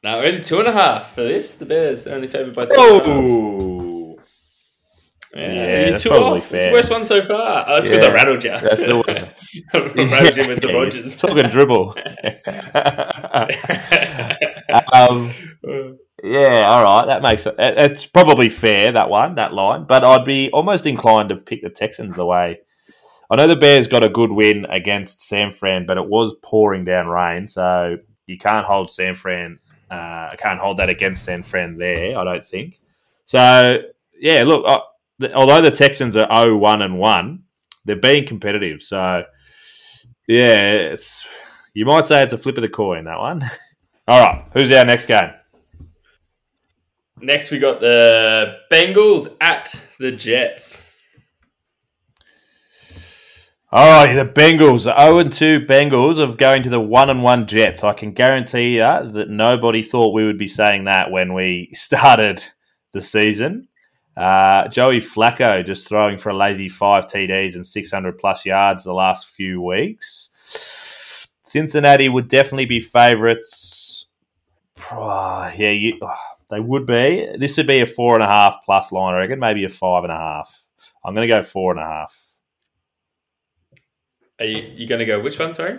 no, 0.02 0.20
only 0.20 0.40
two 0.40 0.60
and 0.60 0.68
a 0.68 0.72
half 0.72 1.14
for 1.14 1.22
this. 1.22 1.54
The 1.54 1.66
Bears 1.66 2.06
only 2.06 2.28
favoured 2.28 2.54
by 2.54 2.64
two. 2.66 2.74
Oh! 2.76 3.85
Yeah, 5.36 5.52
Yeah, 5.52 5.88
you're 5.88 5.98
two 5.98 6.08
probably 6.10 6.38
off. 6.40 6.46
fair. 6.46 6.56
It's 6.58 6.66
the 6.66 6.72
worst 6.72 6.90
one 6.90 7.04
so 7.04 7.22
far. 7.22 7.64
Oh, 7.68 7.74
that's 7.74 7.88
because 7.88 8.02
Yeah. 8.02 8.08
I 8.08 8.12
rattled 8.14 8.44
you. 8.44 8.50
That's 8.50 8.84
the 8.86 9.30
I 9.74 9.78
rattled 10.10 10.36
you 10.36 10.48
with 10.48 10.60
the 10.60 10.72
Rodgers. 10.74 11.16
Talking 11.16 11.48
dribble. 11.50 11.90
um, 14.92 15.98
yeah, 16.22 16.64
all 16.66 16.82
right. 16.82 17.06
That 17.06 17.22
makes 17.22 17.46
it. 17.46 17.54
it- 17.58 17.78
It's 17.90 18.06
probably 18.06 18.48
fair 18.48 18.92
that 18.92 19.08
one, 19.10 19.34
that 19.36 19.52
line. 19.52 19.84
But 19.84 20.04
I'd 20.04 20.24
be 20.24 20.50
almost 20.52 20.86
inclined 20.86 21.28
to 21.30 21.36
pick 21.36 21.62
the 21.62 21.70
Texans 21.70 22.16
the 22.16 22.26
way. 22.26 22.60
I 23.30 23.36
know 23.36 23.48
the 23.48 23.56
Bears 23.56 23.88
got 23.88 24.04
a 24.04 24.08
good 24.08 24.30
win 24.30 24.66
against 24.66 25.20
San 25.20 25.52
Fran, 25.52 25.84
but 25.86 25.98
it 25.98 26.06
was 26.06 26.34
pouring 26.42 26.84
down 26.84 27.08
rain, 27.08 27.48
so 27.48 27.96
you 28.26 28.38
can't 28.38 28.64
hold 28.64 28.90
San 28.90 29.14
Fran. 29.16 29.58
Uh, 29.90 30.28
I 30.32 30.36
can't 30.38 30.60
hold 30.60 30.76
that 30.76 30.88
against 30.88 31.24
San 31.24 31.42
Fran 31.42 31.76
there. 31.76 32.16
I 32.16 32.24
don't 32.24 32.44
think. 32.44 32.78
So 33.24 33.82
yeah, 34.18 34.44
look. 34.44 34.64
Uh, 34.66 34.80
the, 35.18 35.32
although 35.34 35.62
the 35.62 35.70
Texans 35.70 36.16
are 36.16 36.28
0-1 36.28 36.84
and 36.84 36.98
one, 36.98 37.44
they're 37.84 37.96
being 37.96 38.26
competitive. 38.26 38.82
So 38.82 39.24
yeah, 40.26 40.56
it's 40.56 41.26
you 41.74 41.84
might 41.84 42.06
say 42.06 42.22
it's 42.22 42.32
a 42.32 42.38
flip 42.38 42.58
of 42.58 42.62
the 42.62 42.68
coin 42.68 43.04
that 43.04 43.18
one. 43.18 43.42
All 44.08 44.20
right, 44.20 44.44
who's 44.52 44.70
our 44.72 44.84
next 44.84 45.06
game? 45.06 45.30
Next, 47.20 47.50
we 47.50 47.58
got 47.58 47.80
the 47.80 48.56
Bengals 48.70 49.34
at 49.40 49.82
the 49.98 50.12
Jets. 50.12 51.00
All 53.72 54.04
right, 54.04 54.14
the 54.14 54.24
Bengals, 54.24 54.84
the 54.84 54.96
0 54.96 55.18
and 55.18 55.32
2 55.32 55.66
Bengals 55.66 56.18
of 56.18 56.36
going 56.36 56.62
to 56.62 56.70
the 56.70 56.80
1 56.80 57.10
and 57.10 57.22
1 57.22 57.46
Jets. 57.46 57.82
I 57.82 57.94
can 57.94 58.12
guarantee 58.12 58.76
you 58.76 58.80
that 58.80 59.28
nobody 59.28 59.82
thought 59.82 60.14
we 60.14 60.24
would 60.24 60.38
be 60.38 60.46
saying 60.46 60.84
that 60.84 61.10
when 61.10 61.34
we 61.34 61.70
started 61.74 62.44
the 62.92 63.00
season. 63.00 63.68
Uh, 64.16 64.66
Joey 64.68 64.98
Flacco 64.98 65.64
just 65.64 65.88
throwing 65.88 66.16
for 66.16 66.30
a 66.30 66.36
lazy 66.36 66.68
five 66.68 67.06
TDs 67.06 67.54
and 67.54 67.66
600 67.66 68.18
plus 68.18 68.46
yards 68.46 68.84
the 68.84 68.94
last 68.94 69.28
few 69.28 69.60
weeks. 69.60 70.30
Cincinnati 71.42 72.08
would 72.08 72.28
definitely 72.28 72.64
be 72.66 72.80
favourites. 72.80 74.06
Oh, 74.90 75.52
yeah, 75.56 75.70
you, 75.70 75.98
oh, 76.02 76.14
they 76.50 76.60
would 76.60 76.86
be. 76.86 77.28
This 77.38 77.56
would 77.56 77.66
be 77.66 77.80
a 77.80 77.86
four 77.86 78.14
and 78.14 78.24
a 78.24 78.26
half 78.26 78.58
plus 78.64 78.90
line, 78.90 79.14
I 79.14 79.18
reckon. 79.18 79.38
Maybe 79.38 79.64
a 79.64 79.68
five 79.68 80.04
and 80.04 80.12
a 80.12 80.16
half. 80.16 80.62
I'm 81.04 81.14
going 81.14 81.28
to 81.28 81.34
go 81.34 81.42
four 81.42 81.72
and 81.72 81.80
a 81.80 81.84
half. 81.84 82.18
Are 84.38 84.46
you, 84.46 84.62
you 84.76 84.86
going 84.86 84.98
to 84.98 85.04
go 85.06 85.20
which 85.20 85.38
one? 85.38 85.52
Sorry, 85.52 85.78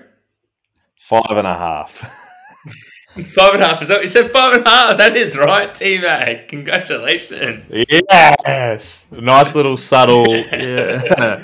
Five 1.00 1.32
and 1.32 1.48
a 1.48 1.54
half. 1.54 2.24
five 3.24 3.54
and 3.54 3.64
a 3.64 3.68
half. 3.68 3.82
Is 3.82 3.88
that 3.90 4.02
you 4.02 4.08
said? 4.08 4.32
Five 4.32 4.54
and 4.58 4.66
a 4.66 4.70
half. 4.70 4.98
That 4.98 5.16
is 5.16 5.38
right, 5.38 5.74
T 5.74 6.00
Mac. 6.00 6.48
Congratulations. 6.48 7.74
Yes, 7.90 9.08
nice 9.12 9.56
little 9.56 9.78
subtle. 9.78 10.26
Yeah. 10.58 11.44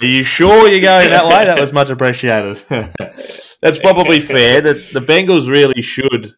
Are 0.00 0.06
you 0.06 0.22
sure 0.22 0.68
you're 0.68 0.80
going 0.80 1.10
that 1.10 1.24
way? 1.24 1.44
That 1.46 1.58
was 1.58 1.72
much 1.72 1.90
appreciated. 1.90 2.62
That's 2.68 3.78
probably 3.78 4.20
fair. 4.20 4.60
That 4.60 4.90
the 4.92 5.00
Bengals 5.00 5.48
really 5.48 5.82
should, 5.82 6.34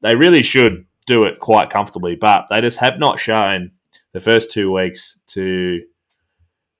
they 0.00 0.14
really 0.14 0.42
should 0.42 0.86
do 1.06 1.24
it 1.24 1.38
quite 1.40 1.70
comfortably, 1.70 2.16
but 2.16 2.46
they 2.50 2.60
just 2.60 2.78
have 2.78 2.98
not 2.98 3.18
shown 3.18 3.72
the 4.12 4.20
first 4.20 4.50
two 4.50 4.72
weeks 4.72 5.18
to, 5.28 5.82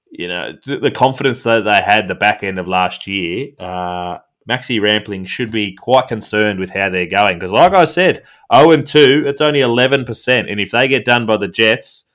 you 0.09 0.27
know, 0.27 0.53
the 0.65 0.91
confidence 0.91 1.43
that 1.43 1.63
they 1.63 1.81
had 1.81 2.07
the 2.07 2.15
back 2.15 2.43
end 2.43 2.59
of 2.59 2.67
last 2.67 3.07
year. 3.07 3.49
Uh, 3.59 4.19
Maxi 4.49 4.79
Rampling 4.79 5.25
should 5.25 5.51
be 5.51 5.73
quite 5.73 6.07
concerned 6.07 6.59
with 6.59 6.69
how 6.69 6.89
they're 6.89 7.07
going 7.07 7.39
because, 7.39 7.51
like 7.51 7.73
I 7.73 7.85
said, 7.85 8.23
0 8.53 8.71
and 8.71 8.85
2, 8.85 9.23
it's 9.25 9.41
only 9.41 9.61
11%. 9.61 10.51
And 10.51 10.59
if 10.59 10.71
they 10.71 10.87
get 10.87 11.05
done 11.05 11.25
by 11.25 11.37
the 11.37 11.47
Jets, 11.47 12.05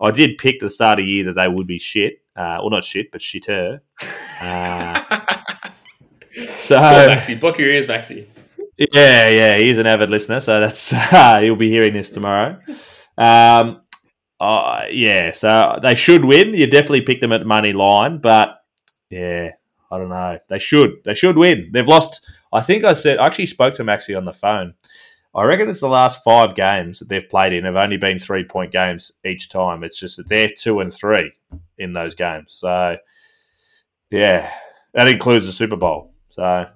I 0.00 0.10
did 0.10 0.38
pick 0.38 0.60
the 0.60 0.70
start 0.70 0.98
of 0.98 1.06
year 1.06 1.24
that 1.24 1.34
they 1.34 1.48
would 1.48 1.66
be 1.66 1.78
shit. 1.78 2.22
Uh, 2.34 2.56
well, 2.60 2.70
not 2.70 2.84
shit, 2.84 3.12
but 3.12 3.20
shitter. 3.20 3.80
Uh, 4.40 4.94
so, 6.46 6.76
Maxi, 6.78 7.38
book 7.38 7.58
your 7.58 7.68
ears, 7.68 7.86
Maxi. 7.86 8.26
yeah, 8.76 9.28
yeah, 9.28 9.56
he's 9.58 9.78
an 9.78 9.86
avid 9.86 10.10
listener, 10.10 10.40
so 10.40 10.60
that's 10.60 10.92
uh, 10.92 11.38
he'll 11.42 11.54
be 11.54 11.70
hearing 11.70 11.92
this 11.92 12.10
tomorrow. 12.10 12.58
Um, 13.16 13.82
uh, 14.40 14.86
yeah, 14.90 15.32
so 15.32 15.78
they 15.80 15.94
should 15.94 16.24
win. 16.24 16.54
You 16.54 16.66
definitely 16.66 17.02
pick 17.02 17.20
them 17.20 17.32
at 17.32 17.46
money 17.46 17.72
line, 17.72 18.18
but 18.18 18.58
yeah, 19.10 19.52
I 19.90 19.98
don't 19.98 20.08
know. 20.08 20.38
They 20.48 20.58
should. 20.58 21.02
They 21.04 21.14
should 21.14 21.36
win. 21.36 21.70
They've 21.72 21.86
lost. 21.86 22.28
I 22.52 22.60
think 22.60 22.84
I 22.84 22.92
said. 22.92 23.18
I 23.18 23.26
actually 23.26 23.46
spoke 23.46 23.74
to 23.74 23.84
Maxi 23.84 24.16
on 24.16 24.24
the 24.24 24.32
phone. 24.32 24.74
I 25.34 25.44
reckon 25.44 25.68
it's 25.68 25.80
the 25.80 25.88
last 25.88 26.22
five 26.22 26.54
games 26.54 27.00
that 27.00 27.08
they've 27.08 27.28
played 27.28 27.52
in 27.52 27.64
have 27.64 27.76
only 27.76 27.96
been 27.96 28.18
three 28.18 28.44
point 28.44 28.70
games 28.70 29.12
each 29.24 29.48
time. 29.48 29.82
It's 29.82 29.98
just 29.98 30.16
that 30.16 30.28
they're 30.28 30.48
two 30.48 30.80
and 30.80 30.92
three 30.92 31.32
in 31.76 31.92
those 31.92 32.14
games. 32.14 32.54
So, 32.54 32.96
yeah, 34.10 34.52
that 34.92 35.08
includes 35.08 35.46
the 35.46 35.52
Super 35.52 35.76
Bowl. 35.76 36.12
So, 36.30 36.66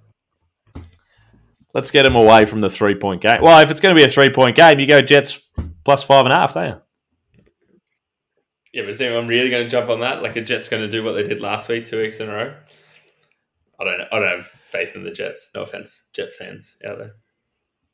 let's 1.73 1.93
get 1.93 2.03
them 2.03 2.17
away 2.17 2.47
from 2.47 2.61
the 2.61 2.71
three 2.71 2.97
point 2.97 3.23
game. 3.23 3.43
Well, 3.43 3.61
if 3.61 3.71
it's 3.71 3.81
going 3.81 3.95
to 3.95 4.01
be 4.01 4.05
a 4.05 4.11
three 4.11 4.31
point 4.31 4.57
game, 4.57 4.81
you 4.81 4.87
go 4.87 5.01
Jets 5.01 5.39
plus 5.85 6.03
five 6.03 6.27
and 6.27 6.33
a 6.33 6.37
half, 6.37 6.55
don't 6.55 6.69
you? 6.69 6.81
Yeah, 8.73 8.83
but 8.83 8.91
is 8.91 9.01
anyone 9.01 9.29
really 9.29 9.51
going 9.51 9.65
to 9.65 9.71
jump 9.71 9.89
on 9.89 10.01
that? 10.01 10.23
Like 10.23 10.37
a 10.37 10.43
Jets 10.43 10.69
going 10.69 10.83
to 10.83 10.89
do 10.89 11.03
what 11.05 11.13
they 11.13 11.23
did 11.23 11.41
last 11.41 11.69
week, 11.69 11.85
two 11.85 12.01
weeks 12.01 12.19
in 12.21 12.29
a 12.29 12.35
row? 12.35 12.55
I 13.81 13.85
don't. 13.85 14.01
I 14.13 14.19
don't 14.19 14.29
have 14.29 14.47
faith 14.47 14.95
in 14.95 15.05
the 15.05 15.11
Jets. 15.11 15.51
No 15.55 15.63
offense, 15.63 16.09
Jet 16.13 16.33
fans 16.33 16.77
out 16.87 16.99
there. 16.99 17.15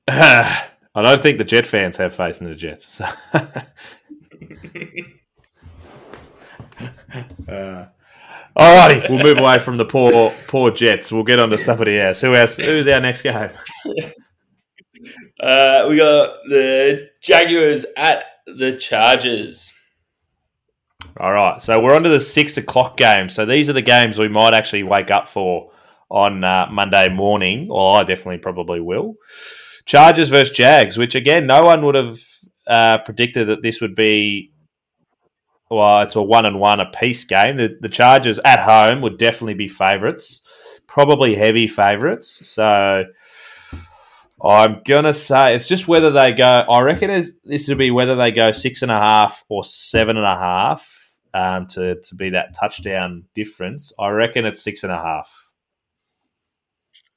I 0.96 1.02
don't 1.02 1.22
think 1.22 1.38
the 1.38 1.44
Jet 1.44 1.66
fans 1.66 1.96
have 1.96 2.14
faith 2.14 2.40
in 2.40 2.48
the 2.48 2.54
Jets. 2.54 3.00
So. 7.46 7.52
uh, 7.52 7.86
alrighty, 8.58 9.08
we'll 9.08 9.22
move 9.22 9.38
away 9.38 9.58
from 9.58 9.76
the 9.76 9.84
poor 9.84 10.30
poor 10.48 10.70
Jets. 10.70 11.12
We'll 11.12 11.22
get 11.22 11.38
on 11.38 11.50
to 11.50 11.58
somebody 11.58 12.00
else. 12.00 12.20
Who 12.20 12.34
else? 12.34 12.56
Who's 12.56 12.88
our 12.88 13.00
next 13.00 13.22
game? 13.22 13.50
Uh, 15.40 15.86
we 15.90 15.96
got 15.96 16.36
the 16.48 17.10
Jaguars 17.20 17.84
at 17.98 18.24
the 18.46 18.76
Chargers. 18.78 19.74
All 21.18 21.32
right, 21.32 21.60
so 21.60 21.78
we're 21.82 21.94
on 21.94 22.04
to 22.04 22.08
the 22.08 22.20
six 22.20 22.56
o'clock 22.56 22.96
game. 22.96 23.28
So 23.28 23.44
these 23.44 23.68
are 23.68 23.74
the 23.74 23.82
games 23.82 24.18
we 24.18 24.28
might 24.28 24.54
actually 24.54 24.84
wake 24.84 25.10
up 25.10 25.28
for 25.28 25.70
on 26.10 26.44
uh, 26.44 26.68
Monday 26.70 27.08
morning, 27.08 27.68
or 27.70 27.96
I 27.96 28.04
definitely 28.04 28.38
probably 28.38 28.80
will. 28.80 29.14
Chargers 29.86 30.30
versus 30.30 30.56
Jags, 30.56 30.96
which 30.96 31.14
again, 31.14 31.46
no 31.46 31.64
one 31.64 31.84
would 31.84 31.94
have 31.94 32.18
uh, 32.66 32.98
predicted 32.98 33.48
that 33.48 33.62
this 33.62 33.80
would 33.80 33.94
be. 33.94 34.50
Well, 35.70 36.02
it's 36.02 36.14
a 36.14 36.22
one 36.22 36.46
and 36.46 36.60
one 36.60 36.80
a 36.80 36.86
piece 36.86 37.24
game. 37.24 37.56
The, 37.56 37.76
the 37.80 37.88
Chargers 37.88 38.38
at 38.44 38.60
home 38.60 39.00
would 39.02 39.18
definitely 39.18 39.54
be 39.54 39.66
favourites, 39.66 40.80
probably 40.86 41.34
heavy 41.34 41.66
favourites. 41.66 42.46
So 42.46 43.04
I'm 44.42 44.82
gonna 44.84 45.14
say 45.14 45.54
it's 45.54 45.66
just 45.66 45.88
whether 45.88 46.10
they 46.10 46.32
go. 46.32 46.44
I 46.44 46.82
reckon 46.82 47.08
this 47.44 47.68
would 47.68 47.78
be 47.78 47.90
whether 47.90 48.14
they 48.14 48.30
go 48.30 48.52
six 48.52 48.82
and 48.82 48.92
a 48.92 48.98
half 48.98 49.42
or 49.48 49.64
seven 49.64 50.16
and 50.16 50.26
a 50.26 50.36
half 50.36 51.16
um, 51.32 51.66
to 51.68 52.00
to 52.00 52.14
be 52.14 52.30
that 52.30 52.54
touchdown 52.54 53.24
difference. 53.34 53.92
I 53.98 54.10
reckon 54.10 54.44
it's 54.44 54.62
six 54.62 54.82
and 54.82 54.92
a 54.92 54.98
half. 54.98 55.43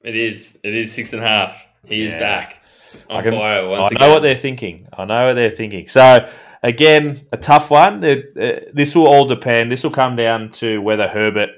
It 0.02 0.16
is. 0.16 0.60
It 0.64 0.74
is 0.74 0.92
six 0.92 1.12
and 1.12 1.22
a 1.22 1.26
half. 1.26 1.66
He 1.84 2.02
is 2.04 2.12
back 2.12 2.62
on 3.08 3.18
I, 3.18 3.22
can- 3.22 3.32
fire 3.34 3.68
once 3.68 3.92
I 3.92 3.98
know 3.98 4.04
again. 4.06 4.10
what 4.10 4.22
they're 4.22 4.36
thinking. 4.36 4.86
I 4.96 5.04
know 5.04 5.26
what 5.26 5.34
they're 5.34 5.50
thinking. 5.50 5.88
So 5.88 6.28
again, 6.62 7.26
a 7.32 7.36
tough 7.36 7.70
one. 7.70 8.02
It- 8.04 8.74
this 8.74 8.94
will 8.94 9.06
all 9.06 9.24
depend. 9.26 9.70
This 9.72 9.82
will 9.84 9.90
come 9.90 10.16
down 10.16 10.50
to 10.52 10.80
whether 10.80 11.08
Herbert. 11.08 11.50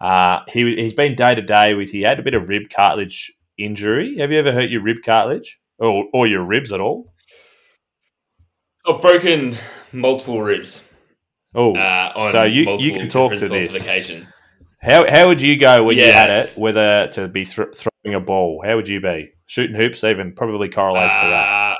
Uh, 0.00 0.40
he 0.48 0.76
he's 0.76 0.92
been 0.94 1.14
day 1.14 1.34
to 1.34 1.42
day 1.42 1.74
with. 1.74 1.90
He 1.90 2.02
had 2.02 2.18
a 2.18 2.22
bit 2.22 2.34
of 2.34 2.48
rib 2.48 2.64
cartilage 2.70 3.32
injury. 3.58 4.18
Have 4.18 4.30
you 4.30 4.38
ever 4.38 4.52
hurt 4.52 4.68
your 4.68 4.82
rib 4.82 4.98
cartilage 5.04 5.58
or 5.78 6.06
or 6.12 6.26
your 6.26 6.44
ribs 6.44 6.72
at 6.72 6.80
all? 6.80 7.12
I've 8.86 9.00
broken 9.00 9.56
multiple 9.92 10.42
ribs. 10.42 10.92
Oh, 11.54 11.74
Uh, 11.74 12.30
So 12.32 12.44
you- 12.44 12.76
you 12.78 12.92
can 12.92 13.08
talk 13.08 13.32
to 13.32 13.48
this. 13.48 13.74
Occasions. 13.74 14.34
How 14.86 15.10
how 15.10 15.28
would 15.28 15.42
you 15.42 15.58
go 15.58 15.84
when 15.84 15.98
you 15.98 16.04
had 16.04 16.30
it? 16.30 16.34
Yes. 16.34 16.58
Whether 16.58 17.08
to 17.12 17.28
be 17.28 17.44
thr 17.44 17.64
throwing 17.74 18.14
a 18.14 18.20
ball, 18.20 18.62
how 18.64 18.76
would 18.76 18.88
you 18.88 19.00
be 19.00 19.30
shooting 19.46 19.76
hoops? 19.76 20.04
Even 20.04 20.32
probably 20.34 20.68
correlates 20.68 21.14
to 21.16 21.26
that. 21.26 21.72
Uh, 21.72 21.74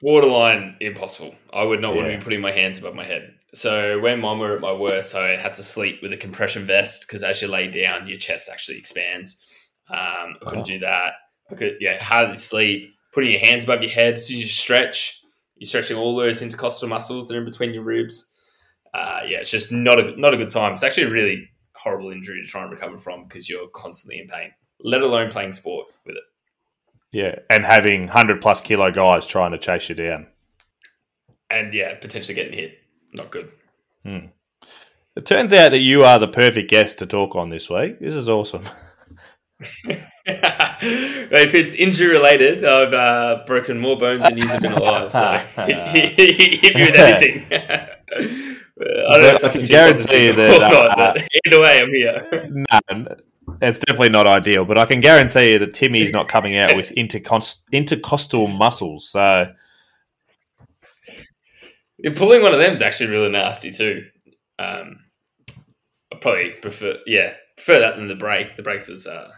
borderline 0.00 0.76
impossible. 0.80 1.34
I 1.52 1.62
would 1.64 1.80
not 1.80 1.94
want 1.94 2.10
to 2.10 2.16
be 2.16 2.22
putting 2.22 2.40
my 2.40 2.52
hands 2.52 2.78
above 2.78 2.94
my 2.94 3.04
head. 3.04 3.34
So 3.52 3.98
when 4.00 4.20
mine 4.20 4.38
were 4.38 4.54
at 4.54 4.60
my 4.60 4.72
worst, 4.72 5.14
I 5.14 5.36
had 5.36 5.54
to 5.54 5.62
sleep 5.62 6.00
with 6.02 6.12
a 6.12 6.16
compression 6.16 6.62
vest 6.64 7.06
because 7.06 7.22
as 7.22 7.42
you 7.42 7.48
lay 7.48 7.68
down, 7.68 8.06
your 8.06 8.16
chest 8.16 8.48
actually 8.50 8.78
expands. 8.78 9.44
Um, 9.88 10.36
I 10.40 10.44
couldn't 10.44 10.60
Oh. 10.60 10.64
do 10.64 10.78
that. 10.80 11.12
I 11.50 11.54
could, 11.56 11.76
yeah, 11.80 12.00
hardly 12.02 12.38
sleep. 12.38 12.94
Putting 13.12 13.32
your 13.32 13.40
hands 13.40 13.64
above 13.64 13.82
your 13.82 13.90
head 13.90 14.14
as 14.14 14.30
you 14.30 14.44
stretch, 14.44 15.20
you're 15.56 15.66
stretching 15.66 15.96
all 15.96 16.16
those 16.16 16.42
intercostal 16.42 16.88
muscles 16.88 17.26
that 17.26 17.34
are 17.34 17.38
in 17.38 17.44
between 17.44 17.74
your 17.74 17.82
ribs. 17.82 18.36
Uh, 18.94 19.22
yeah, 19.26 19.38
it's 19.38 19.50
just 19.50 19.72
not 19.72 19.98
a 19.98 20.16
not 20.16 20.32
a 20.32 20.36
good 20.36 20.48
time. 20.48 20.72
It's 20.72 20.84
actually 20.84 21.04
a 21.04 21.10
really 21.10 21.49
horrible 21.82 22.10
injury 22.10 22.40
to 22.42 22.46
try 22.46 22.62
and 22.62 22.70
recover 22.70 22.98
from 22.98 23.24
because 23.24 23.48
you're 23.48 23.68
constantly 23.68 24.20
in 24.20 24.28
pain. 24.28 24.52
Let 24.80 25.02
alone 25.02 25.30
playing 25.30 25.52
sport 25.52 25.88
with 26.06 26.16
it. 26.16 26.22
Yeah, 27.12 27.36
and 27.50 27.64
having 27.64 28.08
hundred 28.08 28.40
plus 28.40 28.60
kilo 28.60 28.90
guys 28.90 29.26
trying 29.26 29.52
to 29.52 29.58
chase 29.58 29.88
you 29.88 29.94
down. 29.94 30.28
and 31.50 31.74
yeah, 31.74 31.94
potentially 31.96 32.34
getting 32.34 32.52
hit. 32.52 32.78
Not 33.12 33.30
good. 33.30 33.50
It 35.16 35.26
turns 35.26 35.52
out 35.52 35.70
that 35.70 35.78
you 35.78 36.04
are 36.04 36.18
the 36.18 36.28
perfect 36.28 36.70
guest 36.70 37.00
to 37.00 37.06
talk 37.06 37.34
on 37.34 37.50
this 37.50 37.68
week. 37.68 37.98
This 37.98 38.14
is 38.14 38.28
awesome. 38.28 38.64
if 40.24 41.54
it's 41.54 41.74
injury 41.74 42.08
related, 42.08 42.64
I've 42.64 42.94
uh, 42.94 43.42
broken 43.46 43.78
more 43.78 43.98
bones 43.98 44.22
than 44.22 44.38
you've 44.38 44.60
been 44.60 44.72
alive. 44.72 45.12
So 45.12 45.38
hit, 45.64 45.88
hit, 46.16 46.60
hit 46.60 46.74
me 46.74 46.82
with 46.84 46.94
anything. 46.94 48.56
I 48.80 49.18
don't 49.18 49.24
I 49.36 49.38
can 49.38 49.42
what 49.42 49.54
you 49.60 49.66
guarantee 49.68 50.30
that, 50.30 50.56
or 50.56 50.60
not, 50.60 51.00
uh, 51.00 51.14
either 51.46 51.60
way, 51.60 51.78
I'm 51.80 51.88
here. 51.92 52.48
no, 52.50 53.16
it's 53.62 53.80
definitely 53.80 54.08
not 54.10 54.26
ideal, 54.26 54.64
but 54.64 54.78
I 54.78 54.84
can 54.86 55.00
guarantee 55.00 55.52
you 55.52 55.58
that 55.58 55.74
Timmy's 55.74 56.12
not 56.12 56.28
coming 56.28 56.56
out 56.56 56.74
with 56.76 56.90
intercos- 56.96 57.58
intercostal 57.72 58.46
muscles. 58.48 59.08
So 59.08 59.52
Yeah, 61.98 62.12
Pulling 62.14 62.42
one 62.42 62.52
of 62.54 62.58
them 62.60 62.72
is 62.72 62.82
actually 62.82 63.10
really 63.10 63.28
nasty 63.30 63.70
too. 63.72 64.04
Um, 64.58 65.00
I 66.12 66.16
probably 66.20 66.50
prefer, 66.62 66.96
yeah, 67.06 67.34
prefer 67.56 67.80
that 67.80 67.96
than 67.96 68.08
the 68.08 68.14
break. 68.14 68.56
The 68.56 68.62
break 68.62 68.86
was 68.88 69.06
uh, 69.06 69.30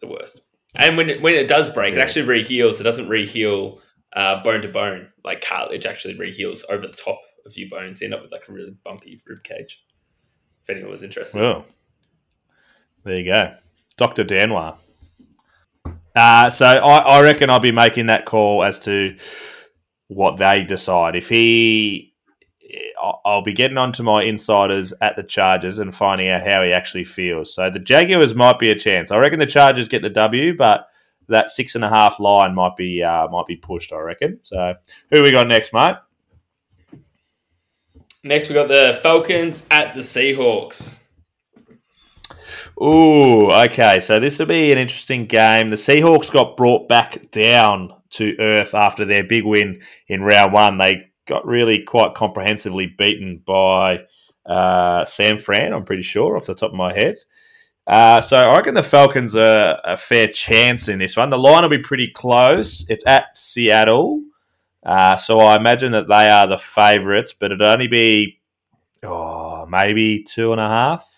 the 0.00 0.06
worst. 0.08 0.42
And 0.74 0.96
when 0.96 1.10
it, 1.10 1.22
when 1.22 1.34
it 1.34 1.48
does 1.48 1.68
break, 1.68 1.92
it 1.94 1.96
Yeah. 1.96 2.02
actually 2.02 2.26
reheals. 2.26 2.80
It 2.80 2.84
doesn't 2.84 3.08
reheal 3.08 3.80
uh, 4.14 4.42
bone 4.42 4.62
to 4.62 4.68
bone 4.68 5.08
like 5.24 5.42
cartilage. 5.42 5.86
Actually 5.86 6.14
reheals 6.16 6.62
over 6.70 6.86
the 6.86 6.92
top 6.94 7.20
of 7.46 7.52
few 7.52 7.68
bones. 7.70 8.00
You 8.00 8.06
end 8.06 8.14
up 8.14 8.22
with 8.22 8.32
like 8.32 8.48
a 8.48 8.52
really 8.52 8.74
bumpy 8.84 9.22
rib 9.26 9.42
cage. 9.42 9.84
If 10.62 10.70
anyone 10.70 10.90
was 10.90 11.02
interested, 11.02 11.42
Oh, 11.42 11.64
there 13.04 13.18
you 13.18 13.24
go, 13.24 13.54
Doctor 13.96 14.24
Danois. 14.24 14.76
Uh, 16.14 16.50
so 16.50 16.66
I, 16.66 16.98
I 16.98 17.22
reckon 17.22 17.50
I'll 17.50 17.58
be 17.58 17.72
making 17.72 18.06
that 18.06 18.26
call 18.26 18.62
as 18.62 18.80
to 18.80 19.16
what 20.08 20.36
they 20.38 20.62
decide. 20.62 21.16
If 21.16 21.28
he, 21.28 22.14
I'll- 23.02 23.20
I'll 23.24 23.42
be 23.42 23.54
getting 23.54 23.78
onto 23.78 24.02
my 24.02 24.22
insiders 24.22 24.92
at 25.00 25.16
the 25.16 25.22
Chargers 25.22 25.78
and 25.78 25.94
finding 25.94 26.28
out 26.28 26.46
how 26.46 26.62
he 26.62 26.70
actually 26.72 27.04
feels. 27.04 27.54
So 27.54 27.70
the 27.70 27.78
Jaguars 27.78 28.34
might 28.34 28.58
be 28.58 28.70
a 28.70 28.74
chance. 28.78 29.10
I 29.10 29.18
reckon 29.18 29.38
the 29.38 29.46
Chargers 29.46 29.88
get 29.88 30.02
the 30.02 30.10
W, 30.10 30.54
but 30.56 30.86
that 31.28 31.50
six 31.50 31.74
and 31.76 31.84
a 31.84 31.88
half 31.88 32.20
line 32.20 32.54
might 32.54 32.76
be 32.76 33.02
uh, 33.02 33.26
might 33.28 33.46
be 33.46 33.56
pushed. 33.56 33.92
I 33.92 34.00
reckon. 34.00 34.38
So 34.42 34.74
who 35.10 35.22
we 35.22 35.32
got 35.32 35.48
next, 35.48 35.72
mate? 35.72 35.96
Next 38.24 38.48
we 38.48 38.54
got 38.54 38.68
the 38.68 38.98
Falcons 39.02 39.64
at 39.70 39.94
the 39.94 40.00
Seahawks. 40.00 40.98
Ooh, 42.80 43.50
okay. 43.50 44.00
So 44.00 44.18
this 44.18 44.38
will 44.38 44.46
be 44.46 44.72
an 44.72 44.78
interesting 44.78 45.26
game. 45.26 45.70
The 45.70 45.76
Seahawks 45.76 46.32
got 46.32 46.56
brought 46.56 46.88
back 46.88 47.30
down 47.30 47.92
to 48.10 48.36
earth 48.38 48.74
after 48.74 49.04
their 49.04 49.24
big 49.24 49.44
win 49.44 49.80
in 50.08 50.22
round 50.22 50.52
one. 50.52 50.78
They 50.78 51.10
got 51.26 51.46
really 51.46 51.82
quite 51.82 52.14
comprehensively 52.14 52.86
beaten 52.98 53.42
by 53.46 54.04
uh, 54.46 55.04
San 55.04 55.38
Fran, 55.38 55.72
I'm 55.72 55.84
pretty 55.84 56.02
sure, 56.02 56.36
off 56.36 56.46
the 56.46 56.54
top 56.54 56.70
of 56.70 56.76
my 56.76 56.92
head. 56.92 57.16
Uh, 57.86 58.20
so 58.20 58.36
I 58.36 58.56
reckon 58.56 58.74
the 58.74 58.82
Falcons 58.82 59.36
are 59.36 59.80
a 59.84 59.96
fair 59.96 60.28
chance 60.28 60.88
in 60.88 60.98
this 60.98 61.16
one. 61.16 61.30
The 61.30 61.38
line 61.38 61.62
will 61.62 61.68
be 61.68 61.78
pretty 61.78 62.10
close. 62.12 62.84
It's 62.88 63.06
at 63.06 63.36
Seattle. 63.36 64.22
Uh, 64.84 65.16
so 65.16 65.38
I 65.38 65.56
imagine 65.56 65.92
that 65.92 66.08
they 66.08 66.28
are 66.30 66.46
the 66.46 66.58
favourites, 66.58 67.32
but 67.32 67.46
it'd 67.52 67.62
only 67.62 67.86
be 67.88 68.40
oh, 69.02 69.64
maybe 69.66 70.22
two 70.24 70.52
and 70.52 70.60
a 70.60 70.68
half. 70.68 71.08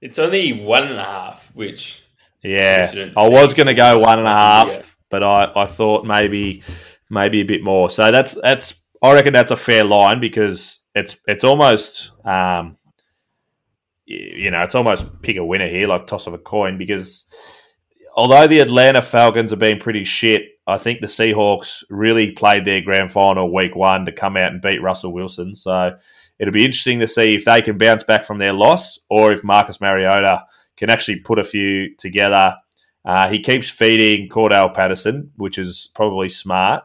It's 0.00 0.18
only 0.18 0.52
one 0.52 0.84
and 0.84 0.98
a 0.98 1.04
half, 1.04 1.50
which 1.54 2.02
Yeah, 2.42 3.10
I 3.16 3.28
was 3.28 3.54
going 3.54 3.66
to 3.66 3.74
go 3.74 3.98
one 3.98 4.18
and 4.20 4.28
a 4.28 4.32
half, 4.32 4.68
Yeah. 4.68 4.82
but 5.10 5.22
I, 5.24 5.52
I 5.56 5.66
thought 5.66 6.04
maybe 6.04 6.62
maybe 7.10 7.40
a 7.40 7.44
bit 7.44 7.64
more. 7.64 7.90
So 7.90 8.12
that's 8.12 8.34
that's 8.34 8.80
I 9.02 9.12
reckon 9.12 9.32
that's 9.32 9.50
a 9.50 9.56
fair 9.56 9.84
line 9.84 10.20
because 10.20 10.80
it's 10.94 11.18
it's 11.26 11.42
almost 11.42 12.12
um, 12.24 12.76
you 14.06 14.50
know 14.52 14.62
it's 14.62 14.76
almost 14.76 15.20
pick 15.22 15.36
a 15.36 15.44
winner 15.44 15.68
here, 15.68 15.88
like 15.88 16.06
toss 16.06 16.28
of 16.28 16.34
a 16.34 16.38
coin. 16.38 16.78
Because 16.78 17.24
although 18.18 18.48
the 18.48 18.58
Atlanta 18.58 19.00
Falcons 19.00 19.50
have 19.50 19.60
been 19.60 19.78
pretty 19.78 20.02
shit, 20.02 20.42
I 20.66 20.76
think 20.76 21.00
the 21.00 21.06
Seahawks 21.06 21.84
really 21.88 22.32
played 22.32 22.64
their 22.64 22.82
grand 22.82 23.12
final 23.12 23.54
week 23.54 23.76
one 23.76 24.04
to 24.06 24.12
come 24.12 24.36
out 24.36 24.52
and 24.52 24.60
beat 24.60 24.82
Russell 24.82 25.12
Wilson. 25.12 25.54
So 25.54 25.96
it'll 26.38 26.52
be 26.52 26.64
interesting 26.64 26.98
to 26.98 27.06
see 27.06 27.34
if 27.34 27.44
they 27.44 27.62
can 27.62 27.78
bounce 27.78 28.02
back 28.02 28.24
from 28.24 28.38
their 28.38 28.52
loss 28.52 28.98
or 29.08 29.32
if 29.32 29.44
Marcus 29.44 29.80
Mariota 29.80 30.44
can 30.76 30.90
actually 30.90 31.20
put 31.20 31.38
a 31.38 31.44
few 31.44 31.94
together 31.96 32.56
Uh, 33.04 33.28
he 33.30 33.38
keeps 33.40 33.70
feeding 33.70 34.28
Cordarrelle 34.28 34.74
Patterson, 34.74 35.30
which 35.36 35.56
is 35.56 35.90
probably 35.94 36.28
smart. 36.28 36.84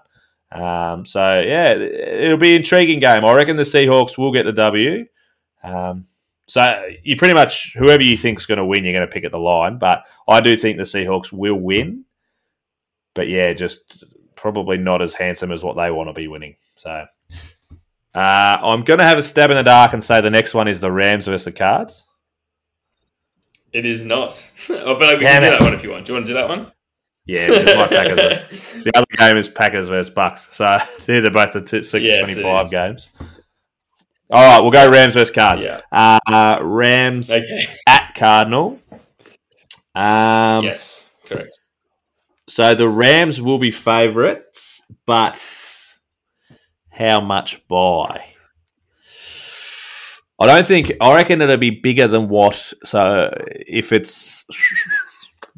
Um, 0.51 1.05
so 1.05 1.41
yeah, 1.41 1.73
it'll 1.73 2.37
be 2.37 2.51
an 2.51 2.57
intriguing 2.57 2.99
game. 2.99 3.25
I 3.25 3.33
reckon 3.33 3.57
the 3.57 3.63
Seahawks 3.63 4.17
will 4.17 4.31
get 4.31 4.45
the 4.45 4.53
W. 4.53 5.05
Um, 5.63 6.05
so 6.53 6.85
you 7.01 7.15
pretty 7.15 7.33
much 7.33 7.73
whoever 7.73 8.03
you 8.03 8.15
think's 8.15 8.45
going 8.45 8.59
to 8.59 8.65
win, 8.65 8.83
you're 8.83 8.93
going 8.93 9.07
to 9.07 9.11
pick 9.11 9.23
at 9.23 9.31
the 9.31 9.39
line. 9.39 9.79
But 9.79 10.05
I 10.29 10.39
do 10.39 10.55
think 10.55 10.77
the 10.77 10.83
Seahawks 10.83 11.31
will 11.31 11.55
win. 11.55 12.05
But 13.15 13.27
yeah, 13.27 13.53
just 13.53 14.03
probably 14.35 14.77
not 14.77 15.01
as 15.01 15.15
handsome 15.15 15.51
as 15.51 15.63
what 15.63 15.75
they 15.75 15.89
want 15.89 16.09
to 16.09 16.13
be 16.13 16.27
winning. 16.27 16.55
So 16.75 17.07
uh, 18.13 18.57
I'm 18.61 18.83
going 18.83 18.99
to 18.99 19.03
have 19.03 19.17
a 19.17 19.23
stab 19.23 19.49
in 19.49 19.57
the 19.57 19.63
dark 19.63 19.93
and 19.93 20.03
say 20.03 20.21
the 20.21 20.29
next 20.29 20.53
one 20.53 20.67
is 20.67 20.79
the 20.79 20.91
Rams 20.91 21.25
versus 21.25 21.45
the 21.45 21.53
Cards. 21.53 22.05
It 23.71 23.87
is 23.87 24.03
not. 24.03 24.47
oh, 24.69 24.93
but 24.99 25.13
we 25.13 25.25
Damn 25.25 25.41
can 25.41 25.41
do 25.41 25.47
it. 25.47 25.49
that 25.57 25.61
one 25.61 25.73
if 25.73 25.83
you 25.83 25.89
want. 25.89 26.05
Do 26.05 26.11
you 26.11 26.17
want 26.17 26.27
to 26.27 26.33
do 26.33 26.37
that 26.37 26.49
one? 26.49 26.71
Yeah, 27.25 27.47
Packers. 27.87 28.59
The 28.83 28.91
other 28.95 29.07
game 29.15 29.37
is 29.37 29.49
Packers 29.49 29.87
versus 29.87 30.13
Bucks. 30.13 30.55
So 30.55 30.77
they're 31.07 31.31
both 31.31 31.53
the 31.53 31.61
two, 31.61 31.81
six 31.81 32.07
twenty-five 32.07 32.65
is. 32.65 32.69
games. 32.69 33.11
All 34.33 34.41
right, 34.43 34.59
we'll 34.61 34.71
go 34.71 34.89
Rams 34.89 35.13
versus 35.13 35.33
Cards. 35.33 35.63
Yeah. 35.63 35.81
Uh, 35.91 36.57
Rams 36.61 37.31
Okay. 37.31 37.65
at 37.87 38.13
Cardinal. 38.15 38.79
Um, 39.95 40.63
yes, 40.63 41.15
correct. 41.25 41.55
So 42.49 42.73
the 42.73 42.89
Rams 42.89 43.39
will 43.41 43.59
be 43.59 43.69
favourites, 43.71 44.81
but 45.05 45.39
how 46.89 47.21
much 47.21 47.67
by? 47.67 48.25
I 50.39 50.47
don't 50.47 50.65
think. 50.65 50.91
I 50.99 51.13
reckon 51.15 51.41
it'll 51.41 51.57
be 51.57 51.69
bigger 51.69 52.07
than 52.07 52.27
what. 52.27 52.55
So 52.83 53.31
if 53.47 53.93
it's 53.93 54.45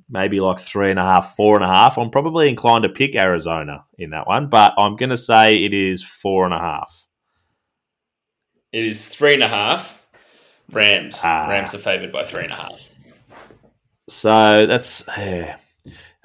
maybe 0.10 0.40
like 0.42 0.60
three 0.60 0.92
and 0.92 1.00
a 1.00 1.04
half, 1.04 1.36
four 1.36 1.56
and 1.56 1.64
a 1.64 1.68
half, 1.68 1.98
I'm 1.98 2.10
probably 2.10 2.50
inclined 2.50 2.84
to 2.84 2.90
pick 2.90 3.16
Arizona 3.16 3.86
in 3.98 4.10
that 4.10 4.28
one. 4.28 4.48
But 4.50 4.74
I'm 4.78 4.98
going 4.98 5.10
to 5.12 5.18
say 5.18 5.64
it 5.64 5.74
is 5.74 6.04
four 6.04 6.44
and 6.46 6.54
a 6.54 6.60
half. 6.60 7.05
It 8.76 8.86
is 8.86 9.08
three 9.08 9.36
and 9.36 9.42
a 9.42 9.48
half. 9.48 10.06
Rams. 10.70 11.22
Ah. 11.24 11.48
Rams 11.48 11.74
are 11.74 11.78
favoured 11.78 12.12
by 12.12 12.26
three 12.26 12.44
and 12.44 12.52
a 12.52 12.58
half. 12.58 12.90
So 14.10 14.66
that's 14.66 15.02
yeah. 15.18 15.56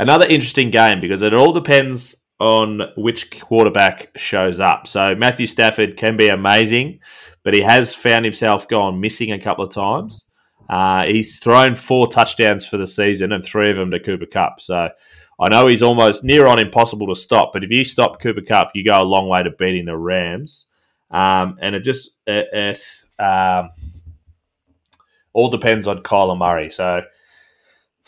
another 0.00 0.26
interesting 0.26 0.70
game 0.70 1.00
because 1.00 1.22
it 1.22 1.32
all 1.32 1.52
depends 1.52 2.16
on 2.40 2.82
which 2.96 3.38
quarterback 3.40 4.10
shows 4.16 4.58
up. 4.58 4.88
So 4.88 5.14
Matthew 5.14 5.46
Stafford 5.46 5.96
can 5.96 6.16
be 6.16 6.26
amazing, 6.26 6.98
but 7.44 7.54
he 7.54 7.60
has 7.60 7.94
found 7.94 8.24
himself 8.24 8.66
gone 8.66 9.00
missing 9.00 9.30
a 9.30 9.38
couple 9.38 9.64
of 9.64 9.72
times. 9.72 10.26
Uh, 10.68 11.04
he's 11.04 11.38
thrown 11.38 11.76
four 11.76 12.08
touchdowns 12.08 12.66
for 12.66 12.78
the 12.78 12.86
season 12.86 13.30
and 13.30 13.44
three 13.44 13.70
of 13.70 13.76
them 13.76 13.92
to 13.92 14.00
Cooper 14.00 14.26
Kupp. 14.26 14.60
So 14.60 14.90
I 15.38 15.48
know 15.50 15.68
he's 15.68 15.84
almost 15.84 16.24
near 16.24 16.48
on 16.48 16.58
impossible 16.58 17.06
to 17.06 17.14
stop, 17.14 17.52
but 17.52 17.62
if 17.62 17.70
you 17.70 17.84
stop 17.84 18.20
Cooper 18.20 18.42
Kupp, 18.42 18.72
you 18.74 18.84
go 18.84 19.00
a 19.00 19.04
long 19.04 19.28
way 19.28 19.44
to 19.44 19.50
beating 19.52 19.84
the 19.84 19.96
Rams. 19.96 20.66
Um, 21.10 21.56
and 21.60 21.74
it 21.74 21.80
just 21.80 22.10
it, 22.26 22.48
it 22.52 23.22
um, 23.22 23.70
all 25.32 25.48
depends 25.48 25.86
on 25.86 26.02
Kyler 26.02 26.38
Murray. 26.38 26.70
So 26.70 27.02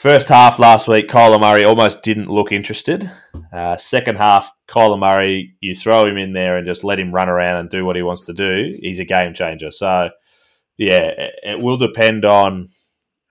First 0.02 0.30
half 0.30 0.58
last 0.58 0.88
week, 0.88 1.08
Kyler 1.08 1.40
Murray 1.40 1.64
almost 1.64 2.02
didn't 2.02 2.28
look 2.28 2.50
interested. 2.50 3.08
Uh, 3.52 3.76
second 3.76 4.16
half, 4.16 4.50
Kyler 4.66 4.98
Murray, 4.98 5.54
you 5.60 5.76
throw 5.76 6.04
him 6.04 6.16
in 6.16 6.32
there 6.32 6.56
and 6.56 6.66
just 6.66 6.82
let 6.82 6.98
him 6.98 7.14
run 7.14 7.28
around 7.28 7.60
and 7.60 7.68
do 7.70 7.84
what 7.84 7.94
he 7.94 8.02
wants 8.02 8.24
to 8.24 8.32
do. 8.32 8.76
He's 8.80 8.98
a 8.98 9.04
game 9.04 9.32
changer. 9.32 9.70
So, 9.70 10.10
yeah, 10.76 11.02
it, 11.16 11.34
it 11.44 11.62
will 11.62 11.76
depend 11.76 12.24
on 12.24 12.70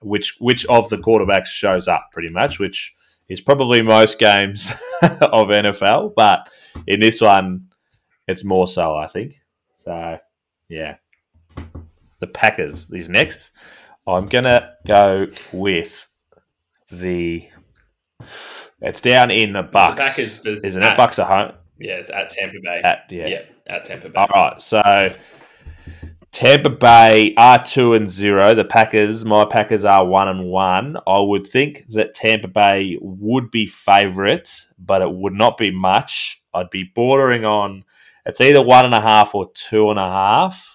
which 0.00 0.36
which 0.40 0.64
of 0.64 0.88
the 0.88 0.96
quarterbacks 0.96 1.48
shows 1.48 1.88
up, 1.88 2.08
pretty 2.10 2.32
much, 2.32 2.58
which 2.58 2.94
is 3.28 3.42
probably 3.42 3.82
most 3.82 4.18
games 4.18 4.70
of 5.02 5.48
NFL. 5.48 6.14
But 6.16 6.48
in 6.86 7.00
this 7.00 7.20
one, 7.20 7.66
it's 8.26 8.44
more 8.44 8.66
so, 8.66 8.96
I 8.96 9.08
think. 9.08 9.41
So, 9.84 10.18
yeah, 10.68 10.96
the 12.20 12.26
Packers 12.26 12.90
is 12.90 13.08
next. 13.08 13.50
I'm 14.06 14.26
gonna 14.26 14.74
go 14.86 15.28
with 15.52 16.08
the. 16.90 17.48
It's 18.80 19.00
down 19.00 19.30
in 19.30 19.52
the 19.52 19.62
Bucks, 19.62 20.00
Packers, 20.00 20.38
but 20.38 20.54
it's 20.54 20.66
isn't 20.66 20.82
at- 20.82 20.94
it? 20.94 20.96
Bucks 20.96 21.18
are 21.18 21.26
home. 21.26 21.56
Yeah, 21.78 21.94
it's 21.94 22.10
at 22.10 22.28
Tampa 22.28 22.58
Bay. 22.62 22.80
At 22.84 23.06
yeah. 23.10 23.26
yeah. 23.26 23.42
at 23.66 23.84
Tampa 23.84 24.08
Bay. 24.08 24.18
All 24.18 24.28
right, 24.28 24.60
so 24.62 25.14
Tampa 26.32 26.70
Bay 26.70 27.34
are 27.36 27.62
two 27.64 27.94
and 27.94 28.08
zero. 28.08 28.54
The 28.54 28.64
Packers, 28.64 29.24
my 29.24 29.44
Packers 29.44 29.84
are 29.84 30.06
one 30.06 30.28
and 30.28 30.46
one. 30.46 30.96
I 31.06 31.18
would 31.20 31.46
think 31.46 31.86
that 31.88 32.14
Tampa 32.14 32.48
Bay 32.48 32.98
would 33.00 33.50
be 33.50 33.66
favourites, 33.66 34.66
but 34.78 35.02
it 35.02 35.12
would 35.12 35.34
not 35.34 35.58
be 35.58 35.70
much. 35.70 36.40
I'd 36.54 36.70
be 36.70 36.84
bordering 36.84 37.44
on. 37.44 37.84
It's 38.24 38.40
either 38.40 38.62
one 38.62 38.84
and 38.84 38.94
a 38.94 39.00
half 39.00 39.34
or 39.34 39.50
two 39.54 39.90
and 39.90 39.98
a 39.98 40.08
half. 40.08 40.68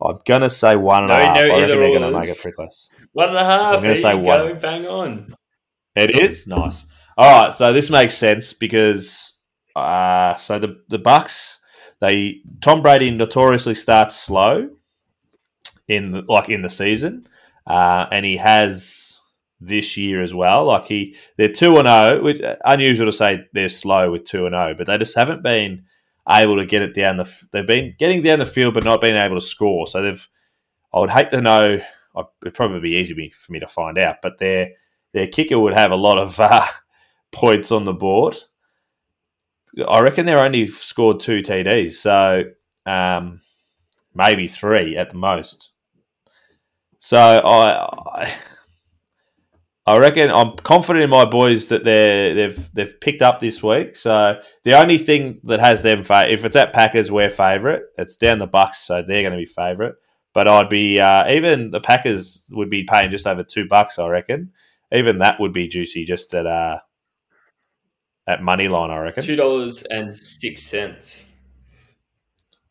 I'm 0.00 0.18
gonna 0.24 0.48
say 0.50 0.76
one 0.76 1.04
and 1.04 1.12
a 1.12 1.16
No, 1.16 1.20
half. 1.24 1.36
no, 1.36 1.42
I 1.42 1.48
reckon 1.48 1.68
they're 1.68 1.92
gonna 1.98 2.10
make 2.12 2.28
it 2.28 2.38
pretty 2.40 2.54
close. 2.54 2.88
One 3.12 3.28
and 3.30 3.38
a 3.38 3.44
half. 3.44 3.74
I'm 3.76 3.82
gonna 3.82 3.96
say 3.96 4.14
one. 4.14 4.24
go. 4.24 4.54
Bang 4.54 4.86
on. 4.86 5.34
It 5.96 6.16
is 6.20 6.46
nice. 6.46 6.86
All 7.16 7.42
right, 7.42 7.52
so 7.54 7.72
this 7.72 7.90
makes 7.90 8.16
sense 8.16 8.52
because 8.52 9.38
uh, 9.74 10.34
so 10.36 10.58
the 10.60 10.80
the 10.88 10.98
Bucks 10.98 11.58
they 12.00 12.36
Tom 12.60 12.80
Brady 12.82 13.10
notoriously 13.10 13.74
starts 13.74 14.14
slow 14.16 14.68
in 15.88 16.12
the, 16.12 16.22
like 16.28 16.48
in 16.48 16.62
the 16.62 16.68
season, 16.68 17.26
uh, 17.66 18.06
and 18.12 18.24
he 18.24 18.36
has 18.36 19.18
this 19.60 19.96
year 19.96 20.22
as 20.22 20.32
well. 20.32 20.66
Like 20.66 20.84
he 20.84 21.16
they're 21.36 21.52
two 21.52 21.76
and 21.78 21.88
zero, 21.88 22.22
which 22.22 22.40
uh, 22.40 22.54
unusual 22.64 23.06
to 23.06 23.12
say 23.12 23.40
they're 23.52 23.68
slow 23.68 24.12
with 24.12 24.24
two 24.24 24.46
and 24.46 24.52
zero, 24.54 24.74
but 24.78 24.86
they 24.86 24.96
just 24.98 25.16
haven't 25.16 25.42
been 25.42 25.86
able 26.30 26.56
to 26.56 26.66
get 26.66 26.82
it 26.82 26.94
down 26.94 27.16
the. 27.16 27.30
They've 27.52 27.66
been 27.66 27.94
getting 27.98 28.22
down 28.22 28.38
the 28.38 28.46
field, 28.46 28.74
but 28.74 28.84
not 28.84 29.00
being 29.00 29.16
able 29.16 29.36
to 29.36 29.46
score. 29.46 29.86
So 29.86 30.02
they've. 30.02 30.28
I 30.92 31.00
would 31.00 31.10
hate 31.10 31.30
to 31.30 31.40
know. 31.40 31.80
It'd 32.42 32.54
probably 32.54 32.80
be 32.80 32.96
easy 32.96 33.30
for 33.30 33.52
me 33.52 33.60
to 33.60 33.68
find 33.68 33.98
out, 33.98 34.16
but 34.22 34.38
their 34.38 34.70
their 35.12 35.28
kicker 35.28 35.58
would 35.58 35.74
have 35.74 35.90
a 35.90 35.96
lot 35.96 36.18
of 36.18 36.38
uh, 36.40 36.66
points 37.32 37.72
on 37.72 37.84
the 37.84 37.92
board. 37.92 38.36
I 39.86 40.00
reckon 40.00 40.26
they're 40.26 40.44
only 40.44 40.66
scored 40.66 41.20
two 41.20 41.40
TDs, 41.40 41.92
so 41.92 42.44
um, 42.86 43.40
maybe 44.14 44.48
three 44.48 44.96
at 44.96 45.10
the 45.10 45.16
most. 45.16 45.70
So 46.98 47.18
I, 47.18 48.22
I, 48.22 48.34
I 49.88 49.96
reckon 49.96 50.30
I'm 50.30 50.54
confident 50.56 51.02
in 51.02 51.08
my 51.08 51.24
boys 51.24 51.68
that 51.68 51.82
they 51.82 52.34
they've 52.34 52.74
they've 52.74 53.00
picked 53.00 53.22
up 53.22 53.40
this 53.40 53.62
week. 53.62 53.96
So 53.96 54.38
the 54.64 54.78
only 54.78 54.98
thing 54.98 55.40
that 55.44 55.60
has 55.60 55.80
them 55.80 56.04
fa- 56.04 56.30
if 56.30 56.44
it's 56.44 56.56
at 56.56 56.74
Packers, 56.74 57.10
we're 57.10 57.30
favourite. 57.30 57.80
It's 57.96 58.18
down 58.18 58.38
the 58.38 58.46
Bucks, 58.46 58.80
so 58.80 58.96
they're 59.00 59.22
going 59.22 59.32
to 59.32 59.38
be 59.38 59.46
favourite. 59.46 59.94
But 60.34 60.46
I'd 60.46 60.68
be 60.68 61.00
uh, 61.00 61.30
even 61.30 61.70
the 61.70 61.80
Packers 61.80 62.44
would 62.50 62.68
be 62.68 62.84
paying 62.84 63.10
just 63.10 63.26
over 63.26 63.42
two 63.42 63.66
bucks. 63.66 63.98
I 63.98 64.08
reckon 64.08 64.52
even 64.92 65.18
that 65.20 65.40
would 65.40 65.54
be 65.54 65.68
juicy 65.68 66.04
just 66.04 66.34
at 66.34 66.44
uh, 66.44 66.80
at 68.26 68.42
money 68.42 68.68
line. 68.68 68.90
I 68.90 68.98
reckon. 68.98 69.22
Two 69.22 69.36
dollars 69.36 69.84
and 69.84 70.14
six 70.14 70.64
cents. 70.64 71.30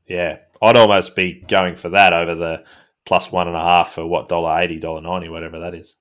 Yeah, 0.05 0.37
I'd 0.61 0.77
almost 0.77 1.15
be 1.15 1.41
going 1.47 1.77
for 1.77 1.89
that 1.89 2.13
over 2.13 2.35
the 2.35 2.63
plus 3.07 3.31
one 3.31 3.47
and 3.47 3.57
a 3.57 3.61
half 3.61 3.93
for 3.93 4.05
what 4.05 4.29
dollar 4.29 4.59
eighty, 4.59 4.77
dollar 4.77 5.01
ninety, 5.01 5.29
whatever 5.29 5.61
that 5.61 5.73
is. 5.73 5.95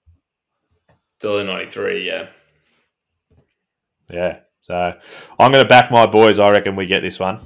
Dollar 1.21 1.45
ninety 1.45 1.71
three. 1.71 2.07
Yeah. 2.07 2.29
Yeah, 4.09 4.39
so 4.61 4.93
I'm 5.39 5.51
going 5.51 5.65
to 5.65 5.69
back 5.69 5.91
my 5.91 6.07
boys. 6.07 6.39
I 6.39 6.51
reckon 6.51 6.77
we 6.77 6.87
get 6.87 7.01
this 7.01 7.19
one, 7.19 7.41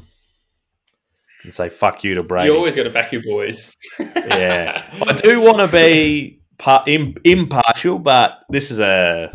and 1.42 1.54
say 1.54 1.70
fuck 1.70 2.04
you 2.04 2.14
to 2.16 2.22
Brady. 2.22 2.48
You 2.50 2.56
always 2.56 2.76
got 2.76 2.82
to 2.82 2.90
back 2.90 3.12
your 3.12 3.22
boys. 3.22 3.74
Yeah. 3.98 4.84
I 5.08 5.12
do 5.14 5.40
want 5.40 5.56
to 5.58 5.68
be 5.68 6.42
par- 6.58 6.84
im- 6.86 7.16
impartial, 7.24 7.98
but 7.98 8.40
this 8.50 8.70
is 8.70 8.78
a 8.78 9.30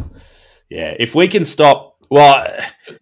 yeah. 0.69 0.93
If 0.99 1.15
we 1.15 1.27
can 1.27 1.45
stop, 1.45 1.97
well, 2.11 2.45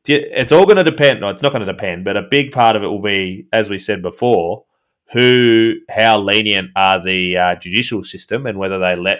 it's 0.05 0.51
all 0.53 0.65
going 0.65 0.77
to 0.77 0.85
depend. 0.85 1.19
No, 1.19 1.27
it's 1.27 1.43
not 1.43 1.51
going 1.51 1.65
to 1.65 1.71
depend, 1.71 2.05
but 2.05 2.15
a 2.15 2.21
big 2.21 2.53
part 2.53 2.77
of 2.77 2.83
it 2.83 2.87
will 2.87 3.01
be, 3.01 3.47
as 3.51 3.69
we 3.69 3.77
said 3.77 4.01
before, 4.01 4.63
who, 5.11 5.75
how 5.89 6.17
lenient 6.19 6.69
are 6.77 7.03
the 7.03 7.37
uh, 7.37 7.55
judicial 7.55 8.03
system, 8.03 8.45
and 8.45 8.57
whether 8.57 8.79
they 8.79 8.95
let 8.95 9.19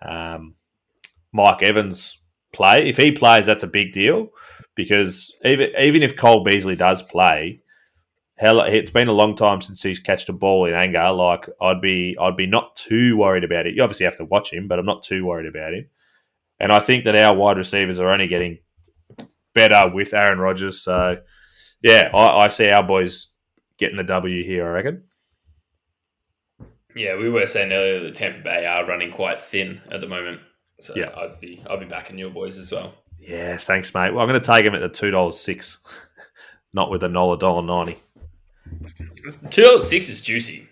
um, 0.00 0.54
Mike 1.32 1.62
Evans 1.62 2.18
play. 2.52 2.88
If 2.88 2.96
he 2.96 3.12
plays, 3.12 3.46
that's 3.46 3.62
a 3.62 3.68
big 3.68 3.92
deal 3.92 4.30
because 4.74 5.34
even 5.44 5.70
even 5.78 6.02
if 6.02 6.16
Cole 6.16 6.44
Beasley 6.44 6.76
does 6.76 7.02
play, 7.02 7.60
hell, 8.36 8.60
it's 8.60 8.90
been 8.90 9.08
a 9.08 9.12
long 9.12 9.36
time 9.36 9.60
since 9.60 9.82
he's 9.82 9.98
catched 9.98 10.28
a 10.28 10.32
ball 10.32 10.66
in 10.66 10.74
anger. 10.74 11.10
Like 11.10 11.48
I'd 11.60 11.80
be, 11.80 12.16
I'd 12.20 12.36
be 12.36 12.46
not 12.46 12.76
too 12.76 13.16
worried 13.16 13.44
about 13.44 13.66
it. 13.66 13.74
You 13.74 13.82
obviously 13.82 14.04
have 14.04 14.16
to 14.18 14.24
watch 14.24 14.52
him, 14.52 14.68
but 14.68 14.78
I'm 14.78 14.86
not 14.86 15.02
too 15.02 15.26
worried 15.26 15.46
about 15.48 15.74
him. 15.74 15.86
And 16.60 16.72
I 16.72 16.80
think 16.80 17.04
that 17.04 17.16
our 17.16 17.34
wide 17.34 17.56
receivers 17.56 17.98
are 18.00 18.08
only 18.08 18.28
getting 18.28 18.58
better 19.54 19.90
with 19.92 20.14
Aaron 20.14 20.38
Rodgers. 20.38 20.80
So 20.80 21.18
yeah, 21.82 22.10
I, 22.14 22.44
I 22.44 22.48
see 22.48 22.68
our 22.68 22.82
boys 22.82 23.28
getting 23.78 23.96
the 23.96 24.04
W 24.04 24.44
here. 24.44 24.66
I 24.66 24.70
reckon. 24.70 25.04
yeah, 26.94 27.16
we 27.16 27.30
were 27.30 27.46
saying 27.46 27.72
earlier 27.72 28.00
that 28.04 28.14
Tampa 28.14 28.42
Bay 28.42 28.66
are 28.66 28.86
running 28.86 29.12
quite 29.12 29.40
thin 29.40 29.80
at 29.90 30.00
the 30.00 30.08
moment. 30.08 30.40
So 30.80 30.94
Yeah. 30.96 31.10
I'd 31.16 31.40
be 31.40 31.62
I'd 31.68 31.80
be 31.80 31.86
backing 31.86 32.18
your 32.18 32.30
boys 32.30 32.58
as 32.58 32.72
well. 32.72 32.94
Yes, 33.18 33.64
thanks, 33.64 33.92
mate. 33.94 34.12
Well, 34.12 34.20
I'm 34.20 34.28
going 34.28 34.40
to 34.40 34.46
take 34.46 34.64
him 34.64 34.74
at 34.74 34.80
the 34.80 34.88
two 34.88 35.10
dollars 35.10 35.38
six, 35.38 35.78
not 36.72 36.90
with 36.90 37.02
a 37.02 37.08
dollar 37.08 37.36
dollar 37.36 37.62
ninety. 37.62 37.98
Two 39.50 39.62
dollars 39.62 39.88
six 39.88 40.08
is 40.08 40.22
juicy. 40.22 40.68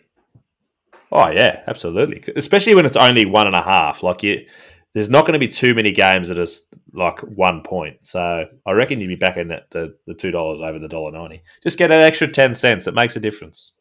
Oh 1.13 1.31
yeah, 1.31 1.63
absolutely. 1.67 2.23
Especially 2.37 2.75
when 2.75 2.87
it's 2.87 2.97
only 2.97 3.25
one 3.25 3.47
and 3.47 3.57
a 3.57 3.63
half. 3.63 4.03
Like 4.03 4.23
you, 4.23 4.47
there's 4.93 5.11
not 5.11 5.27
going 5.27 5.39
to 5.39 5.45
be 5.45 5.49
too 5.49 5.75
many 5.75 5.93
games 5.93 6.29
that 6.29 6.39
are 6.39 6.47
like 6.93 7.21
one 7.21 7.63
point. 7.63 7.99
So 8.03 8.47
I 8.65 8.73
reckon 8.73 9.01
you'd 9.01 9.09
be 9.09 9.17
backing 9.17 9.51
at 9.51 9.71
the 9.71 9.97
the 10.07 10.15
two 10.15 10.31
dollars 10.31 10.61
over 10.61 10.79
the 10.79 10.89
dollar 10.89 11.13
ninety. 11.13 11.43
Just 11.63 11.79
get 11.79 11.91
an 11.91 12.01
extra 12.01 12.29
ten 12.29 12.55
cents. 12.55 12.87
It 12.87 12.95
makes 12.95 13.17
a 13.17 13.21
difference. 13.21 13.73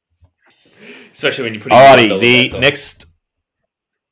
Especially 1.12 1.46
when 1.46 1.54
you 1.54 1.60
put 1.60 1.72
Alrighty, 1.72 2.20
the 2.20 2.60
next. 2.60 3.06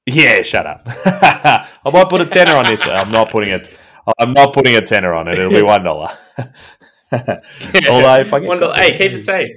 Yeah, 0.06 0.42
shut 0.42 0.66
up. 0.66 0.84
I 1.06 1.68
might 1.92 2.10
put 2.10 2.22
a 2.22 2.26
tenner 2.26 2.56
on 2.56 2.66
this. 2.66 2.86
I'm 2.86 3.12
not 3.12 3.32
putting 3.32 3.52
it. 3.52 3.76
I'm 4.20 4.34
not 4.34 4.54
putting 4.54 4.76
a 4.76 4.82
tenner 4.82 5.14
on 5.14 5.28
it. 5.30 5.38
It'll 5.38 5.50
be 5.52 5.62
one 5.62 5.84
dollar. 5.84 6.10
Although 7.12 8.16
if 8.20 8.34
I 8.34 8.40
get 8.40 8.48
One 8.48 8.60
dollar- 8.60 8.76
hey, 8.76 8.98
keep 8.98 9.14
it 9.14 9.22
safe. 9.24 9.56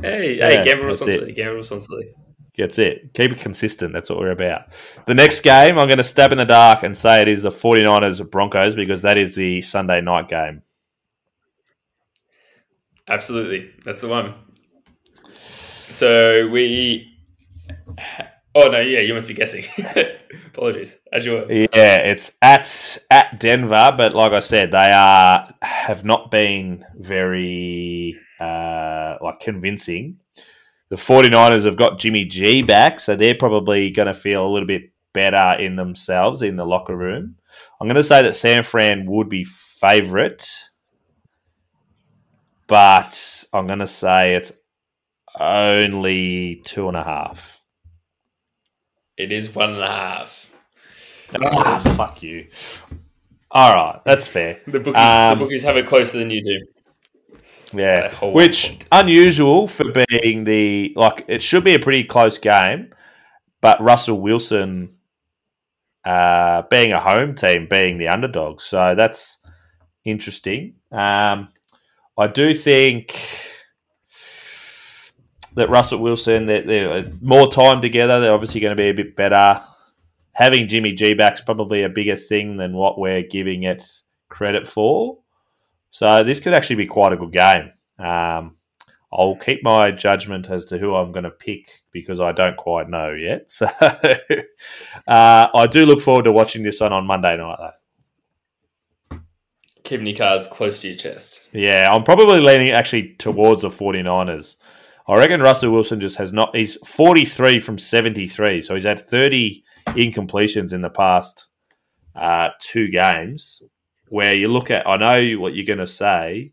Hey, 0.00 0.38
Yeah, 0.38 0.48
hey, 0.50 0.62
gamble 0.62 0.84
responsibly. 0.86 1.32
Gamble 1.32 1.56
responsibly. 1.56 2.12
That's 2.56 2.78
it. 2.78 3.12
Keep 3.14 3.32
it 3.32 3.38
consistent. 3.38 3.92
That's 3.92 4.10
what 4.10 4.18
we're 4.18 4.30
about. 4.32 4.72
The 5.06 5.14
next 5.14 5.40
game, 5.40 5.78
I'm 5.78 5.88
going 5.88 5.98
to 5.98 6.04
stab 6.04 6.30
in 6.32 6.38
the 6.38 6.44
dark 6.44 6.82
and 6.82 6.96
say 6.96 7.22
it 7.22 7.28
is 7.28 7.42
the 7.42 7.50
49ers 7.50 8.28
Broncos 8.30 8.76
because 8.76 9.02
that 9.02 9.16
is 9.18 9.34
the 9.34 9.62
Sunday 9.62 10.00
night 10.00 10.28
game. 10.28 10.62
Absolutely, 13.08 13.70
that's 13.84 14.00
the 14.00 14.08
one. 14.08 14.34
So 15.90 16.48
we. 16.48 17.06
Oh 18.54 18.68
no! 18.68 18.80
Yeah, 18.80 19.00
you 19.00 19.14
must 19.14 19.28
be 19.28 19.34
guessing. 19.34 19.64
Apologies. 20.46 21.00
As 21.12 21.24
you 21.24 21.32
were. 21.32 21.46
Yeah, 21.52 21.98
it's 21.98 22.32
at 22.42 22.98
at 23.10 23.38
Denver, 23.38 23.94
but 23.96 24.14
like 24.14 24.32
I 24.32 24.40
said, 24.40 24.72
they 24.72 24.92
are 24.92 25.54
have 25.62 26.04
not 26.04 26.32
been 26.32 26.84
very 26.96 28.18
uh, 28.40 29.16
like 29.22 29.38
convincing. 29.40 30.18
The 30.88 30.96
49ers 30.96 31.64
have 31.64 31.76
got 31.76 32.00
Jimmy 32.00 32.24
G 32.24 32.62
back, 32.62 32.98
so 32.98 33.14
they're 33.14 33.36
probably 33.36 33.92
going 33.92 34.08
to 34.08 34.14
feel 34.14 34.44
a 34.44 34.50
little 34.50 34.66
bit 34.66 34.90
better 35.12 35.60
in 35.62 35.76
themselves 35.76 36.42
in 36.42 36.56
the 36.56 36.64
locker 36.64 36.96
room. 36.96 37.36
I'm 37.80 37.86
going 37.86 37.94
to 37.94 38.02
say 38.02 38.22
that 38.22 38.34
San 38.34 38.64
Fran 38.64 39.06
would 39.06 39.28
be 39.28 39.44
favourite, 39.44 40.48
but 42.66 43.44
I'm 43.52 43.68
going 43.68 43.78
to 43.78 43.86
say 43.86 44.34
it's 44.34 44.52
only 45.38 46.60
two 46.64 46.88
and 46.88 46.96
a 46.96 47.04
half. 47.04 47.59
It 49.20 49.32
is 49.32 49.54
one 49.54 49.74
and 49.74 49.82
a 49.82 49.86
half. 49.86 50.50
Ah, 51.42 51.94
fuck 51.96 52.22
you. 52.22 52.46
All 53.50 53.74
right, 53.74 54.00
that's 54.04 54.26
fair. 54.26 54.60
The 54.66 54.80
bookies, 54.80 55.00
Um, 55.00 55.38
the 55.38 55.44
bookies 55.44 55.62
have 55.64 55.76
it 55.76 55.86
closer 55.86 56.18
than 56.18 56.30
you 56.30 56.42
do. 56.42 56.66
Yeah, 57.78 58.12
which 58.24 58.68
point. 58.68 58.88
unusual 58.90 59.68
for 59.68 59.84
being 59.92 60.44
the 60.44 60.92
like 60.96 61.24
it 61.28 61.42
should 61.42 61.62
be 61.62 61.74
a 61.74 61.78
pretty 61.78 62.02
close 62.04 62.38
game, 62.38 62.92
but 63.60 63.80
Russell 63.80 64.20
Wilson 64.20 64.94
uh, 66.04 66.62
being 66.70 66.92
a 66.92 66.98
home 66.98 67.34
team, 67.34 67.68
being 67.70 67.98
the 67.98 68.08
underdog, 68.08 68.60
so 68.60 68.94
that's 68.96 69.38
interesting. 70.04 70.74
Um, 70.90 71.48
I 72.18 72.26
do 72.26 72.54
think 72.54 73.16
that 75.60 75.70
Russell 75.70 76.00
Wilson, 76.00 76.46
they're, 76.46 76.62
they're 76.62 77.12
more 77.20 77.50
time 77.50 77.80
together. 77.80 78.20
They're 78.20 78.34
obviously 78.34 78.60
going 78.60 78.76
to 78.76 78.82
be 78.82 78.88
a 78.88 78.94
bit 78.94 79.16
better. 79.16 79.62
Having 80.32 80.68
Jimmy 80.68 80.92
G 80.92 81.14
back's 81.14 81.40
probably 81.40 81.82
a 81.82 81.88
bigger 81.88 82.16
thing 82.16 82.56
than 82.56 82.72
what 82.72 82.98
we're 82.98 83.22
giving 83.22 83.64
it 83.64 83.84
credit 84.28 84.66
for. 84.66 85.18
So 85.90 86.24
this 86.24 86.40
could 86.40 86.54
actually 86.54 86.76
be 86.76 86.86
quite 86.86 87.12
a 87.12 87.16
good 87.16 87.32
game. 87.32 87.72
Um, 87.98 88.56
I'll 89.12 89.36
keep 89.36 89.62
my 89.64 89.90
judgment 89.90 90.48
as 90.50 90.66
to 90.66 90.78
who 90.78 90.94
I'm 90.94 91.10
going 91.12 91.24
to 91.24 91.30
pick 91.30 91.82
because 91.90 92.20
I 92.20 92.32
don't 92.32 92.56
quite 92.56 92.88
know 92.88 93.12
yet. 93.12 93.50
So 93.50 93.66
uh, 95.06 95.48
I 95.54 95.66
do 95.66 95.84
look 95.84 96.00
forward 96.00 96.24
to 96.24 96.32
watching 96.32 96.62
this 96.62 96.80
one 96.80 96.92
on 96.92 97.06
Monday 97.06 97.36
night, 97.36 97.58
though. 97.58 99.20
Keeping 99.82 100.06
your 100.06 100.16
cards 100.16 100.46
close 100.46 100.82
to 100.82 100.88
your 100.88 100.96
chest. 100.96 101.48
Yeah, 101.52 101.88
I'm 101.90 102.04
probably 102.04 102.40
leaning 102.40 102.70
actually 102.70 103.14
towards 103.14 103.62
the 103.62 103.70
49ers. 103.70 104.56
I 105.10 105.16
reckon 105.16 105.40
Russell 105.40 105.72
Wilson 105.72 106.00
just 106.00 106.16
has 106.18 106.32
not. 106.32 106.54
He's 106.54 106.76
43 106.86 107.58
from 107.58 107.78
73, 107.78 108.60
so 108.60 108.74
he's 108.74 108.84
had 108.84 109.00
30 109.00 109.64
incompletions 109.88 110.72
in 110.72 110.82
the 110.82 110.90
past 110.90 111.48
uh, 112.14 112.50
two 112.60 112.88
games. 112.88 113.60
Where 114.08 114.34
you 114.34 114.48
look 114.48 114.70
at, 114.70 114.88
I 114.88 114.96
know 114.96 115.40
what 115.40 115.54
you're 115.54 115.66
going 115.66 115.78
to 115.78 115.86
say, 115.86 116.52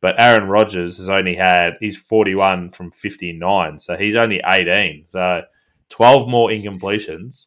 but 0.00 0.20
Aaron 0.20 0.48
Rodgers 0.48 0.98
has 0.98 1.08
only 1.08 1.34
had 1.36 1.74
he's 1.80 1.96
41 1.96 2.72
from 2.72 2.90
59, 2.90 3.78
so 3.78 3.96
he's 3.96 4.16
only 4.16 4.40
18. 4.44 5.06
So 5.08 5.42
12 5.88 6.28
more 6.28 6.48
incompletions. 6.50 7.46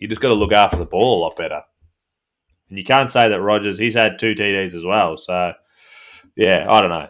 You 0.00 0.06
just 0.06 0.20
got 0.20 0.28
to 0.28 0.34
look 0.34 0.52
after 0.52 0.76
the 0.76 0.86
ball 0.86 1.18
a 1.18 1.22
lot 1.22 1.36
better. 1.36 1.62
And 2.68 2.78
you 2.78 2.84
can't 2.84 3.10
say 3.10 3.28
that 3.28 3.40
Rodgers 3.40 3.78
he's 3.78 3.94
had 3.94 4.18
two 4.18 4.34
TDs 4.34 4.74
as 4.74 4.84
well. 4.84 5.16
So 5.16 5.52
yeah, 6.36 6.66
I 6.70 6.80
don't 6.80 6.90
know. 6.90 7.08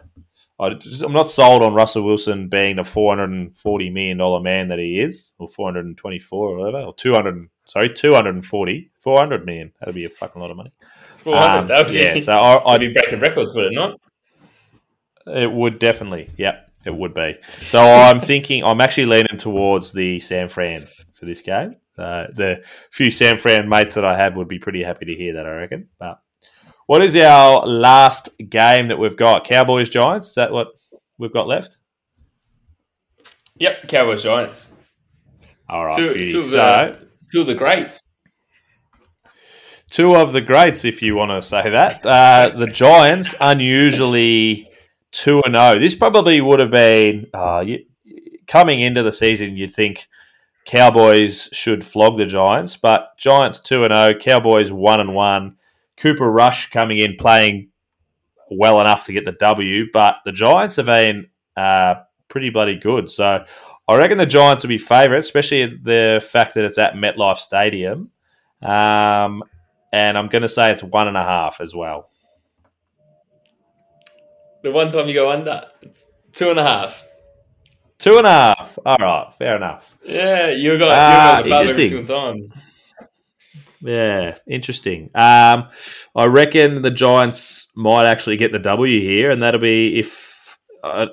I 0.59 0.73
just, 0.73 1.01
I'm 1.03 1.13
not 1.13 1.29
sold 1.29 1.63
on 1.63 1.73
Russell 1.73 2.03
Wilson 2.03 2.49
being 2.49 2.75
the 2.75 2.83
440 2.83 3.89
million 3.89 4.17
dollar 4.17 4.41
man 4.41 4.67
that 4.67 4.79
he 4.79 4.99
is, 4.99 5.33
or 5.39 5.47
424 5.47 6.49
or 6.49 6.57
whatever, 6.57 6.85
or 6.85 6.93
200. 6.93 7.49
Sorry, 7.65 7.89
240, 7.89 8.91
400 8.99 9.45
million. 9.45 9.71
That'd 9.79 9.95
be 9.95 10.05
a 10.05 10.09
fucking 10.09 10.41
lot 10.41 10.51
of 10.51 10.57
money. 10.57 10.71
400. 11.19 11.59
Um, 11.59 11.67
that 11.67 11.85
would 11.85 11.93
be, 11.93 11.99
yeah, 11.99 12.19
so 12.19 12.33
I, 12.33 12.63
I'd 12.73 12.79
be 12.79 12.91
breaking 12.91 13.19
records, 13.19 13.53
would 13.55 13.65
it 13.65 13.73
not? 13.73 13.99
it 15.27 15.51
would 15.51 15.79
definitely. 15.79 16.29
Yep, 16.37 16.71
it 16.85 16.95
would 16.95 17.13
be. 17.13 17.37
So 17.61 17.79
I'm 17.79 18.19
thinking. 18.19 18.63
I'm 18.63 18.81
actually 18.81 19.05
leaning 19.05 19.37
towards 19.37 19.91
the 19.91 20.19
San 20.19 20.47
Fran 20.49 20.83
for 21.13 21.25
this 21.25 21.41
game. 21.41 21.75
Uh, 21.97 22.27
the 22.33 22.63
few 22.91 23.11
San 23.11 23.37
Fran 23.37 23.67
mates 23.67 23.93
that 23.95 24.05
I 24.05 24.15
have 24.15 24.37
would 24.37 24.47
be 24.47 24.59
pretty 24.59 24.83
happy 24.83 25.05
to 25.05 25.15
hear 25.15 25.33
that. 25.33 25.45
I 25.45 25.51
reckon. 25.51 25.89
But 25.99 26.19
what 26.89 27.03
is 27.03 27.15
our 27.15 27.67
last 27.67 28.29
game 28.49 28.87
that 28.87 28.97
we've 28.97 29.15
got? 29.15 29.45
Cowboys 29.45 29.91
Giants. 29.91 30.29
Is 30.29 30.33
that 30.33 30.51
what 30.51 30.69
we've 31.19 31.31
got 31.31 31.45
left? 31.45 31.77
Yep, 33.57 33.87
Cowboys 33.87 34.23
Giants. 34.23 34.73
All 35.69 35.85
right. 35.85 35.95
Two, 35.95 36.27
two, 36.27 36.39
of 36.39 36.49
so 36.49 36.57
the, 36.57 37.07
two 37.31 37.41
of 37.41 37.45
the 37.45 37.53
greats. 37.53 38.01
two 39.91 40.15
of 40.15 40.33
the 40.33 40.41
greats, 40.41 40.83
if 40.83 41.03
you 41.03 41.15
want 41.15 41.29
to 41.29 41.47
say 41.47 41.69
that. 41.69 42.03
Uh, 42.03 42.57
the 42.57 42.65
Giants, 42.65 43.35
unusually 43.39 44.65
two 45.11 45.43
and 45.45 45.53
zero. 45.53 45.77
This 45.77 45.93
probably 45.93 46.41
would 46.41 46.59
have 46.59 46.71
been 46.71 47.27
uh, 47.35 47.63
you, 47.63 47.85
coming 48.47 48.79
into 48.79 49.03
the 49.03 49.11
season. 49.11 49.57
You'd 49.57 49.75
think 49.75 50.07
Cowboys 50.65 51.49
should 51.53 51.83
flog 51.83 52.17
the 52.17 52.25
Giants, 52.25 52.77
but 52.77 53.15
Giants 53.19 53.59
two 53.59 53.83
and 53.83 53.93
zero. 53.93 54.17
Cowboys 54.19 54.71
one 54.71 54.99
and 54.99 55.13
one. 55.13 55.57
Cooper 55.99 56.29
Rush 56.31 56.69
coming 56.71 56.97
in 56.97 57.15
playing 57.17 57.69
well 58.49 58.81
enough 58.81 59.05
to 59.05 59.13
get 59.13 59.25
the 59.25 59.33
W, 59.33 59.85
but 59.93 60.15
the 60.25 60.31
Giants 60.31 60.77
have 60.77 60.87
been 60.87 61.27
uh, 61.55 61.95
pretty 62.29 62.49
bloody 62.49 62.77
good. 62.77 63.09
So 63.09 63.43
I 63.87 63.97
reckon 63.97 64.17
the 64.17 64.25
Giants 64.25 64.63
will 64.63 64.69
be 64.69 64.77
favourites, 64.77 65.27
especially 65.27 65.65
the 65.65 66.25
fact 66.27 66.55
that 66.55 66.65
it's 66.65 66.77
at 66.77 66.93
MetLife 66.93 67.37
Stadium. 67.37 68.11
Um, 68.61 69.43
and 69.91 70.17
I'm 70.17 70.27
going 70.27 70.41
to 70.41 70.49
say 70.49 70.71
it's 70.71 70.83
one 70.83 71.07
and 71.07 71.17
a 71.17 71.23
half 71.23 71.61
as 71.61 71.75
well. 71.75 72.09
The 74.63 74.71
one 74.71 74.89
time 74.89 75.07
you 75.07 75.13
go 75.13 75.31
under, 75.31 75.67
it's 75.81 76.05
two 76.33 76.49
and 76.49 76.59
a 76.59 76.65
half. 76.65 77.05
Two 77.97 78.17
and 78.17 78.27
a 78.27 78.29
half. 78.29 78.77
All 78.85 78.97
right, 78.99 79.33
fair 79.37 79.55
enough. 79.55 79.97
Yeah, 80.05 80.51
you 80.51 80.77
got, 80.77 80.89
Ah, 80.89 81.39
you 81.39 81.49
got 81.49 81.63
above 81.63 81.69
every 81.69 81.89
single 81.89 82.05
time. 82.05 82.53
Yeah, 83.81 84.37
interesting. 84.45 85.09
Um, 85.15 85.69
I 86.15 86.25
reckon 86.25 86.81
the 86.81 86.91
Giants 86.91 87.71
might 87.75 88.05
actually 88.05 88.37
get 88.37 88.51
the 88.51 88.59
W 88.59 88.99
here, 88.99 89.31
and 89.31 89.41
that'll 89.41 89.61
be 89.61 89.99
if 89.99 90.57
uh, 90.83 91.07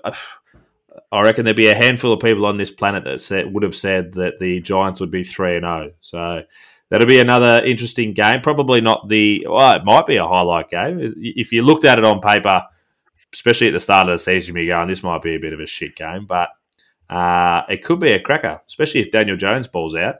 I 1.12 1.22
reckon 1.22 1.44
there'd 1.44 1.56
be 1.56 1.68
a 1.68 1.74
handful 1.74 2.12
of 2.12 2.20
people 2.20 2.46
on 2.46 2.56
this 2.56 2.70
planet 2.70 3.04
that 3.04 3.20
said, 3.20 3.52
would 3.52 3.62
have 3.62 3.76
said 3.76 4.14
that 4.14 4.38
the 4.38 4.60
Giants 4.60 5.00
would 5.00 5.10
be 5.10 5.22
three 5.22 5.56
and 5.56 5.64
zero. 5.64 5.92
So 6.00 6.42
that'll 6.90 7.06
be 7.06 7.20
another 7.20 7.64
interesting 7.64 8.12
game. 8.12 8.40
Probably 8.40 8.80
not 8.80 9.08
the 9.08 9.46
well, 9.48 9.76
it 9.76 9.84
might 9.84 10.06
be 10.06 10.16
a 10.16 10.26
highlight 10.26 10.68
game 10.68 11.14
if 11.16 11.52
you 11.52 11.62
looked 11.62 11.84
at 11.84 11.98
it 11.98 12.04
on 12.04 12.20
paper, 12.20 12.64
especially 13.32 13.68
at 13.68 13.74
the 13.74 13.80
start 13.80 14.08
of 14.08 14.14
the 14.14 14.18
season. 14.18 14.56
You're 14.56 14.76
going, 14.76 14.88
this 14.88 15.04
might 15.04 15.22
be 15.22 15.36
a 15.36 15.40
bit 15.40 15.52
of 15.52 15.60
a 15.60 15.66
shit 15.66 15.94
game, 15.94 16.26
but 16.26 16.48
uh, 17.08 17.62
it 17.68 17.84
could 17.84 18.00
be 18.00 18.12
a 18.12 18.20
cracker, 18.20 18.60
especially 18.66 19.00
if 19.00 19.12
Daniel 19.12 19.36
Jones 19.36 19.68
balls 19.68 19.94
out. 19.94 20.16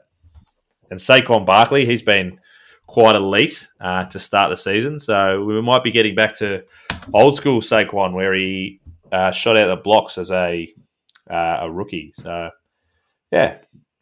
And 0.91 1.01
Saquon 1.01 1.47
Barkley, 1.47 1.84
he's 1.84 2.03
been 2.03 2.39
quite 2.87 3.16
elite 3.16 3.66
uh, 3.80 4.05
to 4.07 4.18
start 4.18 4.51
the 4.51 4.57
season. 4.57 4.99
So 4.99 5.45
we 5.45 5.61
might 5.61 5.84
be 5.84 5.91
getting 5.91 6.14
back 6.14 6.34
to 6.37 6.64
old 7.12 7.37
school 7.37 7.61
Saquon, 7.61 8.12
where 8.12 8.34
he 8.34 8.80
uh, 9.12 9.32
shot 9.32 9.57
out 9.57 9.68
the 9.68 9.76
blocks 9.76 10.18
as 10.18 10.30
a 10.30 10.72
uh, 11.30 11.59
a 11.62 11.70
rookie. 11.70 12.12
So 12.14 12.51
yeah, 13.32 13.59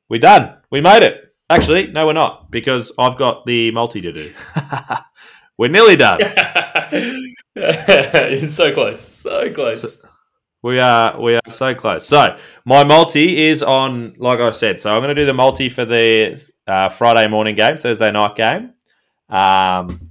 we're 0.09 0.20
done. 0.20 0.57
We 0.70 0.80
made 0.80 1.03
it. 1.03 1.35
Actually, 1.51 1.89
no, 1.89 2.07
we're 2.07 2.14
not 2.14 2.51
because 2.51 2.93
I've 2.99 3.16
got 3.16 3.45
the 3.45 3.70
multi 3.70 4.01
to 4.01 4.12
do. 4.12 4.32
we're 5.59 5.68
nearly 5.68 5.97
done. 5.97 6.20
so 8.47 8.72
close, 8.72 9.01
so 9.01 9.53
close. 9.53 10.05
We 10.65 10.79
are 10.79 11.21
we 11.21 11.35
are 11.35 11.51
so 11.51 11.75
close. 11.75 12.07
So 12.07 12.39
my 12.65 12.85
multi 12.85 13.49
is 13.49 13.62
on, 13.62 14.15
like 14.17 14.41
I 14.41 14.51
said. 14.51 14.81
So 14.81 14.91
I'm 14.91 15.03
going 15.03 15.15
to 15.15 15.23
do 15.23 15.27
the 15.27 15.35
multi 15.35 15.69
for 15.69 15.85
the 15.85 16.43
uh, 16.67 16.89
Friday 16.89 17.29
morning 17.29 17.55
game, 17.55 17.77
Thursday 17.77 18.11
night 18.11 18.35
game, 18.35 18.73
um, 19.29 20.11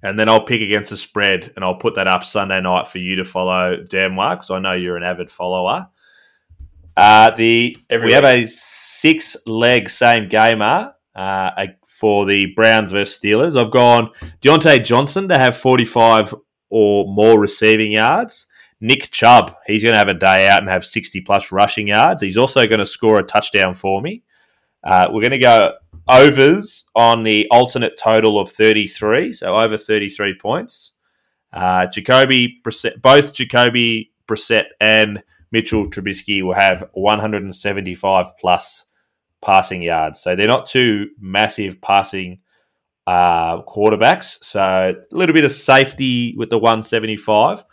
and 0.00 0.16
then 0.16 0.28
I'll 0.28 0.44
pick 0.44 0.60
against 0.60 0.90
the 0.90 0.96
spread, 0.96 1.52
and 1.56 1.64
I'll 1.64 1.74
put 1.74 1.96
that 1.96 2.06
up 2.06 2.22
Sunday 2.22 2.60
night 2.60 2.86
for 2.86 2.98
you 2.98 3.16
to 3.16 3.24
follow 3.24 3.78
Denmark, 3.78 4.42
because 4.42 4.52
I 4.52 4.60
know 4.60 4.74
you're 4.74 4.96
an 4.96 5.02
avid 5.02 5.28
follower. 5.28 5.88
Uh, 6.96 7.32
the 7.32 7.76
Every 7.90 8.06
we 8.06 8.12
have 8.12 8.22
a 8.22 8.46
six 8.46 9.36
leg 9.44 9.90
same 9.90 10.28
gamer 10.28 10.94
uh, 11.16 11.66
for 11.88 12.26
the 12.26 12.46
Browns 12.54 12.92
versus 12.92 13.20
Steelers. 13.20 13.60
I've 13.60 13.72
gone 13.72 14.12
Diontae 14.40 14.84
Johnson 14.84 15.26
to 15.26 15.36
have 15.36 15.56
45 15.56 16.32
or 16.70 17.12
more 17.12 17.40
receiving 17.40 17.90
yards. 17.90 18.46
Nick 18.84 19.10
Chubb, 19.10 19.56
he's 19.66 19.82
going 19.82 19.94
to 19.94 19.98
have 19.98 20.08
a 20.08 20.14
day 20.14 20.46
out 20.46 20.60
and 20.60 20.68
have 20.68 20.84
60 20.84 21.22
plus 21.22 21.50
rushing 21.50 21.88
yards. 21.88 22.22
He's 22.22 22.36
also 22.36 22.66
going 22.66 22.80
to 22.80 22.86
score 22.86 23.18
a 23.18 23.22
touchdown 23.22 23.72
for 23.72 24.02
me. 24.02 24.22
Uh, 24.84 25.08
we're 25.10 25.22
going 25.22 25.30
to 25.30 25.38
go 25.38 25.72
overs 26.06 26.86
on 26.94 27.22
the 27.22 27.48
alternate 27.50 27.96
total 27.98 28.38
of 28.38 28.52
33, 28.52 29.32
so 29.32 29.56
over 29.56 29.78
33 29.78 30.36
points. 30.38 30.92
Uh, 31.50 31.86
Jacoby 31.86 32.60
both 33.00 33.32
Jacoby 33.32 34.12
Brissett 34.28 34.66
and 34.78 35.22
Mitchell 35.50 35.88
Trubisky 35.88 36.42
will 36.42 36.52
have 36.52 36.86
175 36.92 38.26
plus 38.38 38.84
passing 39.40 39.80
yards. 39.80 40.20
So 40.20 40.36
they're 40.36 40.46
not 40.46 40.66
two 40.66 41.08
massive 41.18 41.80
passing 41.80 42.40
uh, 43.06 43.62
quarterbacks. 43.62 44.44
So 44.44 44.60
a 44.60 45.16
little 45.16 45.34
bit 45.34 45.44
of 45.44 45.52
safety 45.52 46.34
with 46.36 46.50
the 46.50 46.58
175, 46.58 47.64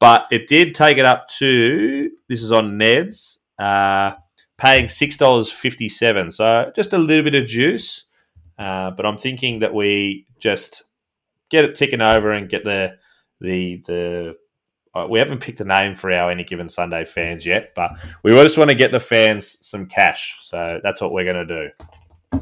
but 0.00 0.26
it 0.30 0.46
did 0.46 0.74
take 0.74 0.98
it 0.98 1.04
up 1.04 1.28
to 1.38 2.10
this 2.28 2.42
is 2.42 2.52
on 2.52 2.78
Ned's 2.78 3.38
uh, 3.58 4.12
paying 4.56 4.88
six 4.88 5.16
dollars 5.16 5.50
fifty 5.50 5.88
seven. 5.88 6.30
So 6.30 6.72
just 6.74 6.92
a 6.92 6.98
little 6.98 7.24
bit 7.24 7.34
of 7.34 7.46
juice, 7.46 8.06
uh, 8.58 8.90
but 8.90 9.06
I'm 9.06 9.18
thinking 9.18 9.60
that 9.60 9.74
we 9.74 10.26
just 10.38 10.84
get 11.50 11.64
it 11.64 11.74
ticking 11.74 12.00
over 12.00 12.32
and 12.32 12.48
get 12.48 12.64
the 12.64 12.96
the 13.40 13.82
the. 13.86 14.36
Uh, 14.94 15.08
we 15.10 15.18
haven't 15.18 15.40
picked 15.40 15.60
a 15.60 15.64
name 15.64 15.92
for 15.92 16.12
our 16.12 16.30
any 16.30 16.44
given 16.44 16.68
Sunday 16.68 17.04
fans 17.04 17.44
yet, 17.44 17.72
but 17.74 17.98
we 18.22 18.30
just 18.30 18.56
want 18.56 18.70
to 18.70 18.76
get 18.76 18.92
the 18.92 19.00
fans 19.00 19.58
some 19.66 19.86
cash. 19.86 20.38
So 20.42 20.78
that's 20.84 21.00
what 21.00 21.12
we're 21.12 21.24
going 21.24 21.48
to 21.48 21.70
do. 22.32 22.40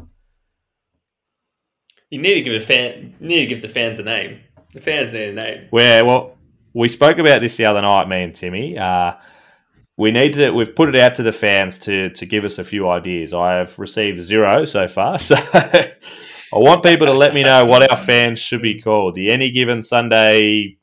You 2.11 2.21
need 2.21 2.35
to 2.35 2.43
give 2.43 2.53
a 2.53 2.61
fan. 2.61 3.15
You 3.21 3.27
need 3.27 3.41
to 3.41 3.47
give 3.47 3.63
the 3.63 3.71
fans 3.71 3.99
a 4.01 4.03
name. 4.03 4.41
The 4.75 4.83
fans 4.83 5.15
need 5.15 5.31
a 5.31 5.33
name. 5.33 5.67
Where 5.71 6.05
well, 6.05 6.37
we 6.75 6.89
spoke 6.89 7.19
about 7.19 7.41
this 7.41 7.57
the 7.57 7.67
other 7.67 7.83
night, 7.83 8.09
me 8.09 8.23
and 8.23 8.35
Timmy. 8.35 8.79
Uh, 8.79 9.15
we 9.97 10.11
need 10.11 10.35
to. 10.35 10.51
We've 10.51 10.75
put 10.75 10.89
it 10.89 10.97
out 10.97 11.15
to 11.17 11.23
the 11.23 11.33
fans 11.33 11.79
to 11.81 12.11
to 12.11 12.27
give 12.27 12.45
us 12.45 12.59
a 12.59 12.65
few 12.65 12.89
ideas. 12.89 13.35
I 13.35 13.55
have 13.55 13.79
received 13.79 14.21
zero 14.21 14.65
so 14.65 14.89
far, 14.89 15.19
so 15.21 15.37
I 15.37 15.93
want 16.53 16.83
people 16.83 17.07
to 17.07 17.13
let 17.13 17.35
me 17.35 17.43
know 17.43 17.65
what 17.65 17.91
our 17.91 17.97
fans 17.97 18.39
should 18.39 18.63
be 18.63 18.81
called. 18.81 19.15
The 19.15 19.31
any 19.31 19.51
given 19.51 19.83
Sunday 19.83 20.79